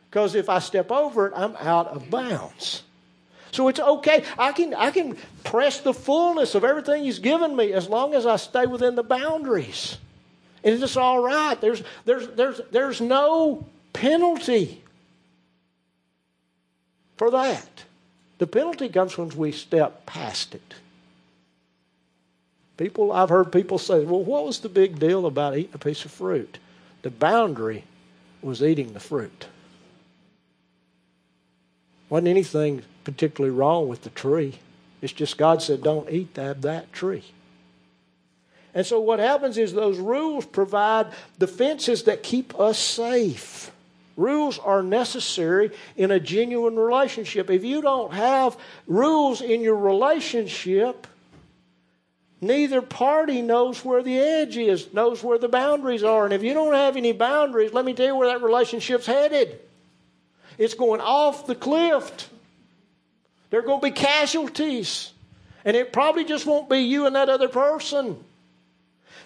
Because 0.10 0.36
if 0.36 0.48
I 0.48 0.60
step 0.60 0.90
over 0.90 1.28
it, 1.28 1.34
I'm 1.36 1.56
out 1.58 1.88
of 1.88 2.10
bounds. 2.10 2.84
So 3.52 3.68
it's 3.68 3.80
okay. 3.80 4.24
I 4.38 4.52
can, 4.54 4.74
I 4.74 4.92
can 4.92 5.18
press 5.44 5.80
the 5.80 5.94
fullness 5.94 6.56
of 6.56 6.64
everything 6.64 7.04
He's 7.04 7.20
given 7.20 7.56
me 7.56 7.74
as 7.74 7.88
long 7.90 8.14
as 8.14 8.26
I 8.26 8.38
stay 8.38 8.66
within 8.66 8.96
the 8.96 9.04
boundaries. 9.04 9.98
And 10.64 10.82
it's 10.82 10.98
all 10.98 11.22
right. 11.22 11.60
There's, 11.60 11.84
there's, 12.06 12.28
there's, 12.30 12.62
there's 12.72 13.02
no 13.02 13.66
penalty 13.94 14.82
for 17.18 17.32
that. 17.32 17.68
The 18.38 18.48
penalty 18.48 18.90
comes 18.90 19.18
when 19.18 19.30
we 19.30 19.52
step 19.52 20.06
past 20.06 20.56
it. 20.56 20.74
People, 22.78 23.12
I've 23.12 23.30
heard 23.30 23.52
people 23.52 23.78
say, 23.78 24.04
well, 24.06 24.24
what 24.24 24.46
was 24.46 24.60
the 24.60 24.70
big 24.70 24.98
deal 24.98 25.28
about 25.28 25.56
eating 25.58 25.72
a 25.74 25.78
piece 25.78 26.04
of 26.06 26.12
fruit? 26.12 26.58
The 27.04 27.12
boundary 27.12 27.84
was 28.42 28.64
eating 28.64 28.94
the 28.94 29.00
fruit. 29.00 29.48
Wasn't 32.10 32.28
anything 32.28 32.82
particularly 33.04 33.56
wrong 33.56 33.88
with 33.88 34.04
the 34.04 34.10
tree. 34.10 34.60
It's 35.02 35.14
just 35.14 35.38
God 35.38 35.62
said, 35.62 35.84
don't 35.84 36.10
eat 36.10 36.36
that, 36.36 36.62
that 36.62 36.94
tree. 36.94 37.24
And 38.74 38.86
so 38.86 39.00
what 39.00 39.20
happens 39.20 39.58
is 39.58 39.74
those 39.74 40.00
rules 40.00 40.46
provide 40.46 41.08
defenses 41.38 42.04
that 42.04 42.24
keep 42.24 42.58
us 42.60 42.80
safe. 42.80 43.72
Rules 44.16 44.60
are 44.60 44.84
necessary 44.84 45.72
in 45.98 46.12
a 46.12 46.20
genuine 46.20 46.76
relationship. 46.76 47.50
If 47.50 47.64
you 47.64 47.82
don't 47.82 48.14
have 48.14 48.58
rules 48.88 49.42
in 49.42 49.62
your 49.62 49.76
relationship, 49.76 51.08
neither 52.40 52.82
party 52.82 53.42
knows 53.42 53.84
where 53.84 54.04
the 54.04 54.20
edge 54.20 54.58
is, 54.58 54.94
knows 54.94 55.24
where 55.24 55.38
the 55.38 55.50
boundaries 55.50 56.04
are. 56.04 56.26
And 56.26 56.34
if 56.34 56.44
you 56.44 56.54
don't 56.54 56.74
have 56.74 56.98
any 56.98 57.14
boundaries, 57.14 57.74
let 57.74 57.84
me 57.84 57.94
tell 57.94 58.08
you 58.08 58.16
where 58.16 58.28
that 58.28 58.44
relationship's 58.44 59.06
headed. 59.06 59.60
It's 60.58 60.74
going 60.76 61.02
off 61.02 61.48
the 61.48 61.56
cliff. 61.56 62.30
There 63.52 63.60
are 63.60 63.64
going 63.64 63.82
to 63.82 63.88
be 63.88 63.92
casualties. 63.92 65.12
And 65.64 65.78
it 65.78 65.94
probably 65.94 66.26
just 66.26 66.48
won't 66.48 66.70
be 66.70 66.80
you 66.80 67.06
and 67.06 67.16
that 67.16 67.30
other 67.30 67.48
person. 67.48 68.18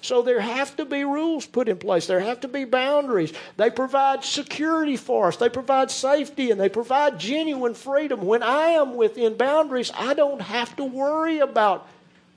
So 0.01 0.21
there 0.21 0.41
have 0.41 0.75
to 0.77 0.85
be 0.85 1.03
rules 1.03 1.45
put 1.45 1.69
in 1.69 1.77
place. 1.77 2.05
There 2.05 2.19
have 2.19 2.41
to 2.41 2.47
be 2.47 2.65
boundaries. 2.65 3.33
They 3.57 3.69
provide 3.69 4.23
security 4.23 4.97
for 4.97 5.29
us. 5.29 5.37
They 5.37 5.49
provide 5.49 5.89
safety 5.89 6.51
and 6.51 6.59
they 6.59 6.69
provide 6.69 7.19
genuine 7.19 7.73
freedom. 7.73 8.25
When 8.25 8.43
I 8.43 8.71
am 8.71 8.97
within 8.97 9.37
boundaries, 9.37 9.91
I 9.95 10.13
don't 10.13 10.41
have 10.41 10.75
to 10.75 10.83
worry 10.83 11.39
about 11.39 11.87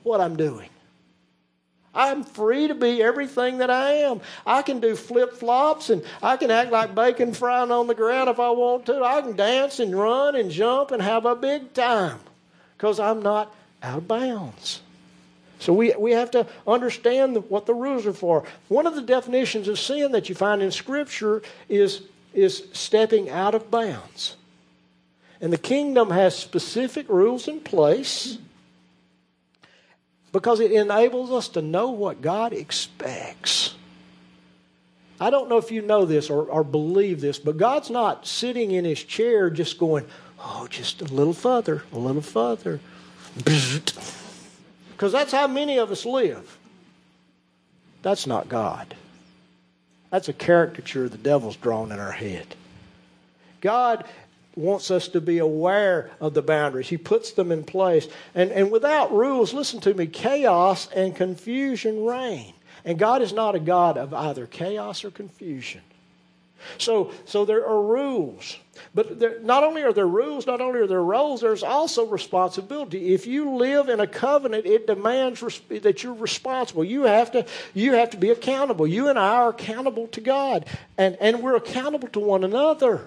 what 0.03 0.21
I'm 0.21 0.37
doing. 0.37 0.69
I'm 1.93 2.23
free 2.23 2.67
to 2.67 2.75
be 2.75 3.01
everything 3.01 3.59
that 3.59 3.69
I 3.69 3.93
am. 3.93 4.21
I 4.45 4.61
can 4.61 4.79
do 4.79 4.95
flip 4.95 5.33
flops 5.33 5.89
and 5.89 6.03
I 6.21 6.37
can 6.37 6.51
act 6.51 6.71
like 6.71 6.93
bacon 6.93 7.33
frying 7.33 7.71
on 7.71 7.87
the 7.87 7.95
ground 7.95 8.29
if 8.29 8.39
I 8.39 8.51
want 8.51 8.85
to. 8.87 9.03
I 9.03 9.21
can 9.21 9.35
dance 9.35 9.79
and 9.79 9.97
run 9.97 10.35
and 10.35 10.51
jump 10.51 10.91
and 10.91 11.01
have 11.01 11.25
a 11.25 11.35
big 11.35 11.73
time 11.73 12.19
because 12.77 12.99
I'm 12.99 13.21
not 13.21 13.53
out 13.81 13.97
of 13.97 14.07
bounds. 14.07 14.81
So 15.59 15.73
we, 15.73 15.93
we 15.95 16.11
have 16.11 16.31
to 16.31 16.47
understand 16.65 17.35
what 17.49 17.65
the 17.65 17.73
rules 17.73 18.05
are 18.05 18.13
for. 18.13 18.45
One 18.69 18.87
of 18.87 18.95
the 18.95 19.01
definitions 19.01 19.67
of 19.67 19.77
sin 19.77 20.13
that 20.13 20.29
you 20.29 20.35
find 20.35 20.61
in 20.61 20.71
Scripture 20.71 21.41
is, 21.67 22.03
is 22.33 22.63
stepping 22.71 23.29
out 23.29 23.55
of 23.55 23.69
bounds. 23.69 24.37
And 25.41 25.51
the 25.51 25.57
kingdom 25.57 26.11
has 26.11 26.37
specific 26.37 27.09
rules 27.09 27.47
in 27.47 27.59
place 27.59 28.37
because 30.31 30.59
it 30.59 30.71
enables 30.71 31.31
us 31.31 31.49
to 31.49 31.61
know 31.61 31.89
what 31.89 32.21
God 32.21 32.53
expects. 32.53 33.75
I 35.19 35.29
don't 35.29 35.49
know 35.49 35.57
if 35.57 35.71
you 35.71 35.81
know 35.81 36.05
this 36.05 36.29
or, 36.29 36.43
or 36.43 36.63
believe 36.63 37.19
this, 37.19 37.39
but 37.39 37.57
God's 37.57 37.89
not 37.89 38.25
sitting 38.25 38.71
in 38.71 38.85
his 38.85 39.03
chair 39.03 39.49
just 39.49 39.77
going, 39.77 40.05
oh, 40.39 40.67
just 40.69 41.01
a 41.01 41.05
little 41.05 41.33
further, 41.33 41.83
a 41.91 41.97
little 41.97 42.21
further. 42.21 42.79
Because 43.35 45.11
that's 45.11 45.31
how 45.31 45.47
many 45.47 45.77
of 45.77 45.91
us 45.91 46.05
live. 46.05 46.57
That's 48.01 48.25
not 48.25 48.47
God. 48.47 48.95
That's 50.09 50.29
a 50.29 50.33
caricature 50.33 51.09
the 51.09 51.17
devil's 51.17 51.57
drawn 51.57 51.91
in 51.91 51.99
our 51.99 52.11
head. 52.11 52.55
God 53.61 54.05
wants 54.59 54.91
us 54.91 55.07
to 55.09 55.21
be 55.21 55.39
aware 55.39 56.11
of 56.19 56.33
the 56.33 56.41
boundaries. 56.41 56.89
He 56.89 56.97
puts 56.97 57.31
them 57.31 57.51
in 57.51 57.63
place. 57.63 58.07
And, 58.35 58.51
and 58.51 58.71
without 58.71 59.11
rules, 59.11 59.53
listen 59.53 59.79
to 59.81 59.93
me, 59.93 60.07
chaos 60.07 60.87
and 60.95 61.15
confusion 61.15 62.05
reign. 62.05 62.53
And 62.85 62.99
God 62.99 63.21
is 63.21 63.33
not 63.33 63.55
a 63.55 63.59
God 63.59 63.97
of 63.97 64.13
either 64.13 64.45
chaos 64.45 65.03
or 65.03 65.11
confusion. 65.11 65.81
So, 66.77 67.11
so 67.25 67.45
there 67.45 67.65
are 67.65 67.81
rules. 67.81 68.57
But 68.93 69.19
there, 69.19 69.39
not 69.41 69.63
only 69.63 69.81
are 69.83 69.93
there 69.93 70.07
rules, 70.07 70.47
not 70.47 70.61
only 70.61 70.79
are 70.79 70.87
there 70.87 71.03
roles, 71.03 71.41
there's 71.41 71.63
also 71.63 72.05
responsibility. 72.05 73.13
If 73.13 73.27
you 73.27 73.55
live 73.55 73.89
in 73.89 73.99
a 73.99 74.07
covenant, 74.07 74.65
it 74.65 74.87
demands 74.87 75.41
res- 75.41 75.61
that 75.69 76.03
you're 76.03 76.13
responsible. 76.13 76.83
You 76.83 77.03
have, 77.03 77.31
to, 77.31 77.45
you 77.73 77.93
have 77.93 78.09
to 78.11 78.17
be 78.17 78.29
accountable. 78.29 78.87
You 78.87 79.07
and 79.09 79.19
I 79.19 79.35
are 79.35 79.49
accountable 79.49 80.07
to 80.07 80.21
God, 80.21 80.65
and, 80.97 81.17
and 81.19 81.41
we're 81.41 81.55
accountable 81.55 82.07
to 82.09 82.19
one 82.19 82.43
another. 82.43 83.05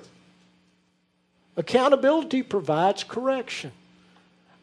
Accountability 1.57 2.42
provides 2.42 3.05
correction. 3.05 3.72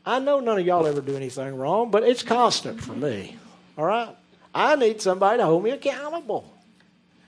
I 0.06 0.20
know 0.20 0.40
none 0.40 0.58
of 0.58 0.66
y'all 0.66 0.88
ever 0.88 1.02
do 1.02 1.16
anything 1.16 1.56
wrong, 1.56 1.92
but 1.92 2.04
it's 2.04 2.24
constant 2.24 2.82
for 2.82 2.94
me. 2.94 3.38
All 3.78 3.86
right? 3.86 4.16
I 4.56 4.76
need 4.76 5.02
somebody 5.02 5.38
to 5.38 5.46
hold 5.46 5.64
me 5.64 5.70
accountable. 5.72 6.52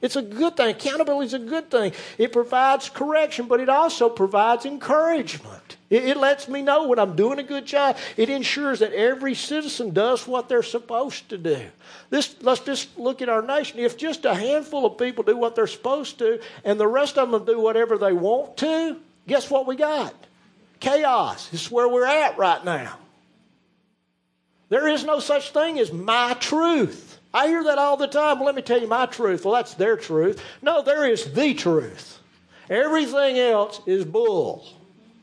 It's 0.02 0.16
a 0.16 0.22
good 0.24 0.58
thing. 0.58 0.72
Accountability 0.72 1.28
is 1.28 1.34
a 1.36 1.40
good 1.40 1.70
thing. 1.70 1.94
It 2.18 2.34
provides 2.34 2.90
correction, 2.90 3.46
but 3.46 3.60
it 3.60 3.70
also 3.70 4.10
provides 4.10 4.66
encouragement. 4.66 5.78
It, 5.92 6.06
it, 6.06 6.18
lets 6.18 6.48
me 6.48 6.64
know 6.64 6.88
when 6.88 6.98
I'm 6.98 7.16
doing 7.16 7.38
a 7.38 7.44
good 7.44 7.68
job. 7.68 7.98
It 8.18 8.30
ensures 8.30 8.80
that 8.80 8.94
every 8.94 9.36
citizen 9.36 9.92
does 9.92 10.26
what 10.26 10.50
they're 10.50 10.64
supposed 10.64 11.30
to 11.30 11.38
do. 11.38 11.60
This, 12.10 12.36
let's 12.42 12.62
just 12.62 12.98
look 12.98 13.22
at 13.22 13.30
our 13.30 13.44
nation. 13.44 13.80
If 13.80 13.96
just 13.96 14.26
a 14.26 14.34
handful 14.34 14.88
of 14.88 14.98
people 14.98 15.24
do 15.24 15.38
what 15.38 15.56
they're 15.56 15.68
supposed 15.68 16.18
to, 16.18 16.40
and 16.64 16.80
the 16.80 16.88
rest 16.88 17.20
of 17.20 17.30
them 17.30 17.46
do 17.46 17.60
whatever 17.60 18.00
they 18.00 18.14
want 18.14 18.58
to, 18.58 18.98
guess 19.32 19.50
what 19.50 19.66
we 19.66 19.78
got? 19.78 20.14
Chaos. 20.82 21.48
This 21.48 21.64
is 21.64 21.72
where 21.72 21.88
we're 21.88 22.06
at 22.06 22.38
right 22.38 22.64
now. 22.66 22.98
There 24.68 24.90
is 24.90 25.06
no 25.06 25.20
such 25.20 25.52
thing 25.52 25.80
as 25.80 25.92
my 25.92 26.34
truth. 26.34 27.18
I 27.34 27.48
hear 27.48 27.64
that 27.64 27.78
all 27.78 27.96
the 27.96 28.08
time. 28.08 28.40
Well, 28.40 28.46
let 28.46 28.56
me 28.56 28.62
tell 28.62 28.82
you 28.82 28.88
my 28.88 29.06
truth. 29.06 29.46
Well, 29.46 29.54
that's 29.54 29.74
their 29.76 29.96
truth. 29.96 30.44
No, 30.62 30.82
there 30.82 31.10
is 31.10 31.32
the 31.32 31.54
truth. 31.54 32.20
Everything 32.70 33.38
else 33.38 33.80
is 33.86 34.04
bull. 34.04 34.66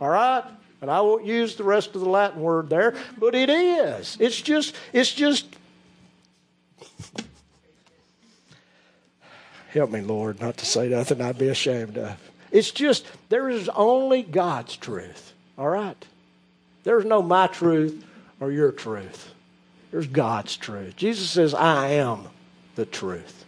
All 0.01 0.09
right? 0.09 0.45
And 0.81 0.91
I 0.91 1.03
won't 1.03 1.27
use 1.27 1.57
the 1.57 1.65
rest 1.65 1.95
of 1.95 2.01
the 2.01 2.09
Latin 2.09 2.41
word 2.41 2.71
there, 2.71 2.95
but 3.19 3.35
it 3.35 3.51
is. 3.51 4.17
It's 4.21 4.41
just, 4.41 4.75
it's 4.95 5.13
just. 5.13 5.47
Help 9.71 9.91
me, 9.91 10.01
Lord, 10.01 10.41
not 10.41 10.57
to 10.57 10.67
say 10.67 10.89
nothing 10.89 11.21
I'd 11.21 11.37
be 11.37 11.49
ashamed 11.49 11.99
of. 11.99 12.28
It's 12.51 12.71
just, 12.71 13.07
there 13.29 13.49
is 13.49 13.69
only 13.71 14.23
God's 14.23 14.77
truth. 14.77 15.33
All 15.57 15.69
right? 15.69 16.07
There's 16.85 17.05
no 17.05 17.23
my 17.23 17.47
truth 17.49 18.05
or 18.41 18.51
your 18.51 18.73
truth. 18.73 19.33
There's 19.91 20.07
God's 20.07 20.57
truth. 20.57 20.97
Jesus 20.97 21.31
says, 21.31 21.55
I 21.55 21.89
am 21.93 22.29
the 22.77 22.87
truth. 22.87 23.45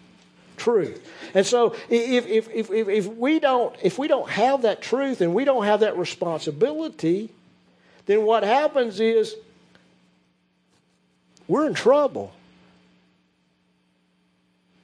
Truth. 0.57 1.07
And 1.35 1.47
so 1.47 1.75
if, 1.89 2.27
if, 2.27 2.51
if, 2.51 2.71
if, 2.71 3.07
we 3.07 3.41
don't, 3.41 3.75
if 3.83 3.99
we 3.99 4.09
don't 4.09 4.29
have 4.29 4.63
that 4.63 4.83
truth 4.83 5.21
and 5.21 5.35
we 5.35 5.45
don't 5.45 5.65
have 5.65 5.81
that 5.81 5.97
responsibility, 5.97 7.31
then 8.07 8.25
what 8.25 8.43
happens 8.43 9.01
is 9.01 9.35
we're 11.49 11.67
in 11.67 11.75
trouble. 11.75 12.33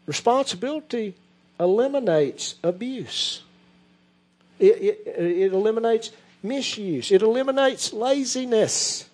Responsibility 0.07 1.15
eliminates 1.59 2.55
abuse. 2.63 3.43
It, 4.59 4.65
it, 4.65 5.07
it 5.07 5.53
eliminates 5.53 6.11
misuse. 6.43 7.11
It 7.11 7.23
eliminates 7.23 7.93
laziness. 7.93 9.09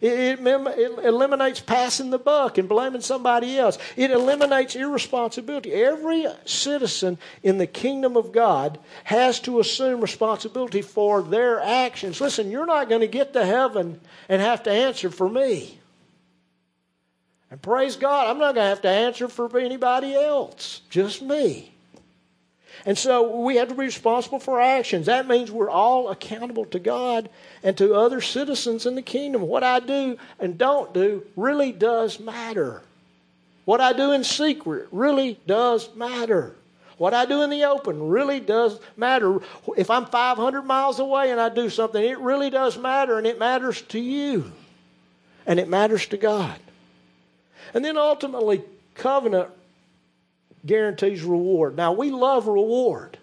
It, 0.00 0.40
it, 0.40 1.04
eliminates 1.04 1.60
passing 1.60 2.08
the 2.08 2.18
buck 2.18 2.56
and 2.56 2.68
blaming 2.68 3.02
somebody 3.02 3.58
else. 3.58 3.76
It 3.96 4.10
eliminates 4.10 4.74
irresponsibility. 4.74 5.72
Every 5.72 6.26
citizen 6.46 7.18
in 7.42 7.58
the 7.58 7.66
kingdom 7.66 8.16
of 8.16 8.32
God 8.32 8.78
has 9.04 9.40
to 9.40 9.60
assume 9.60 10.00
responsibility 10.00 10.80
for 10.80 11.22
their 11.22 11.60
actions. 11.60 12.20
Listen, 12.20 12.50
you're 12.50 12.66
not 12.66 12.88
going 12.88 13.02
to 13.02 13.06
get 13.06 13.34
to 13.34 13.44
heaven 13.44 14.00
and 14.28 14.40
have 14.40 14.62
to 14.62 14.70
answer 14.70 15.10
for 15.10 15.28
me. 15.28 15.78
And 17.50 17.60
praise 17.60 17.96
God, 17.96 18.28
I'm 18.28 18.38
not 18.38 18.54
going 18.54 18.64
to 18.64 18.70
have 18.70 18.82
to 18.82 18.88
answer 18.88 19.28
for 19.28 19.58
anybody 19.58 20.14
else, 20.14 20.80
just 20.88 21.20
me. 21.20 21.74
And 22.86 22.96
so 22.96 23.42
we 23.42 23.56
have 23.56 23.68
to 23.68 23.74
be 23.74 23.84
responsible 23.84 24.38
for 24.38 24.60
our 24.60 24.78
actions. 24.78 25.06
That 25.06 25.28
means 25.28 25.50
we're 25.50 25.70
all 25.70 26.08
accountable 26.08 26.64
to 26.66 26.78
God 26.78 27.28
and 27.62 27.76
to 27.78 27.94
other 27.94 28.20
citizens 28.20 28.86
in 28.86 28.94
the 28.94 29.02
kingdom. 29.02 29.42
What 29.42 29.62
I 29.62 29.80
do 29.80 30.16
and 30.38 30.56
don't 30.56 30.94
do 30.94 31.24
really 31.36 31.72
does 31.72 32.18
matter. 32.18 32.82
What 33.64 33.80
I 33.80 33.92
do 33.92 34.12
in 34.12 34.24
secret 34.24 34.88
really 34.90 35.38
does 35.46 35.94
matter. 35.94 36.54
What 36.96 37.14
I 37.14 37.24
do 37.24 37.42
in 37.42 37.50
the 37.50 37.64
open 37.64 38.08
really 38.08 38.40
does 38.40 38.78
matter. 38.96 39.40
If 39.76 39.90
I'm 39.90 40.06
500 40.06 40.62
miles 40.62 40.98
away 40.98 41.30
and 41.30 41.40
I 41.40 41.48
do 41.48 41.70
something, 41.70 42.02
it 42.02 42.18
really 42.18 42.50
does 42.50 42.76
matter, 42.76 43.16
and 43.16 43.26
it 43.26 43.38
matters 43.38 43.80
to 43.82 43.98
you, 43.98 44.52
and 45.46 45.58
it 45.58 45.66
matters 45.66 46.06
to 46.08 46.18
God. 46.18 46.58
And 47.72 47.82
then 47.82 47.96
ultimately, 47.96 48.62
covenant 48.94 49.48
guarantees 50.64 51.22
reward. 51.22 51.76
Now, 51.76 51.92
we 51.92 52.10
love 52.10 52.46
reward. 52.46 53.18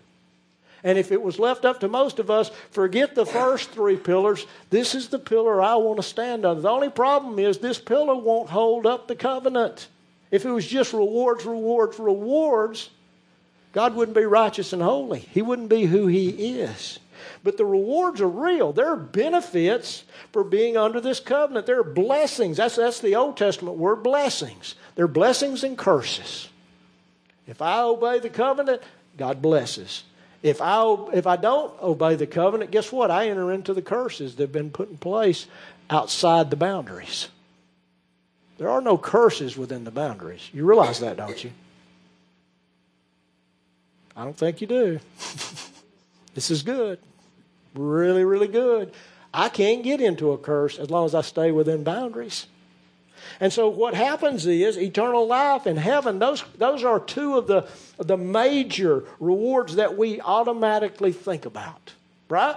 And 0.84 0.98
if 0.98 1.12
it 1.12 1.22
was 1.22 1.40
left 1.40 1.66
up 1.66 1.80
to 1.82 1.88
most 1.88 2.20
of 2.20 2.30
us, 2.30 2.52
forget 2.72 3.16
the 3.16 3.26
first 3.26 3.72
three 3.72 3.98
pillars. 3.98 4.46
This 4.70 4.96
is 4.96 5.10
the 5.10 5.20
pillar 5.20 5.62
I 5.62 5.76
want 5.76 5.98
to 5.98 6.04
stand 6.04 6.46
on. 6.46 6.62
The 6.62 6.70
only 6.70 6.90
problem 6.90 7.40
is 7.40 7.58
this 7.58 7.80
pillar 7.80 8.16
won't 8.16 8.50
hold 8.50 8.86
up 8.86 9.08
the 9.08 9.16
covenant. 9.16 9.88
If 10.30 10.46
it 10.46 10.52
was 10.52 10.68
just 10.68 10.94
rewards, 10.94 11.46
rewards, 11.46 12.00
rewards, 12.00 12.90
God 13.74 13.96
wouldn't 13.96 14.16
be 14.16 14.26
righteous 14.26 14.74
and 14.74 14.82
holy. 14.82 15.20
He 15.20 15.42
wouldn't 15.42 15.70
be 15.70 15.86
who 15.86 16.08
He 16.08 16.60
is. 16.60 17.00
But 17.44 17.58
the 17.58 17.66
rewards 17.66 18.22
are 18.22 18.28
real. 18.28 18.72
There 18.72 18.92
are 18.92 18.98
benefits 18.98 20.04
for 20.32 20.44
being 20.44 20.78
under 20.78 21.02
this 21.02 21.20
covenant. 21.20 21.66
There 21.66 21.80
are 21.80 21.84
blessings. 21.84 22.58
That's, 22.58 22.76
that's 22.76 23.00
the 23.00 23.16
Old 23.16 23.38
Testament 23.38 23.78
word 23.78 24.04
blessings. 24.04 24.76
There 24.96 25.06
are 25.06 25.10
blessings 25.10 25.64
and 25.64 25.78
curses. 25.78 26.50
If 27.48 27.62
I 27.62 27.82
obey 27.82 28.20
the 28.20 28.30
covenant, 28.30 28.82
God 29.18 29.42
blesses. 29.42 30.04
If 30.44 30.62
I, 30.62 30.84
if 31.14 31.26
I 31.26 31.36
don't 31.36 31.74
obey 31.82 32.16
the 32.16 32.28
covenant, 32.28 32.72
guess 32.72 32.92
what? 32.92 33.10
I 33.10 33.30
enter 33.30 33.52
into 33.52 33.74
the 33.74 33.82
curses 33.82 34.36
that 34.36 34.44
have 34.44 34.52
been 34.52 34.70
put 34.70 34.90
in 34.90 34.98
place 34.98 35.48
outside 35.90 36.50
the 36.50 36.56
boundaries. 36.56 37.30
There 38.58 38.70
are 38.70 38.82
no 38.82 38.98
curses 38.98 39.58
within 39.58 39.84
the 39.84 39.92
boundaries. 39.92 40.50
You 40.54 40.66
realize 40.66 41.00
that, 41.00 41.18
don't 41.18 41.44
you? 41.44 41.52
I 44.16 44.24
don't 44.24 44.38
think 44.38 44.62
you 44.62 44.68
do. 44.68 45.00
this 46.34 46.50
is 46.50 46.64
good. 46.64 47.00
Really, 47.76 48.26
really 48.26 48.48
good. 48.48 48.94
I 49.34 49.50
can't 49.50 49.84
get 49.84 50.02
into 50.02 50.32
a 50.32 50.38
curse 50.38 50.80
as 50.80 50.90
long 50.90 51.06
as 51.06 51.14
I 51.14 51.22
stay 51.22 51.52
within 51.52 51.84
boundaries. 51.84 52.48
And 53.40 53.54
so 53.54 53.70
what 53.70 53.94
happens 53.94 54.46
is 54.46 54.78
eternal 54.78 55.28
life 55.28 55.66
and 55.66 55.78
heaven, 55.78 56.20
those, 56.20 56.44
those 56.58 56.84
are 56.84 57.00
two 57.00 57.38
of 57.38 57.48
the, 57.48 57.68
the 57.98 58.18
major 58.18 59.04
rewards 59.20 59.76
that 59.76 59.98
we 59.98 60.20
automatically 60.22 61.12
think 61.12 61.46
about, 61.46 61.94
right? 62.30 62.56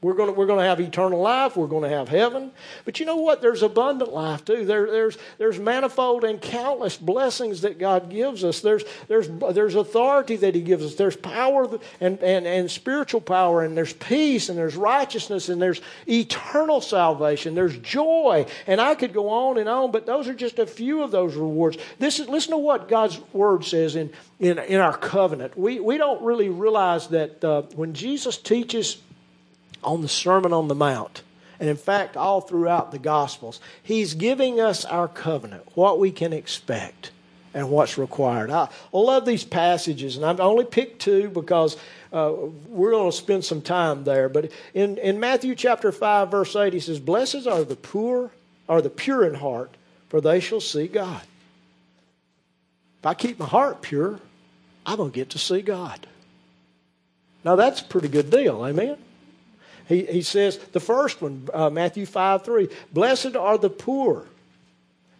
We're 0.00 0.14
going, 0.14 0.28
to, 0.28 0.32
we're 0.32 0.46
going 0.46 0.60
to 0.60 0.64
have 0.64 0.78
eternal 0.78 1.20
life. 1.20 1.56
We're 1.56 1.66
going 1.66 1.82
to 1.82 1.96
have 1.96 2.08
heaven. 2.08 2.52
But 2.84 3.00
you 3.00 3.06
know 3.06 3.16
what? 3.16 3.42
There's 3.42 3.64
abundant 3.64 4.12
life 4.12 4.44
too. 4.44 4.64
There, 4.64 4.88
there's, 4.88 5.18
there's 5.38 5.58
manifold 5.58 6.22
and 6.22 6.40
countless 6.40 6.96
blessings 6.96 7.62
that 7.62 7.80
God 7.80 8.08
gives 8.08 8.44
us. 8.44 8.60
There's, 8.60 8.84
there's, 9.08 9.28
there's 9.52 9.74
authority 9.74 10.36
that 10.36 10.54
He 10.54 10.60
gives 10.60 10.84
us. 10.84 10.94
There's 10.94 11.16
power 11.16 11.80
and, 12.00 12.22
and, 12.22 12.46
and 12.46 12.70
spiritual 12.70 13.20
power, 13.20 13.64
and 13.64 13.76
there's 13.76 13.92
peace, 13.92 14.48
and 14.48 14.56
there's 14.56 14.76
righteousness, 14.76 15.48
and 15.48 15.60
there's 15.60 15.80
eternal 16.06 16.80
salvation. 16.80 17.56
There's 17.56 17.76
joy. 17.78 18.46
And 18.68 18.80
I 18.80 18.94
could 18.94 19.12
go 19.12 19.28
on 19.30 19.58
and 19.58 19.68
on, 19.68 19.90
but 19.90 20.06
those 20.06 20.28
are 20.28 20.34
just 20.34 20.60
a 20.60 20.66
few 20.66 21.02
of 21.02 21.10
those 21.10 21.34
rewards. 21.34 21.76
This 21.98 22.20
is, 22.20 22.28
listen 22.28 22.52
to 22.52 22.58
what 22.58 22.88
God's 22.88 23.20
Word 23.32 23.64
says 23.64 23.96
in, 23.96 24.12
in, 24.38 24.60
in 24.60 24.78
our 24.78 24.96
covenant. 24.96 25.58
We, 25.58 25.80
we 25.80 25.98
don't 25.98 26.22
really 26.22 26.50
realize 26.50 27.08
that 27.08 27.42
uh, 27.42 27.62
when 27.74 27.94
Jesus 27.94 28.36
teaches 28.36 28.98
on 29.82 30.02
the 30.02 30.08
Sermon 30.08 30.52
on 30.52 30.68
the 30.68 30.74
Mount. 30.74 31.22
And 31.60 31.68
in 31.68 31.76
fact, 31.76 32.16
all 32.16 32.40
throughout 32.40 32.92
the 32.92 32.98
Gospels, 32.98 33.60
He's 33.82 34.14
giving 34.14 34.60
us 34.60 34.84
our 34.84 35.08
covenant, 35.08 35.64
what 35.74 35.98
we 35.98 36.10
can 36.10 36.32
expect 36.32 37.10
and 37.54 37.70
what's 37.70 37.98
required. 37.98 38.50
I 38.50 38.68
love 38.92 39.24
these 39.24 39.44
passages, 39.44 40.16
and 40.16 40.24
I've 40.24 40.40
only 40.40 40.64
picked 40.64 41.00
two 41.00 41.28
because 41.30 41.76
uh, 42.12 42.32
we're 42.68 42.92
going 42.92 43.10
to 43.10 43.16
spend 43.16 43.44
some 43.44 43.62
time 43.62 44.04
there. 44.04 44.28
But 44.28 44.52
in, 44.74 44.98
in 44.98 45.18
Matthew 45.18 45.54
chapter 45.54 45.90
5, 45.90 46.30
verse 46.30 46.54
8, 46.54 46.72
he 46.72 46.80
says, 46.80 47.00
Blessed 47.00 47.46
are 47.46 47.64
the 47.64 47.76
poor, 47.76 48.30
are 48.68 48.82
the 48.82 48.90
pure 48.90 49.24
in 49.24 49.34
heart, 49.34 49.76
for 50.08 50.20
they 50.20 50.40
shall 50.40 50.60
see 50.60 50.86
God. 50.86 51.22
If 53.00 53.06
I 53.06 53.14
keep 53.14 53.38
my 53.38 53.46
heart 53.46 53.82
pure, 53.82 54.20
I'm 54.86 54.96
going 54.96 55.10
to 55.10 55.14
get 55.14 55.30
to 55.30 55.38
see 55.38 55.62
God. 55.62 56.06
Now, 57.44 57.56
that's 57.56 57.80
a 57.80 57.84
pretty 57.84 58.08
good 58.08 58.30
deal, 58.30 58.64
amen? 58.64 58.98
He, 59.88 60.04
he 60.04 60.22
says, 60.22 60.58
the 60.58 60.80
first 60.80 61.22
one, 61.22 61.48
uh, 61.52 61.70
Matthew 61.70 62.06
5 62.06 62.44
3, 62.44 62.68
Blessed 62.92 63.36
are 63.36 63.58
the 63.58 63.70
poor. 63.70 64.26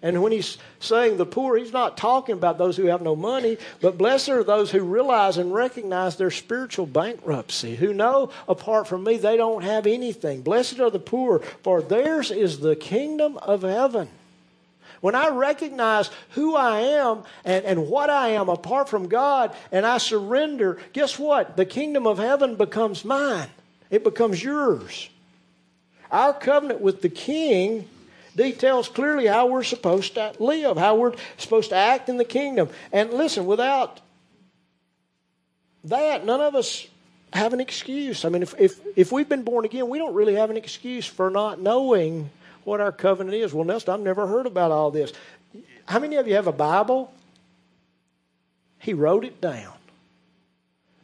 And 0.01 0.23
when 0.23 0.31
he's 0.31 0.59
saying 0.79 1.17
the 1.17 1.27
poor, 1.27 1.57
he's 1.57 1.73
not 1.73 1.97
talking 1.97 2.35
about 2.35 2.57
those 2.57 2.77
who 2.77 2.87
have 2.87 3.03
no 3.03 3.17
money, 3.17 3.59
but 3.81 3.99
blessed 3.99 4.29
are 4.29 4.45
those 4.45 4.71
who 4.71 4.81
realize 4.81 5.39
and 5.39 5.53
recognize 5.53 6.17
their 6.17 6.31
spiritual 6.31 6.87
bankruptcy, 6.87 7.75
who 7.75 7.93
know 7.93 8.31
apart 8.47 8.87
from 8.87 9.03
me 9.03 9.17
they 9.17 9.37
don't 9.37 9.65
have 9.65 9.89
anything. 9.89 10.43
Blessed 10.43 10.79
are 10.79 10.91
the 10.91 11.01
poor, 11.01 11.41
for 11.65 11.83
theirs 11.83 12.31
is 12.31 12.61
the 12.61 12.77
kingdom 12.77 13.39
of 13.39 13.63
heaven. 13.63 14.09
When 15.01 15.17
I 15.17 15.29
recognize 15.31 16.11
who 16.31 16.55
I 16.55 16.81
am 16.81 17.25
and, 17.45 17.65
and 17.65 17.89
what 17.89 18.11
I 18.11 18.31
am 18.31 18.49
apart 18.49 18.89
from 18.89 19.09
God 19.09 19.55
and 19.73 19.85
I 19.85 19.99
surrender, 19.99 20.79
guess 20.93 21.19
what? 21.19 21.57
The 21.57 21.67
kingdom 21.67 22.07
of 22.07 22.19
heaven 22.19 22.55
becomes 22.57 23.05
mine, 23.05 23.49
it 23.91 24.05
becomes 24.05 24.43
yours. 24.43 25.09
Our 26.11 26.33
covenant 26.33 26.81
with 26.81 27.03
the 27.03 27.09
king 27.09 27.89
details 28.37 28.89
clearly 28.89 29.27
how 29.27 29.47
we're 29.47 29.65
supposed 29.65 30.15
to 30.15 30.33
live, 30.39 30.77
how 30.77 30.97
we're 30.97 31.15
supposed 31.37 31.71
to 31.71 31.77
act 31.77 32.09
in 32.09 32.17
the 32.17 32.25
kingdom. 32.25 32.69
And 32.93 33.13
listen, 33.13 33.47
without 33.47 34.01
that, 35.85 36.25
none 36.25 36.41
of 36.41 36.55
us 36.55 36.87
have 37.33 37.53
an 37.53 37.61
excuse. 37.61 38.25
I 38.25 38.31
mean, 38.31 38.43
if, 38.43 38.55
if, 38.59 38.81
if 38.97 39.13
we've 39.13 39.29
been 39.29 39.43
born 39.43 39.65
again, 39.65 39.89
we 39.89 39.99
don't 39.99 40.15
really 40.15 40.37
have 40.37 40.51
an 40.51 40.57
excuse 40.57 41.05
for 41.05 41.31
not 41.31 41.61
knowing 41.61 42.31
what 42.65 42.81
our 42.81 42.93
covenant 42.93 43.35
is. 43.35 43.53
Well, 43.53 43.65
Nelson, 43.65 43.93
I've 43.95 44.01
never 44.01 44.27
heard 44.27 44.47
about 44.47 44.71
all 44.71 44.91
this. 44.91 45.13
How 45.87 45.99
many 45.99 46.17
of 46.17 46.27
you 46.27 46.35
have 46.35 46.47
a 46.47 46.53
Bible? 46.53 47.13
He 48.79 48.95
wrote 48.95 49.25
it 49.25 49.41
down. 49.41 49.73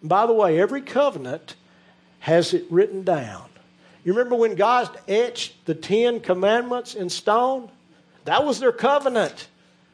By 0.02 0.26
the 0.26 0.32
way, 0.32 0.60
every 0.60 0.82
covenant 0.82 1.56
has 2.24 2.54
it 2.54 2.64
written 2.70 3.02
down. 3.02 3.44
You 4.02 4.14
remember 4.14 4.34
when 4.34 4.54
God 4.54 4.88
etched 5.06 5.66
the 5.66 5.74
Ten 5.74 6.20
Commandments 6.20 6.94
in 6.94 7.10
stone? 7.10 7.70
That 8.24 8.46
was 8.46 8.60
their 8.60 8.72
covenant. 8.72 9.46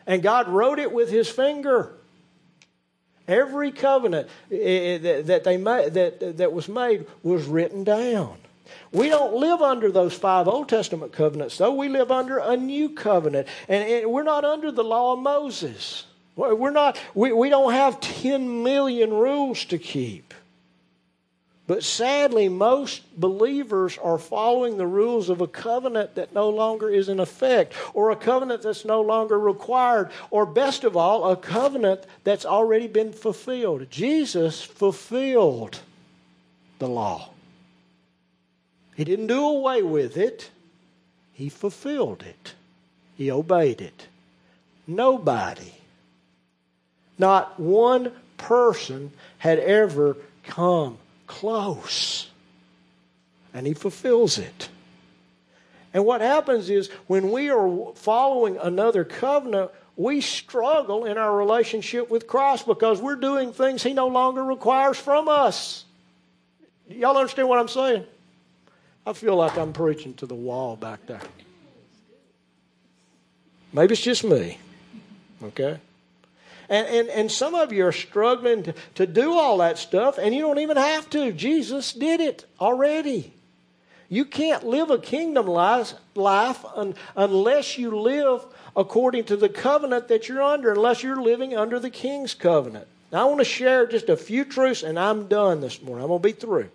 And 0.07 0.23
God 0.23 0.47
wrote 0.47 0.79
it 0.79 0.93
with 0.93 1.11
his 1.11 1.29
finger. 1.29 1.93
Every 3.27 3.73
covenant 3.73 4.29
eh, 4.49 4.57
eh, 4.57 5.23
that, 5.23 5.43
they 5.43 5.57
made, 5.57 5.95
that, 5.95 6.37
that 6.37 6.53
was 6.53 6.69
made 6.69 7.07
was 7.25 7.47
written 7.47 7.83
down. 7.83 8.37
We 8.93 9.09
don't 9.09 9.35
live 9.35 9.61
under 9.61 9.91
those 9.91 10.15
five 10.15 10.47
Old 10.47 10.69
Testament 10.69 11.13
covenants, 11.13 11.59
though. 11.59 11.75
We 11.75 11.89
live 11.89 12.13
under 12.13 12.39
a 12.39 12.57
new 12.57 12.91
covenant. 12.91 13.49
And, 13.67 14.09
we're 14.09 14.23
not 14.23 14.45
under 14.45 14.71
the 14.71 14.85
law 14.85 15.15
of 15.15 15.19
Moses. 15.19 16.05
We're 16.37 16.71
not, 16.71 16.97
we, 17.13 17.33
we 17.33 17.49
don't 17.49 17.73
have 17.73 17.99
10 17.99 18.63
million 18.63 19.13
rules 19.13 19.65
to 19.65 19.79
keep. 19.79 20.33
But 21.71 21.85
sadly, 21.85 22.49
most 22.49 23.03
believers 23.17 23.97
are 23.99 24.19
following 24.19 24.77
the 24.77 24.89
rules 24.89 25.29
of 25.29 25.41
a 25.41 25.47
covenant 25.47 26.17
that 26.17 26.35
no 26.35 26.49
longer 26.49 26.89
is 26.91 27.09
in 27.09 27.21
effect, 27.21 27.75
or 27.95 28.11
a 28.11 28.17
covenant 28.17 28.63
that's 28.63 28.85
no 28.85 29.01
longer 29.01 29.39
required, 29.39 30.11
or 30.33 30.45
best 30.45 30.83
of 30.83 30.97
all, 30.97 31.31
a 31.31 31.37
covenant 31.37 32.07
that's 32.25 32.45
already 32.45 32.89
been 32.89 33.13
fulfilled. 33.13 33.89
Jesus 33.89 34.61
fulfilled 34.61 35.79
the 36.81 36.89
law. 36.89 37.31
He 38.97 39.05
didn't 39.05 39.29
do 39.29 39.47
away 39.47 39.81
with 39.83 40.17
it, 40.17 40.51
He 41.33 41.49
fulfilled 41.49 42.25
it, 42.25 42.55
He 43.17 43.31
obeyed 43.31 43.81
it. 43.81 44.09
Nobody, 44.89 45.75
not 47.17 47.61
one 47.61 48.11
person 48.39 49.13
had 49.39 49.61
ever 49.61 50.17
come 50.43 50.99
close. 51.31 52.29
And 53.55 53.67
He 53.67 53.75
fulfills 53.75 54.37
it. 54.37 54.69
And 55.95 56.05
what 56.05 56.21
happens 56.21 56.69
is 56.69 56.89
when 57.07 57.31
we 57.31 57.51
are 57.51 57.93
following 57.95 58.59
another 58.59 59.05
covenant, 59.05 59.71
we 59.97 60.21
struggle 60.21 61.05
in 61.05 61.19
our 61.19 61.35
relationship 61.35 62.11
with 62.11 62.27
Christ 62.27 62.67
because 62.67 63.01
we're 63.01 63.17
doing 63.17 63.53
things 63.53 63.83
He 63.83 63.93
no 63.93 64.09
longer 64.09 64.45
requires 64.45 64.99
from 64.99 65.29
us. 65.29 65.85
Y'all 66.89 67.17
understand 67.17 67.49
what 67.49 67.59
I'm 67.59 67.69
saying? 67.69 68.05
I 69.07 69.13
feel 69.13 69.37
like 69.37 69.57
I'm 69.57 69.73
preaching 69.73 70.15
to 70.15 70.27
the 70.27 70.35
wall 70.35 70.77
back 70.77 71.07
there. 71.07 71.21
Maybe 73.73 73.93
it's 73.93 74.03
just 74.03 74.25
me. 74.25 74.59
Okay? 75.43 75.79
And, 76.71 76.87
and, 76.87 77.09
and 77.09 77.33
some 77.33 77.57
of 77.57 77.73
you 77.73 77.85
are 77.85 77.93
struggling 77.93 78.63
to, 78.63 78.75
to 78.95 79.07
do 79.07 79.33
all 79.35 79.59
that 79.59 79.77
stuff, 79.77 80.19
and 80.19 80.33
you 80.33 80.41
don't 80.41 80.61
even 80.61 80.77
have 80.77 81.11
to. 81.11 81.33
Jesus 81.33 81.93
did 81.93 82.21
it 82.21 82.47
already. 82.61 83.35
You 84.09 84.25
can't 84.25 84.65
live 84.65 84.91
a 84.91 84.99
kingdom 84.99 85.47
life, 85.47 85.95
life 86.15 86.65
un, 86.77 86.95
unless 87.17 87.77
you 87.77 87.99
live 87.99 88.45
according 88.77 89.25
to 89.25 89.37
the 89.37 89.49
covenant 89.49 90.09
that 90.09 90.29
you're 90.29 90.43
under, 90.43 90.73
unless 90.73 91.03
you're 91.03 91.21
living 91.21 91.57
under 91.57 91.81
the 91.81 91.91
king's 91.91 92.35
covenant. 92.35 92.87
Now, 93.13 93.23
I 93.23 93.25
want 93.25 93.41
to 93.41 93.45
share 93.45 93.87
just 93.87 94.09
a 94.09 94.17
few 94.17 94.45
truths, 94.45 94.85
and 94.85 94.97
I'm 94.97 95.27
done 95.27 95.61
this 95.61 95.83
morning. 95.83 96.05
I'm 96.05 96.09
going 96.09 96.23
to 96.23 96.29
be 96.29 96.33
through. 96.33 96.71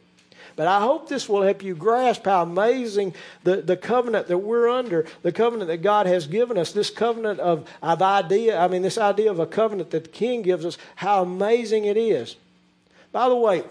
But 0.55 0.67
I 0.67 0.79
hope 0.79 1.09
this 1.09 1.27
will 1.27 1.41
help 1.41 1.63
you 1.63 1.75
grasp 1.75 2.25
how 2.25 2.43
amazing 2.43 3.13
the, 3.43 3.57
the 3.57 3.75
covenant 3.75 4.27
that 4.27 4.37
we're 4.37 4.69
under, 4.69 5.05
the 5.21 5.33
covenant 5.33 5.67
that 5.67 5.81
God 5.81 6.05
has 6.07 6.27
given 6.27 6.57
us, 6.57 6.71
this 6.71 6.89
covenant 6.89 7.41
of, 7.41 7.69
of 7.81 8.01
idea, 8.01 8.57
I 8.57 8.69
mean, 8.69 8.81
this 8.81 8.97
idea 8.97 9.29
of 9.31 9.39
a 9.39 9.45
covenant 9.45 9.91
that 9.91 10.05
the 10.05 10.09
King 10.09 10.43
gives 10.43 10.65
us, 10.65 10.77
how 10.95 11.21
amazing 11.21 11.85
it 11.85 11.97
is. 11.97 12.37
By 13.11 13.27
the 13.27 13.35
way, 13.35 13.63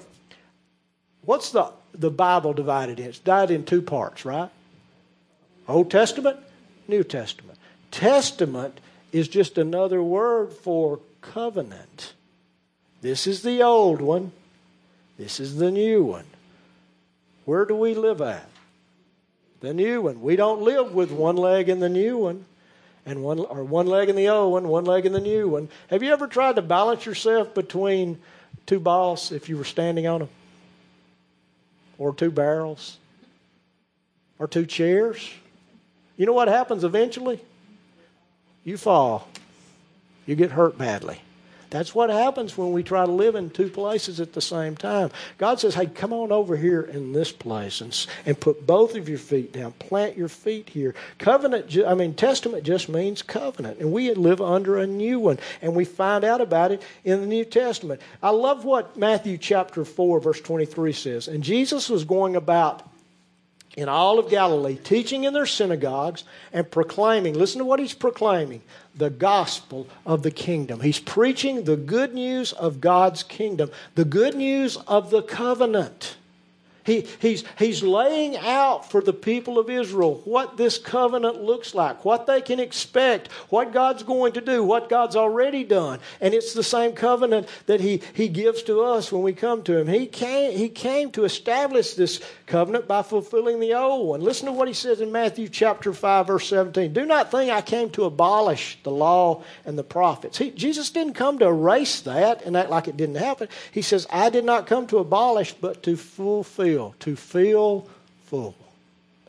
what's 1.22 1.53
the, 1.53 1.70
the 1.95 2.11
Bible 2.11 2.53
divided 2.53 3.01
in? 3.01 3.07
It's 3.07 3.18
divided 3.18 3.55
in 3.55 3.64
two 3.64 3.80
parts, 3.80 4.26
right? 4.26 4.51
Old 5.66 5.91
Testament, 5.91 6.39
New 6.87 7.03
Testament. 7.03 7.59
Testament 7.91 8.78
is 9.11 9.28
just 9.28 9.57
another 9.57 10.03
word 10.03 10.53
for 10.53 11.01
covenant. 11.22 12.12
This 13.01 13.26
is 13.26 13.43
the 13.43 13.62
old 13.62 14.03
one, 14.03 14.32
this 15.16 15.41
is 15.41 15.57
the 15.57 15.70
new 15.70 16.03
one. 16.03 16.24
Where 17.45 17.64
do 17.64 17.76
we 17.76 17.95
live 17.95 18.20
at? 18.20 18.49
The 19.61 19.74
new 19.74 20.03
one. 20.03 20.20
We 20.20 20.36
don't 20.36 20.62
live 20.62 20.95
with 20.95 21.11
one 21.11 21.36
leg 21.36 21.68
in 21.68 21.80
the 21.80 21.88
new 21.88 22.18
one 22.18 22.45
and 23.07 23.22
one 23.22 23.38
or 23.38 23.64
one 23.64 23.86
leg 23.86 24.09
in 24.09 24.16
the 24.16 24.28
old 24.28 24.53
one, 24.53 24.68
one 24.68 24.84
leg 24.84 25.07
in 25.07 25.12
the 25.12 25.20
new 25.20 25.49
one. 25.49 25.68
Have 25.88 26.03
you 26.03 26.12
ever 26.12 26.26
tried 26.26 26.57
to 26.57 26.62
balance 26.62 27.07
yourself 27.07 27.55
between 27.55 28.18
two 28.66 28.80
balls 28.80 29.32
if 29.32 29.49
you 29.49 29.57
were 29.57 29.64
standing 29.64 30.07
on 30.07 30.20
them? 30.20 30.28
Or 31.99 32.14
two 32.14 32.30
barrels? 32.30 32.99
Or 34.38 34.49
two 34.49 34.66
chairs? 34.66 35.30
You 36.16 36.26
know 36.26 36.32
what 36.32 36.49
happens 36.49 36.84
eventually? 36.84 37.40
You 38.64 38.76
fall. 38.78 39.28
You 40.26 40.34
get 40.34 40.53
hurt 40.53 40.78
badly. 40.78 41.20
That's 41.71 41.95
what 41.95 42.11
happens 42.11 42.57
when 42.57 42.73
we 42.73 42.83
try 42.83 43.05
to 43.05 43.11
live 43.11 43.35
in 43.35 43.51
two 43.51 43.69
places 43.69 44.21
at 44.21 44.33
the 44.33 44.41
same 44.41 44.77
time. 44.77 45.11
God 45.39 45.61
says, 45.61 45.75
hey, 45.75 45.87
come 45.87 46.12
on 46.12 46.33
over 46.33 46.57
here 46.57 46.83
in 46.83 47.12
this 47.12 47.33
place 47.33 47.81
and, 47.81 48.07
and 48.27 48.39
put 48.39 48.67
both 48.67 48.97
of 48.97 49.09
your 49.09 49.19
feet 49.19 49.53
down. 49.53 49.73
Plant 49.73 50.17
your 50.17 50.29
feet 50.29 50.69
here. 50.69 50.95
Covenant, 51.19 51.77
I 51.87 51.95
mean, 51.95 52.15
testament 52.15 52.65
just 52.65 52.89
means 52.89 53.23
covenant. 53.23 53.79
And 53.81 53.93
we 53.93 54.12
live 54.15 54.41
under 54.41 54.79
a 54.79 54.87
new 54.87 55.21
one. 55.21 55.39
And 55.62 55.75
we 55.75 55.85
find 55.85 56.25
out 56.25 56.41
about 56.41 56.73
it 56.73 56.83
in 57.05 57.21
the 57.21 57.27
New 57.27 57.45
Testament. 57.45 58.01
I 58.23 58.31
love 58.31 58.65
what 58.65 58.97
Matthew 58.97 59.39
chapter 59.39 59.85
4, 59.85 60.21
verse 60.21 60.41
23 60.41 60.93
says. 60.93 61.29
And 61.29 61.43
Jesus 61.43 61.89
was 61.89 62.05
going 62.05 62.37
about 62.37 62.89
in 63.77 63.89
all 63.89 64.18
of 64.18 64.31
Galilee, 64.31 64.77
teaching 64.77 65.25
in 65.25 65.33
their 65.33 65.47
synagogues 65.47 66.25
and 66.53 66.70
proclaiming, 66.70 67.35
listen 67.35 67.59
to 67.59 67.64
what 67.64 67.81
he's 67.81 67.95
proclaiming 67.95 68.62
the 68.95 69.11
gospel 69.11 69.89
of 70.07 70.22
the 70.22 70.31
kingdom. 70.31 70.81
He's 70.81 71.01
preaching 71.01 71.64
the 71.64 71.77
good 71.77 72.14
news 72.14 72.53
of 72.53 72.81
God's 72.81 73.22
kingdom, 73.22 73.70
the 73.95 74.05
good 74.05 74.37
news 74.37 74.77
of 74.77 75.11
the 75.11 75.22
covenant. 75.22 76.16
He, 76.85 77.07
he's, 77.18 77.45
he's 77.59 77.82
laying 77.82 78.37
out 78.37 78.91
for 78.91 79.01
the 79.01 79.12
people 79.14 79.59
of 79.59 79.70
Israel 79.70 80.20
what 80.24 80.59
this 80.59 80.76
covenant 80.76 81.43
looks 81.43 81.74
like, 81.74 82.05
what 82.05 82.26
they 82.26 82.43
can 82.43 82.61
expect, 82.61 83.32
what 83.49 83.72
God's 83.72 84.03
going 84.03 84.35
to 84.35 84.43
do, 84.43 84.62
what 84.62 84.91
God's 84.91 85.16
already 85.16 85.64
done. 85.64 86.01
And 86.20 86.35
it's 86.35 86.53
the 86.53 86.62
same 86.62 86.93
covenant 86.93 87.49
that 87.66 87.80
he, 87.80 88.03
he 88.12 88.28
gives 88.28 88.62
to 88.64 88.82
us 88.82 89.11
when 89.11 89.22
we 89.22 89.32
come 89.32 89.62
to 89.62 89.78
Him. 89.78 89.89
He 89.89 90.07
came, 90.07 90.57
he 90.57 90.68
came 90.68 91.11
to 91.12 91.24
establish 91.24 91.95
this 91.95 92.20
covenant 92.47 92.87
by 92.87 93.03
fulfilling 93.03 93.61
the 93.61 93.74
old 93.74 94.07
one. 94.07 94.20
Listen 94.20 94.47
to 94.47 94.53
what 94.53 94.68
He 94.68 94.74
says 94.74 95.01
in 95.01 95.11
Matthew 95.11 95.49
chapter 95.49 95.95
5, 95.95 96.26
verse 96.26 96.49
17. 96.49 96.93
Do 96.93 97.07
not 97.07 97.30
think 97.30 97.51
I 97.51 97.62
came 97.62 97.89
to 97.91 98.05
abolish 98.05 98.78
the 98.82 98.91
law 98.91 99.43
and 99.64 99.78
the 99.78 99.85
prophets. 99.85 100.37
He, 100.37 100.51
Jesus 100.51 100.91
didn't 100.91 101.14
come 101.14 101.39
to 101.39 101.47
erase 101.47 102.03
that 102.03 102.43
and 102.45 102.57
act 102.57 102.68
like 102.68 102.89
it 102.89 102.97
didn't 102.99 103.16
happen. 103.16 103.49
He 103.72 103.80
says, 103.80 104.07
I 104.11 104.28
did 104.28 104.45
not 104.45 104.66
come 104.66 104.87
to 104.89 104.99
abolish, 104.99 105.55
but 105.55 105.82
to 105.85 105.97
fulfill 105.97 106.74
fill, 106.75 106.95
to 107.01 107.16
fill 107.16 107.89
full. 108.27 108.55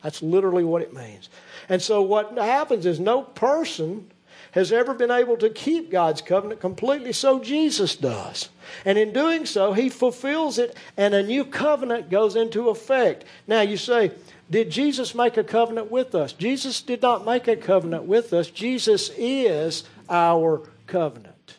That's 0.02 0.22
literally 0.22 0.64
what 0.64 0.82
it 0.82 0.92
means. 0.92 1.28
And 1.68 1.80
so 1.80 2.02
what 2.02 2.36
happens 2.36 2.86
is 2.86 3.00
no 3.00 3.22
person 3.22 4.10
has 4.52 4.72
ever 4.72 4.94
been 4.94 5.10
able 5.10 5.36
to 5.36 5.50
keep 5.50 5.90
God's 5.90 6.22
covenant 6.22 6.60
completely, 6.60 7.12
so 7.12 7.40
Jesus 7.40 7.94
does. 7.96 8.48
And 8.84 8.96
in 8.96 9.12
doing 9.12 9.44
so, 9.44 9.72
he 9.72 9.88
fulfills 9.88 10.58
it, 10.58 10.76
and 10.96 11.14
a 11.14 11.22
new 11.22 11.44
covenant 11.44 12.10
goes 12.10 12.36
into 12.36 12.68
effect. 12.68 13.24
Now, 13.46 13.60
you 13.60 13.76
say, 13.76 14.12
did 14.50 14.70
Jesus 14.70 15.14
make 15.14 15.36
a 15.36 15.44
covenant 15.44 15.90
with 15.90 16.14
us? 16.14 16.32
Jesus 16.32 16.80
did 16.80 17.02
not 17.02 17.26
make 17.26 17.48
a 17.48 17.56
covenant 17.56 18.04
with 18.04 18.32
us. 18.32 18.48
Jesus 18.48 19.10
is 19.16 19.84
our 20.08 20.62
covenant. 20.86 21.58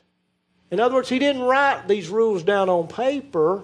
In 0.71 0.79
other 0.79 0.95
words, 0.95 1.09
he 1.09 1.19
didn't 1.19 1.43
write 1.43 1.87
these 1.87 2.09
rules 2.09 2.43
down 2.43 2.69
on 2.69 2.87
paper. 2.87 3.63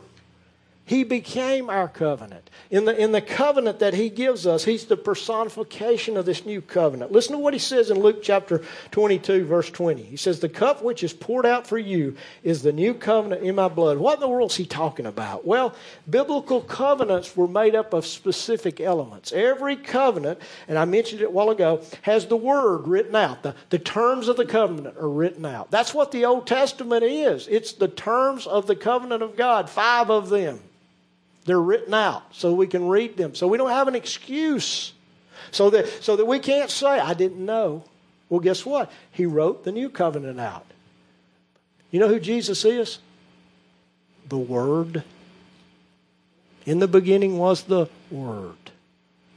He 0.86 1.06
became 1.06 1.70
our 1.70 1.88
covenant. 1.88 2.50
In 2.70 2.84
the, 2.84 2.98
in 2.98 3.14
the 3.14 3.22
covenant 3.22 3.80
that 3.80 3.94
He 3.94 4.10
gives 4.10 4.46
us, 4.46 4.66
He's 4.66 4.86
the 4.86 4.98
personification 4.98 6.18
of 6.18 6.26
this 6.26 6.46
new 6.46 6.62
covenant. 6.62 7.12
Listen 7.12 7.34
to 7.34 7.38
what 7.38 7.54
He 7.54 7.60
says 7.60 7.90
in 7.90 8.00
Luke 8.00 8.22
chapter 8.22 8.62
22, 8.92 9.46
verse 9.46 9.70
20. 9.70 10.04
He 10.04 10.18
says, 10.18 10.42
The 10.42 10.50
cup 10.50 10.84
which 10.84 11.02
is 11.02 11.14
poured 11.14 11.46
out 11.46 11.66
for 11.66 11.78
you 11.78 12.18
is 12.44 12.64
the 12.64 12.74
new 12.74 12.94
covenant 12.94 13.44
in 13.44 13.56
my 13.56 13.70
blood. 13.70 13.98
What 13.98 14.16
in 14.16 14.20
the 14.20 14.28
world 14.28 14.52
is 14.52 14.58
He 14.58 14.66
talking 14.66 15.06
about? 15.06 15.48
Well, 15.48 15.74
biblical 16.10 16.60
covenants 16.60 17.34
were 17.38 17.48
made 17.48 17.76
up 17.76 17.94
of 17.94 18.06
specific 18.06 18.82
elements. 18.82 19.32
Every 19.32 19.78
covenant, 19.78 20.40
and 20.68 20.78
I 20.78 20.84
mentioned 20.84 21.22
it 21.22 21.26
a 21.26 21.30
while 21.30 21.50
ago, 21.50 21.82
has 22.02 22.26
the 22.26 22.36
word 22.36 22.90
written 22.90 23.16
out. 23.16 23.44
The, 23.44 23.56
the 23.70 23.80
terms 23.80 24.28
of 24.28 24.36
the 24.36 24.46
covenant 24.46 24.98
are 24.98 25.10
written 25.10 25.46
out. 25.46 25.72
That's 25.72 25.94
what 25.94 26.12
the 26.12 26.26
Old 26.26 26.46
Testament 26.46 27.04
is 27.04 27.48
it's 27.48 27.72
the 27.72 27.88
terms 27.88 28.48
of 28.48 28.68
the 28.68 28.76
covenant 28.76 29.24
of 29.24 29.38
God, 29.38 29.70
five 29.70 30.10
of 30.10 30.28
them. 30.30 30.60
They're 31.46 31.62
written 31.62 31.94
out 31.94 32.24
so 32.32 32.54
we 32.54 32.68
can 32.68 32.88
read 32.88 33.18
them. 33.18 33.36
So 33.36 33.48
we 33.48 33.58
don't 33.58 33.70
have 33.70 33.88
an 33.88 33.96
excuse. 33.96 34.94
So 35.52 35.70
that, 35.72 35.88
so 36.04 36.16
that 36.16 36.26
we 36.26 36.40
can't 36.40 36.70
say, 36.70 37.00
I 37.00 37.14
didn't 37.14 37.44
know. 37.46 37.84
Well, 38.30 38.40
guess 38.40 38.66
what? 38.66 38.92
He 39.12 39.26
wrote 39.26 39.64
the 39.64 39.72
new 39.72 39.90
covenant 39.90 40.40
out. 40.40 40.66
You 41.92 42.00
know 42.00 42.08
who 42.08 42.20
Jesus 42.20 42.66
is? 42.66 43.00
The 44.28 44.38
Word. 44.38 45.04
In 46.66 46.80
the 46.80 46.88
beginning 46.88 47.38
was 47.38 47.64
the 47.64 47.88
Word. 48.10 48.56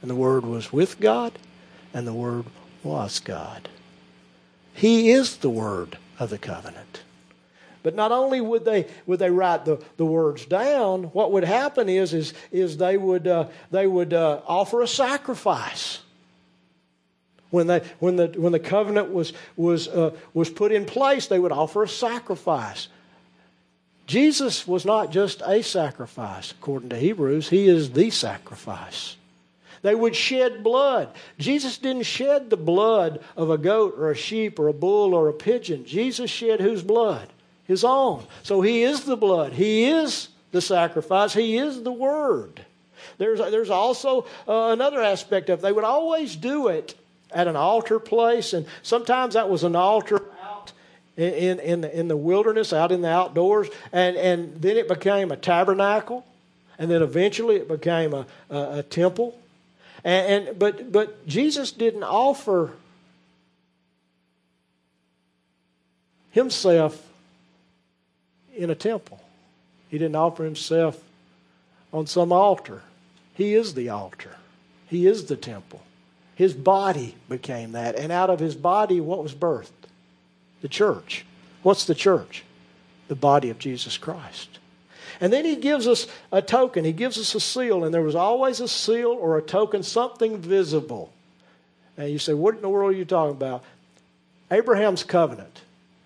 And 0.01 0.09
the 0.09 0.15
Word 0.15 0.45
was 0.45 0.71
with 0.71 0.99
God, 0.99 1.33
and 1.93 2.07
the 2.07 2.13
Word 2.13 2.45
was 2.83 3.19
God. 3.19 3.67
He 4.73 5.11
is 5.11 5.37
the 5.37 5.49
Word 5.49 5.97
of 6.19 6.29
the 6.29 6.37
covenant. 6.37 7.01
But 7.87 7.95
not 7.95 8.11
only 8.11 8.41
would 8.41 8.65
they 8.65 8.85
would 9.05 9.19
they 9.19 9.31
write 9.31 9.63
the, 9.63 9.81
the 9.95 10.05
words 10.05 10.45
down, 10.45 11.03
what 11.03 11.31
would 11.31 11.45
happen 11.45 11.87
is 11.87 12.13
is, 12.13 12.33
is 12.51 12.75
they 12.75 12.97
would 12.97 13.25
uh, 13.25 13.47
they 13.71 13.87
would 13.87 14.13
uh, 14.13 14.41
offer 14.45 14.81
a 14.81 14.87
sacrifice. 14.89 15.99
When, 17.49 17.67
they, 17.67 17.79
when, 17.99 18.17
the, 18.17 18.27
when 18.35 18.51
the 18.51 18.59
covenant 18.59 19.13
was, 19.13 19.31
was, 19.55 19.87
uh, 19.87 20.13
was 20.33 20.49
put 20.49 20.73
in 20.73 20.83
place, 20.83 21.27
they 21.27 21.39
would 21.39 21.53
offer 21.53 21.83
a 21.83 21.87
sacrifice. 21.87 22.89
Jesus 24.05 24.67
was 24.67 24.83
not 24.83 25.09
just 25.09 25.41
a 25.45 25.61
sacrifice, 25.61 26.51
according 26.51 26.89
to 26.89 26.97
Hebrews, 26.97 27.47
he 27.47 27.69
is 27.69 27.91
the 27.91 28.09
sacrifice. 28.09 29.15
They 29.81 29.95
would 29.95 30.13
shed 30.13 30.61
blood. 30.61 31.15
Jesus 31.39 31.77
didn't 31.77 32.03
shed 32.03 32.49
the 32.49 32.57
blood 32.57 33.21
of 33.37 33.49
a 33.49 33.57
goat 33.57 33.95
or 33.97 34.11
a 34.11 34.15
sheep 34.15 34.59
or 34.59 34.67
a 34.67 34.73
bull 34.73 35.13
or 35.13 35.29
a 35.29 35.33
pigeon. 35.33 35.85
Jesus 35.85 36.29
shed 36.29 36.59
whose 36.59 36.83
blood? 36.83 37.29
His 37.67 37.83
own. 37.83 38.25
So 38.43 38.61
he 38.61 38.83
is 38.83 39.03
the 39.03 39.17
blood, 39.17 39.53
he 39.53 39.85
is 39.85 40.29
the 40.51 40.61
sacrifice, 40.61 41.33
he 41.33 41.57
is 41.57 41.83
the 41.83 41.91
word. 41.91 42.65
There's, 43.17 43.39
there's 43.39 43.69
also 43.69 44.25
uh, 44.47 44.69
another 44.71 45.01
aspect 45.01 45.49
of 45.49 45.59
it. 45.59 45.61
They 45.61 45.71
would 45.71 45.83
always 45.83 46.35
do 46.35 46.67
it 46.67 46.95
at 47.31 47.47
an 47.47 47.55
altar 47.55 47.99
place, 47.99 48.53
and 48.53 48.65
sometimes 48.83 49.33
that 49.33 49.49
was 49.49 49.63
an 49.63 49.75
altar 49.75 50.23
out 50.43 50.71
in, 51.17 51.59
in, 51.59 51.81
the, 51.81 51.99
in 51.99 52.07
the 52.07 52.17
wilderness, 52.17 52.73
out 52.73 52.91
in 52.91 53.01
the 53.01 53.09
outdoors, 53.09 53.67
and, 53.91 54.15
and 54.15 54.61
then 54.61 54.77
it 54.77 54.87
became 54.87 55.31
a 55.31 55.37
tabernacle, 55.37 56.25
and 56.79 56.89
then 56.89 57.01
eventually 57.01 57.55
it 57.55 57.67
became 57.67 58.13
a, 58.13 58.25
a, 58.49 58.79
a 58.79 58.83
temple. 58.83 59.37
And, 60.03 60.47
and, 60.47 60.59
but, 60.59 60.91
but 60.91 61.27
Jesus 61.27 61.71
didn't 61.71 62.03
offer 62.03 62.71
himself 66.31 67.06
in 68.57 68.69
a 68.69 68.75
temple. 68.75 69.21
He 69.89 69.97
didn't 69.97 70.15
offer 70.15 70.43
himself 70.43 71.01
on 71.93 72.07
some 72.07 72.31
altar. 72.31 72.81
He 73.33 73.53
is 73.53 73.73
the 73.73 73.89
altar, 73.89 74.35
He 74.87 75.07
is 75.07 75.25
the 75.25 75.37
temple. 75.37 75.81
His 76.35 76.53
body 76.53 77.15
became 77.27 77.71
that. 77.71 77.95
And 77.95 78.11
out 78.11 78.29
of 78.29 78.39
his 78.39 78.53
body, 78.53 79.01
what 79.01 79.23
was 79.23 79.33
birthed? 79.33 79.71
The 80.61 80.67
church. 80.67 81.25
What's 81.63 81.85
the 81.85 81.95
church? 81.95 82.43
The 83.07 83.15
body 83.15 83.49
of 83.49 83.57
Jesus 83.57 83.97
Christ. 83.97 84.59
And 85.19 85.33
then 85.33 85.45
he 85.45 85.55
gives 85.55 85.87
us 85.87 86.05
a 86.31 86.43
token. 86.43 86.85
He 86.85 86.93
gives 86.93 87.17
us 87.17 87.33
a 87.33 87.39
seal. 87.39 87.83
And 87.83 87.91
there 87.91 88.03
was 88.03 88.13
always 88.13 88.59
a 88.59 88.67
seal 88.67 89.09
or 89.09 89.39
a 89.39 89.41
token, 89.41 89.81
something 89.81 90.37
visible. 90.37 91.11
And 91.97 92.11
you 92.11 92.19
say, 92.19 92.35
what 92.35 92.53
in 92.53 92.61
the 92.61 92.69
world 92.69 92.93
are 92.93 92.97
you 92.97 93.05
talking 93.05 93.35
about? 93.35 93.63
Abraham's 94.51 95.03
covenant. 95.03 95.61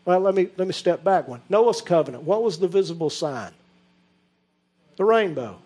Well, 0.05 0.19
let 0.19 0.33
me, 0.33 0.49
let 0.57 0.67
me 0.67 0.73
step 0.73 1.03
back 1.03 1.27
one. 1.27 1.41
Noah's 1.49 1.81
covenant. 1.81 2.23
What 2.23 2.43
was 2.43 2.59
the 2.59 2.67
visible 2.67 3.09
sign? 3.09 3.51
The 4.97 5.05
rainbow. 5.05 5.59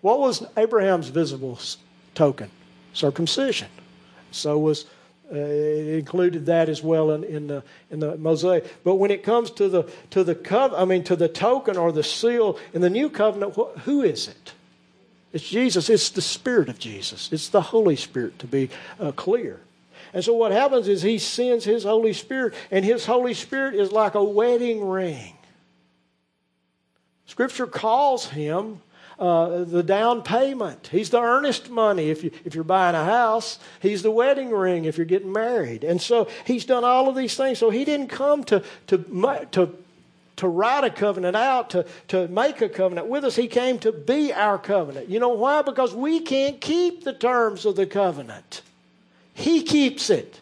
What 0.00 0.20
was 0.20 0.44
Abraham's 0.56 1.08
visible 1.08 1.58
token? 2.14 2.50
Circumcision. 2.92 3.68
So 4.30 4.58
was 4.58 4.86
uh, 5.32 5.38
it 5.38 5.98
included 5.98 6.46
that 6.46 6.68
as 6.68 6.82
well 6.82 7.10
in, 7.10 7.24
in 7.24 7.46
the 7.48 7.64
in 7.90 7.98
the 7.98 8.16
mosaic. 8.16 8.84
But 8.84 8.96
when 8.96 9.10
it 9.10 9.24
comes 9.24 9.50
to 9.52 9.68
the 9.68 9.90
to 10.10 10.22
the 10.22 10.34
cov- 10.34 10.74
I 10.74 10.84
mean 10.84 11.02
to 11.04 11.16
the 11.16 11.28
token 11.28 11.76
or 11.76 11.90
the 11.90 12.04
seal 12.04 12.58
in 12.72 12.80
the 12.80 12.90
new 12.90 13.10
covenant, 13.10 13.56
wh- 13.56 13.76
who 13.80 14.02
is 14.02 14.28
it? 14.28 14.52
It's 15.32 15.48
Jesus. 15.48 15.90
It's 15.90 16.10
the 16.10 16.22
Spirit 16.22 16.68
of 16.68 16.78
Jesus. 16.78 17.32
It's 17.32 17.48
the 17.48 17.60
Holy 17.60 17.96
Spirit 17.96 18.38
to 18.38 18.46
be 18.46 18.70
uh, 19.00 19.12
clear. 19.12 19.60
And 20.12 20.24
so 20.24 20.34
what 20.34 20.52
happens 20.52 20.88
is 20.88 21.02
he 21.02 21.18
sends 21.18 21.64
his 21.64 21.84
Holy 21.84 22.12
Spirit, 22.12 22.54
and 22.70 22.84
his 22.84 23.06
Holy 23.06 23.34
Spirit 23.34 23.74
is 23.74 23.92
like 23.92 24.14
a 24.14 24.24
wedding 24.24 24.86
ring. 24.86 25.34
Scripture 27.26 27.66
calls 27.66 28.28
him 28.28 28.80
uh, 29.18 29.64
the 29.64 29.82
down 29.82 30.22
payment. 30.22 30.88
He's 30.88 31.10
the 31.10 31.20
earnest 31.20 31.70
money 31.70 32.10
if, 32.10 32.22
you, 32.22 32.30
if 32.44 32.54
you're 32.54 32.64
buying 32.64 32.94
a 32.94 33.04
house. 33.04 33.58
He's 33.80 34.02
the 34.02 34.10
wedding 34.10 34.50
ring 34.50 34.84
if 34.84 34.96
you're 34.96 35.06
getting 35.06 35.32
married. 35.32 35.84
And 35.84 36.00
so 36.00 36.28
he's 36.44 36.64
done 36.64 36.84
all 36.84 37.08
of 37.08 37.16
these 37.16 37.34
things. 37.34 37.58
So 37.58 37.70
he 37.70 37.84
didn't 37.84 38.08
come 38.08 38.44
to, 38.44 38.62
to, 38.88 38.98
to, 39.52 39.74
to 40.36 40.48
write 40.48 40.84
a 40.84 40.90
covenant 40.90 41.34
out, 41.34 41.70
to, 41.70 41.86
to 42.08 42.28
make 42.28 42.60
a 42.60 42.68
covenant 42.68 43.08
with 43.08 43.24
us. 43.24 43.36
He 43.36 43.48
came 43.48 43.78
to 43.80 43.92
be 43.92 44.32
our 44.32 44.58
covenant. 44.58 45.08
You 45.08 45.18
know 45.18 45.30
why? 45.30 45.62
Because 45.62 45.94
we 45.94 46.20
can't 46.20 46.60
keep 46.60 47.04
the 47.04 47.14
terms 47.14 47.64
of 47.64 47.76
the 47.76 47.86
covenant. 47.86 48.62
He 49.36 49.62
keeps 49.62 50.08
it. 50.08 50.40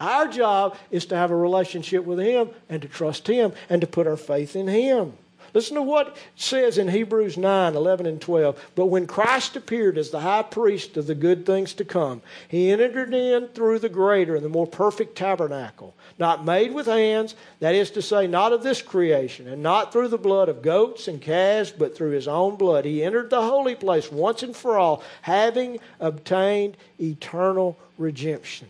Our 0.00 0.28
job 0.28 0.76
is 0.90 1.04
to 1.06 1.16
have 1.16 1.30
a 1.30 1.36
relationship 1.36 2.04
with 2.04 2.18
Him 2.18 2.50
and 2.68 2.80
to 2.80 2.88
trust 2.88 3.26
Him 3.26 3.52
and 3.68 3.82
to 3.82 3.86
put 3.86 4.06
our 4.06 4.16
faith 4.16 4.56
in 4.56 4.66
Him. 4.66 5.12
Listen 5.52 5.76
to 5.76 5.82
what 5.82 6.08
it 6.08 6.16
says 6.36 6.78
in 6.78 6.88
Hebrews 6.88 7.36
9 7.36 7.74
11 7.74 8.06
and 8.06 8.20
12. 8.20 8.70
But 8.74 8.86
when 8.86 9.06
Christ 9.06 9.56
appeared 9.56 9.98
as 9.98 10.10
the 10.10 10.20
high 10.20 10.42
priest 10.42 10.96
of 10.96 11.06
the 11.06 11.14
good 11.14 11.44
things 11.44 11.74
to 11.74 11.84
come, 11.84 12.22
he 12.48 12.70
entered 12.70 13.12
in 13.12 13.48
through 13.48 13.80
the 13.80 13.88
greater 13.90 14.36
and 14.36 14.44
the 14.44 14.48
more 14.48 14.66
perfect 14.66 15.16
tabernacle, 15.16 15.94
not 16.18 16.44
made 16.44 16.72
with 16.72 16.86
hands, 16.86 17.34
that 17.60 17.74
is 17.74 17.90
to 17.92 18.02
say, 18.02 18.26
not 18.26 18.52
of 18.52 18.62
this 18.62 18.82
creation, 18.82 19.48
and 19.48 19.62
not 19.62 19.92
through 19.92 20.08
the 20.08 20.18
blood 20.18 20.48
of 20.48 20.62
goats 20.62 21.08
and 21.08 21.20
calves, 21.20 21.70
but 21.70 21.96
through 21.96 22.10
his 22.10 22.26
own 22.26 22.56
blood. 22.56 22.84
He 22.84 23.02
entered 23.02 23.30
the 23.30 23.42
holy 23.42 23.74
place 23.74 24.10
once 24.10 24.42
and 24.42 24.56
for 24.56 24.78
all, 24.78 25.02
having 25.22 25.78
obtained 26.00 26.76
eternal 27.00 27.78
redemption. 27.96 28.68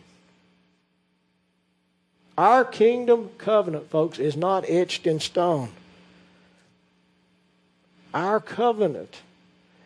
Our 2.36 2.64
kingdom 2.64 3.30
covenant, 3.38 3.90
folks, 3.90 4.18
is 4.18 4.36
not 4.36 4.68
etched 4.68 5.06
in 5.06 5.18
stone. 5.18 5.70
Our 8.14 8.40
covenant 8.40 9.22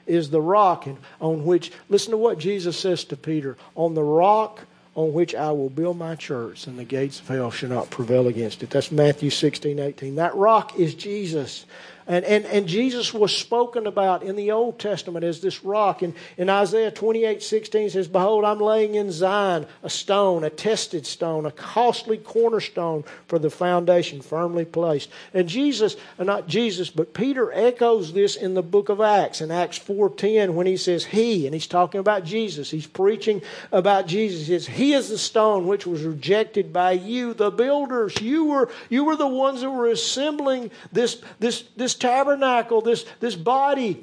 is 0.06 0.30
the 0.30 0.40
rock 0.40 0.86
on 1.20 1.44
which, 1.44 1.72
listen 1.88 2.10
to 2.10 2.16
what 2.16 2.38
Jesus 2.38 2.78
says 2.78 3.04
to 3.04 3.16
Peter 3.16 3.56
on 3.74 3.94
the 3.94 4.02
rock 4.02 4.60
on 4.94 5.12
which 5.12 5.34
I 5.34 5.50
will 5.52 5.70
build 5.70 5.96
my 5.96 6.14
church, 6.14 6.66
and 6.66 6.78
the 6.78 6.84
gates 6.84 7.20
of 7.20 7.28
hell 7.28 7.50
shall 7.50 7.70
not 7.70 7.90
prevail 7.90 8.28
against 8.28 8.62
it. 8.62 8.70
That's 8.70 8.92
Matthew 8.92 9.30
16, 9.30 9.78
18. 9.78 10.16
That 10.16 10.34
rock 10.34 10.78
is 10.78 10.94
Jesus. 10.94 11.64
And, 12.06 12.24
and, 12.24 12.44
and 12.46 12.66
Jesus 12.66 13.14
was 13.14 13.34
spoken 13.36 13.86
about 13.86 14.22
in 14.22 14.36
the 14.36 14.50
Old 14.50 14.78
Testament 14.78 15.24
as 15.24 15.40
this 15.40 15.64
rock. 15.64 16.02
And 16.02 16.14
in 16.36 16.50
Isaiah 16.50 16.90
28 16.90 17.42
16 17.42 17.90
says, 17.90 18.08
Behold, 18.08 18.44
I'm 18.44 18.58
laying 18.58 18.94
in 18.94 19.12
Zion 19.12 19.66
a 19.82 19.90
stone, 19.90 20.44
a 20.44 20.50
tested 20.50 21.06
stone, 21.06 21.46
a 21.46 21.50
costly 21.50 22.16
cornerstone 22.16 23.04
for 23.26 23.38
the 23.38 23.50
foundation 23.50 24.20
firmly 24.20 24.64
placed. 24.64 25.10
And 25.32 25.48
Jesus, 25.48 25.96
uh, 26.18 26.24
not 26.24 26.48
Jesus, 26.48 26.90
but 26.90 27.14
Peter 27.14 27.52
echoes 27.52 28.12
this 28.12 28.36
in 28.36 28.54
the 28.54 28.62
book 28.62 28.88
of 28.88 29.00
Acts, 29.00 29.40
in 29.40 29.50
Acts 29.50 29.78
4.10, 29.78 30.54
when 30.54 30.66
he 30.66 30.76
says, 30.76 31.04
He, 31.04 31.46
and 31.46 31.54
he's 31.54 31.66
talking 31.66 32.00
about 32.00 32.24
Jesus. 32.24 32.70
He's 32.70 32.86
preaching 32.86 33.42
about 33.70 34.06
Jesus. 34.06 34.46
He 34.46 34.58
says, 34.58 34.66
He 34.66 34.92
is 34.92 35.08
the 35.08 35.18
stone 35.18 35.66
which 35.66 35.86
was 35.86 36.02
rejected 36.02 36.72
by 36.72 36.92
you, 36.92 37.34
the 37.34 37.50
builders. 37.50 38.20
You 38.20 38.46
were, 38.46 38.70
you 38.88 39.04
were 39.04 39.16
the 39.16 39.28
ones 39.28 39.60
that 39.60 39.70
were 39.70 39.88
assembling 39.88 40.70
this, 40.90 41.22
this, 41.38 41.64
this 41.76 41.91
this 41.92 41.98
tabernacle, 41.98 42.80
this, 42.80 43.04
this 43.20 43.36
body, 43.36 44.02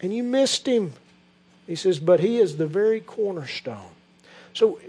and 0.00 0.14
you 0.14 0.22
missed 0.22 0.66
him. 0.66 0.92
He 1.66 1.76
says, 1.76 1.98
but 1.98 2.20
he 2.20 2.38
is 2.38 2.56
the 2.56 2.66
very 2.66 3.00
cornerstone. 3.00 3.90
So 4.54 4.80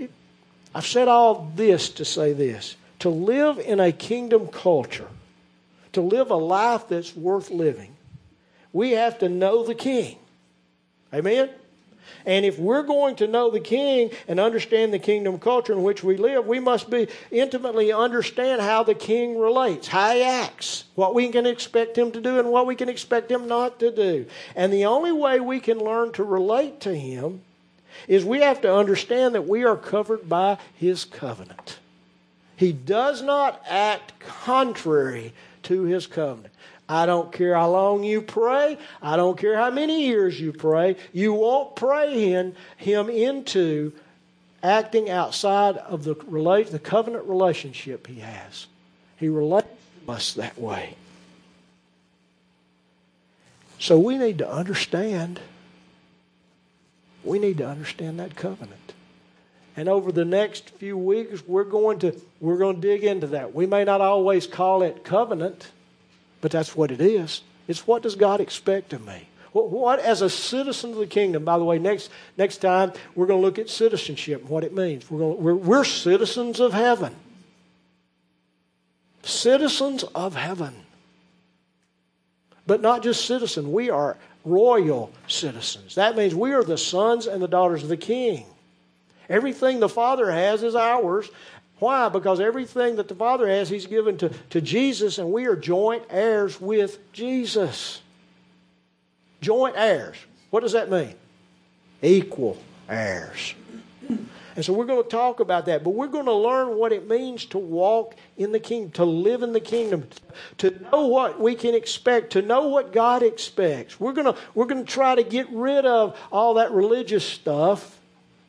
I've 0.73 0.85
said 0.85 1.07
all 1.07 1.51
this 1.55 1.89
to 1.91 2.05
say 2.05 2.33
this 2.33 2.75
to 2.99 3.09
live 3.09 3.57
in 3.57 3.79
a 3.79 3.91
kingdom 3.91 4.47
culture, 4.47 5.07
to 5.93 6.01
live 6.01 6.29
a 6.29 6.35
life 6.35 6.87
that's 6.87 7.15
worth 7.15 7.49
living, 7.49 7.95
we 8.73 8.91
have 8.91 9.19
to 9.19 9.29
know 9.29 9.63
the 9.63 9.75
king. 9.75 10.17
Amen? 11.13 11.49
And 12.25 12.45
if 12.45 12.59
we're 12.59 12.83
going 12.83 13.15
to 13.17 13.27
know 13.27 13.49
the 13.49 13.59
king 13.59 14.11
and 14.27 14.39
understand 14.39 14.93
the 14.93 14.99
kingdom 14.99 15.39
culture 15.39 15.73
in 15.73 15.83
which 15.83 16.03
we 16.03 16.17
live, 16.17 16.45
we 16.45 16.59
must 16.59 16.89
be 16.89 17.07
intimately 17.31 17.91
understand 17.91 18.61
how 18.61 18.83
the 18.83 18.93
king 18.93 19.39
relates, 19.39 19.87
how 19.87 20.13
he 20.13 20.23
acts, 20.23 20.85
what 20.95 21.15
we 21.15 21.29
can 21.29 21.45
expect 21.45 21.97
him 21.97 22.11
to 22.11 22.21
do 22.21 22.39
and 22.39 22.49
what 22.49 22.67
we 22.67 22.75
can 22.75 22.89
expect 22.89 23.31
him 23.31 23.47
not 23.47 23.79
to 23.79 23.91
do. 23.91 24.25
And 24.55 24.71
the 24.71 24.85
only 24.85 25.11
way 25.11 25.39
we 25.39 25.59
can 25.59 25.79
learn 25.79 26.11
to 26.13 26.23
relate 26.23 26.79
to 26.81 26.95
him 26.95 27.41
is 28.07 28.23
we 28.23 28.41
have 28.41 28.61
to 28.61 28.73
understand 28.73 29.35
that 29.35 29.47
we 29.47 29.63
are 29.63 29.77
covered 29.77 30.27
by 30.27 30.57
his 30.75 31.05
covenant. 31.05 31.79
He 32.55 32.71
does 32.71 33.21
not 33.21 33.61
act 33.67 34.19
contrary 34.19 35.33
to 35.63 35.83
his 35.83 36.07
covenant. 36.07 36.53
I 36.91 37.05
don't 37.05 37.31
care 37.31 37.55
how 37.55 37.71
long 37.71 38.03
you 38.03 38.21
pray. 38.21 38.77
I 39.01 39.15
don't 39.15 39.37
care 39.37 39.55
how 39.55 39.71
many 39.71 40.07
years 40.07 40.37
you 40.37 40.51
pray. 40.51 40.97
You 41.13 41.31
won't 41.31 41.77
pray 41.77 42.19
him, 42.19 42.53
him 42.75 43.09
into 43.09 43.93
acting 44.61 45.09
outside 45.09 45.77
of 45.77 46.03
the, 46.03 46.15
relate, 46.27 46.67
the 46.67 46.79
covenant 46.79 47.29
relationship 47.29 48.07
he 48.07 48.19
has. 48.19 48.67
He 49.15 49.29
relates 49.29 49.69
to 50.05 50.11
us 50.11 50.33
that 50.33 50.59
way. 50.59 50.95
So 53.79 53.97
we 53.97 54.17
need 54.17 54.39
to 54.39 54.51
understand. 54.51 55.39
We 57.23 57.39
need 57.39 57.59
to 57.59 57.69
understand 57.69 58.19
that 58.19 58.35
covenant. 58.35 58.91
And 59.77 59.87
over 59.87 60.11
the 60.11 60.25
next 60.25 60.71
few 60.71 60.97
weeks, 60.97 61.41
we're 61.47 61.63
going 61.63 61.99
to 61.99 62.19
we're 62.41 62.57
going 62.57 62.81
to 62.81 62.81
dig 62.81 63.05
into 63.05 63.27
that. 63.27 63.55
We 63.55 63.65
may 63.65 63.85
not 63.85 64.01
always 64.01 64.45
call 64.45 64.83
it 64.83 65.05
covenant 65.05 65.71
but 66.41 66.51
that's 66.51 66.75
what 66.75 66.91
it 66.91 66.99
is. 66.99 67.41
It's 67.67 67.87
what 67.87 68.03
does 68.03 68.15
God 68.15 68.41
expect 68.41 68.93
of 68.93 69.05
me? 69.05 69.27
What, 69.53 69.99
as 69.99 70.21
a 70.21 70.29
citizen 70.29 70.91
of 70.91 70.97
the 70.97 71.07
kingdom, 71.07 71.43
by 71.43 71.57
the 71.57 71.65
way, 71.65 71.77
next, 71.77 72.09
next 72.37 72.57
time 72.57 72.93
we're 73.15 73.25
going 73.25 73.41
to 73.41 73.45
look 73.45 73.59
at 73.59 73.69
citizenship 73.69 74.41
and 74.41 74.49
what 74.49 74.63
it 74.63 74.73
means. 74.73 75.11
We're, 75.11 75.19
going 75.19 75.35
to, 75.35 75.41
we're, 75.41 75.55
we're 75.55 75.83
citizens 75.83 76.61
of 76.61 76.71
heaven. 76.71 77.13
Citizens 79.23 80.03
of 80.03 80.35
heaven. 80.35 80.73
But 82.65 82.81
not 82.81 83.03
just 83.03 83.25
citizen, 83.25 83.73
we 83.73 83.89
are 83.89 84.17
royal 84.45 85.11
citizens. 85.27 85.95
That 85.95 86.15
means 86.15 86.33
we 86.33 86.53
are 86.53 86.63
the 86.63 86.77
sons 86.77 87.27
and 87.27 87.41
the 87.41 87.47
daughters 87.47 87.83
of 87.83 87.89
the 87.89 87.97
king. 87.97 88.45
Everything 89.27 89.79
the 89.79 89.89
Father 89.89 90.31
has 90.31 90.63
is 90.63 90.75
ours, 90.75 91.29
why? 91.81 92.09
Because 92.09 92.39
everything 92.39 92.97
that 92.97 93.07
the 93.07 93.15
Father 93.15 93.47
has, 93.47 93.67
He's 93.67 93.87
given 93.87 94.15
to, 94.19 94.29
to 94.51 94.61
Jesus, 94.61 95.17
and 95.17 95.33
we 95.33 95.47
are 95.47 95.55
joint 95.55 96.03
heirs 96.11 96.61
with 96.61 96.99
Jesus. 97.11 98.03
Joint 99.41 99.73
heirs. 99.75 100.15
What 100.51 100.59
does 100.59 100.73
that 100.73 100.91
mean? 100.91 101.15
Equal 102.03 102.61
heirs. 102.87 103.55
And 104.07 104.63
so 104.63 104.73
we're 104.73 104.85
going 104.85 105.01
to 105.01 105.09
talk 105.09 105.39
about 105.39 105.65
that, 105.65 105.83
but 105.83 105.89
we're 105.95 106.05
going 106.05 106.25
to 106.25 106.33
learn 106.33 106.77
what 106.77 106.91
it 106.91 107.09
means 107.09 107.45
to 107.45 107.57
walk 107.57 108.15
in 108.37 108.51
the 108.51 108.59
kingdom, 108.59 108.91
to 108.91 109.05
live 109.05 109.41
in 109.41 109.51
the 109.51 109.59
kingdom, 109.59 110.07
to 110.59 110.69
know 110.91 111.07
what 111.07 111.41
we 111.41 111.55
can 111.55 111.73
expect, 111.73 112.33
to 112.33 112.43
know 112.43 112.67
what 112.67 112.93
God 112.93 113.23
expects. 113.23 113.99
We're 113.99 114.13
going 114.13 114.31
to, 114.31 114.39
we're 114.53 114.67
going 114.67 114.85
to 114.85 114.91
try 114.91 115.15
to 115.15 115.23
get 115.23 115.49
rid 115.49 115.87
of 115.87 116.15
all 116.31 116.53
that 116.55 116.71
religious 116.73 117.25
stuff 117.25 117.97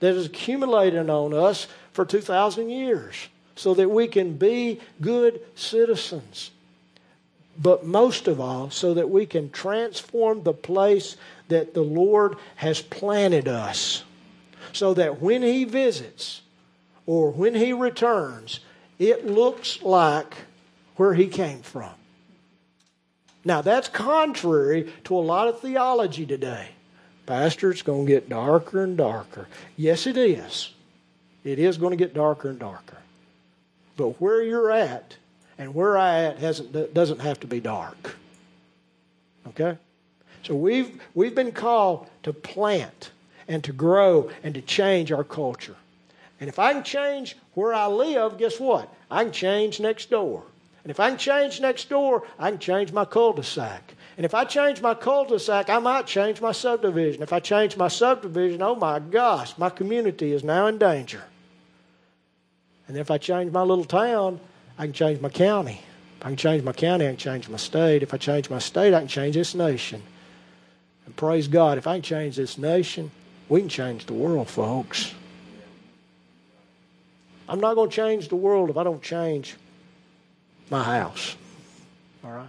that 0.01 0.15
is 0.17 0.27
accumulating 0.27 1.09
on 1.09 1.33
us 1.33 1.67
for 1.93 2.05
2,000 2.05 2.71
years 2.71 3.29
so 3.57 3.75
that 3.75 3.91
we 3.91 4.09
can 4.09 4.37
be 4.37 4.81
good 5.01 5.41
citizens. 5.55 6.51
But 7.59 7.85
most 7.85 8.29
of 8.29 8.41
all, 8.41 8.71
so 8.71 8.95
that 8.95 9.11
we 9.11 9.27
can 9.27 9.51
transform 9.51 10.43
the 10.43 10.55
place 10.55 11.17
that 11.49 11.75
the 11.75 11.83
Lord 11.83 12.37
has 12.57 12.81
planted 12.81 13.47
us. 13.47 14.05
So 14.73 14.95
that 14.95 15.21
when 15.21 15.43
He 15.43 15.65
visits 15.65 16.41
or 17.05 17.31
when 17.31 17.55
He 17.55 17.75
returns, 17.75 18.61
it 18.99 19.27
looks 19.27 19.83
like 19.83 20.35
where 20.97 21.13
He 21.13 21.27
came 21.27 21.61
from. 21.61 21.93
Now, 23.45 23.61
that's 23.61 23.89
contrary 23.89 24.91
to 25.05 25.17
a 25.17 25.19
lot 25.19 25.49
of 25.49 25.61
theology 25.61 26.25
today. 26.25 26.69
Pastor, 27.27 27.71
it's 27.71 27.83
going 27.83 28.07
to 28.07 28.13
get 28.13 28.29
darker 28.29 28.83
and 28.83 28.97
darker. 28.97 29.49
Yes, 29.77 30.07
it 30.07 30.17
is. 30.17 30.73
It 31.45 31.59
is 31.59 31.77
going 31.77 31.91
to 31.91 31.97
get 31.97 32.15
darker 32.15 32.51
and 32.51 32.59
darker. 32.59 32.99
But 33.97 34.21
where 34.21 34.43
you're 34.43 34.71
at 34.71 35.17
and 35.59 35.75
where 35.75 35.99
I 35.99 36.25
at 36.25 36.39
hasn't, 36.39 36.95
doesn't 36.95 37.21
have 37.21 37.41
to 37.41 37.47
be 37.47 37.61
dark. 37.61 38.17
Okay? 39.49 39.77
So 40.43 40.55
we've, 40.55 41.01
we've 41.15 41.35
been 41.35 41.53
called 41.53 42.09
to 42.23 42.33
plant 42.33 43.11
and 43.49 43.63
to 43.65 43.73
grow 43.73 44.31
and 44.43 44.55
to 44.55 44.63
change 44.63 45.13
our 45.13 45.25
culture. 45.25 45.77
And 46.41 46.49
if 46.49 46.59
I 46.59 46.73
can 46.73 46.83
change 46.83 47.37
where 47.55 47.75
I 47.75 47.87
live, 47.87 48.39
guess 48.39 48.59
what? 48.59 48.93
I 49.11 49.25
can 49.25 49.33
change 49.33 49.79
next 49.79 50.11
door. 50.11 50.43
And 50.85 50.91
if 50.91 50.99
I 50.99 51.11
can 51.11 51.19
change 51.19 51.61
next 51.61 51.89
door, 51.89 52.25
I 52.39 52.51
can 52.51 52.59
change 52.59 52.93
my 52.93 53.05
cul 53.05 53.35
de 53.35 53.43
sac. 53.43 53.95
And 54.17 54.27
if 54.27 54.35
I 54.35 54.45
change 54.45 54.81
my 54.83 54.95
cul-de-sac, 54.95 55.71
I 55.71 55.79
might 55.79 56.07
change 56.07 56.41
my 56.41 56.53
subdivision. 56.53 57.23
If 57.23 57.33
I 57.33 57.41
change 57.41 57.77
my 57.77 57.89
subdivision, 57.89 58.61
oh 58.61 58.75
my 58.75 58.99
gosh, 58.99 59.57
my 59.57 59.71
community 59.71 60.33
is 60.33 60.45
now 60.45 60.67
in 60.67 60.79
danger. 60.79 61.23
And 62.93 63.01
if 63.01 63.11
I 63.11 63.17
change 63.17 63.51
my 63.51 63.63
little 63.63 63.87
town, 63.87 64.39
I 64.77 64.85
can 64.85 64.93
change 64.93 65.19
my 65.23 65.31
county. 65.31 65.81
If 66.21 66.27
I 66.27 66.29
can 66.29 66.37
change 66.37 66.63
my 66.63 66.75
county, 66.75 67.07
I 67.07 67.09
can 67.09 67.17
change 67.17 67.49
my 67.49 67.57
state. 67.57 68.03
If 68.03 68.13
I 68.13 68.19
change 68.19 68.51
my 68.51 68.59
state, 68.59 68.93
I 68.93 68.99
can 68.99 69.09
change 69.09 69.35
this 69.35 69.55
nation. 69.55 70.03
And 71.07 71.17
praise 71.17 71.49
God, 71.49 71.79
if 71.79 71.87
I 71.87 71.95
can 71.95 72.03
change 72.03 72.37
this 72.37 72.59
nation, 72.59 73.11
we 73.49 73.61
can 73.61 73.71
change 73.71 74.05
the 74.05 74.13
world, 74.13 74.51
folks. 74.51 75.15
I'm 77.49 77.61
not 77.61 77.77
going 77.77 77.89
to 77.89 77.97
change 77.97 78.29
the 78.29 78.37
world 78.37 78.69
if 78.69 78.77
I 78.77 78.85
don't 78.85 79.01
change 79.01 79.57
my 80.69 80.85
house. 80.85 81.35
All 82.23 82.33
right? 82.33 82.47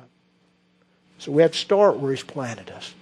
So 1.19 1.31
we 1.31 1.41
have 1.41 1.53
to 1.53 1.57
start 1.57 1.99
where 1.99 2.11
He's 2.11 2.21
planted 2.21 2.69
us. 2.69 2.93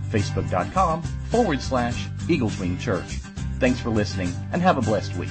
facebook.com 0.10 1.02
forward 1.30 1.62
slash 1.62 2.08
Eagles 2.30 2.60
Wing 2.60 2.78
Church. 2.78 3.20
Thanks 3.60 3.80
for 3.80 3.90
listening 3.90 4.32
and 4.52 4.62
have 4.62 4.78
a 4.78 4.82
blessed 4.82 5.16
week. 5.16 5.30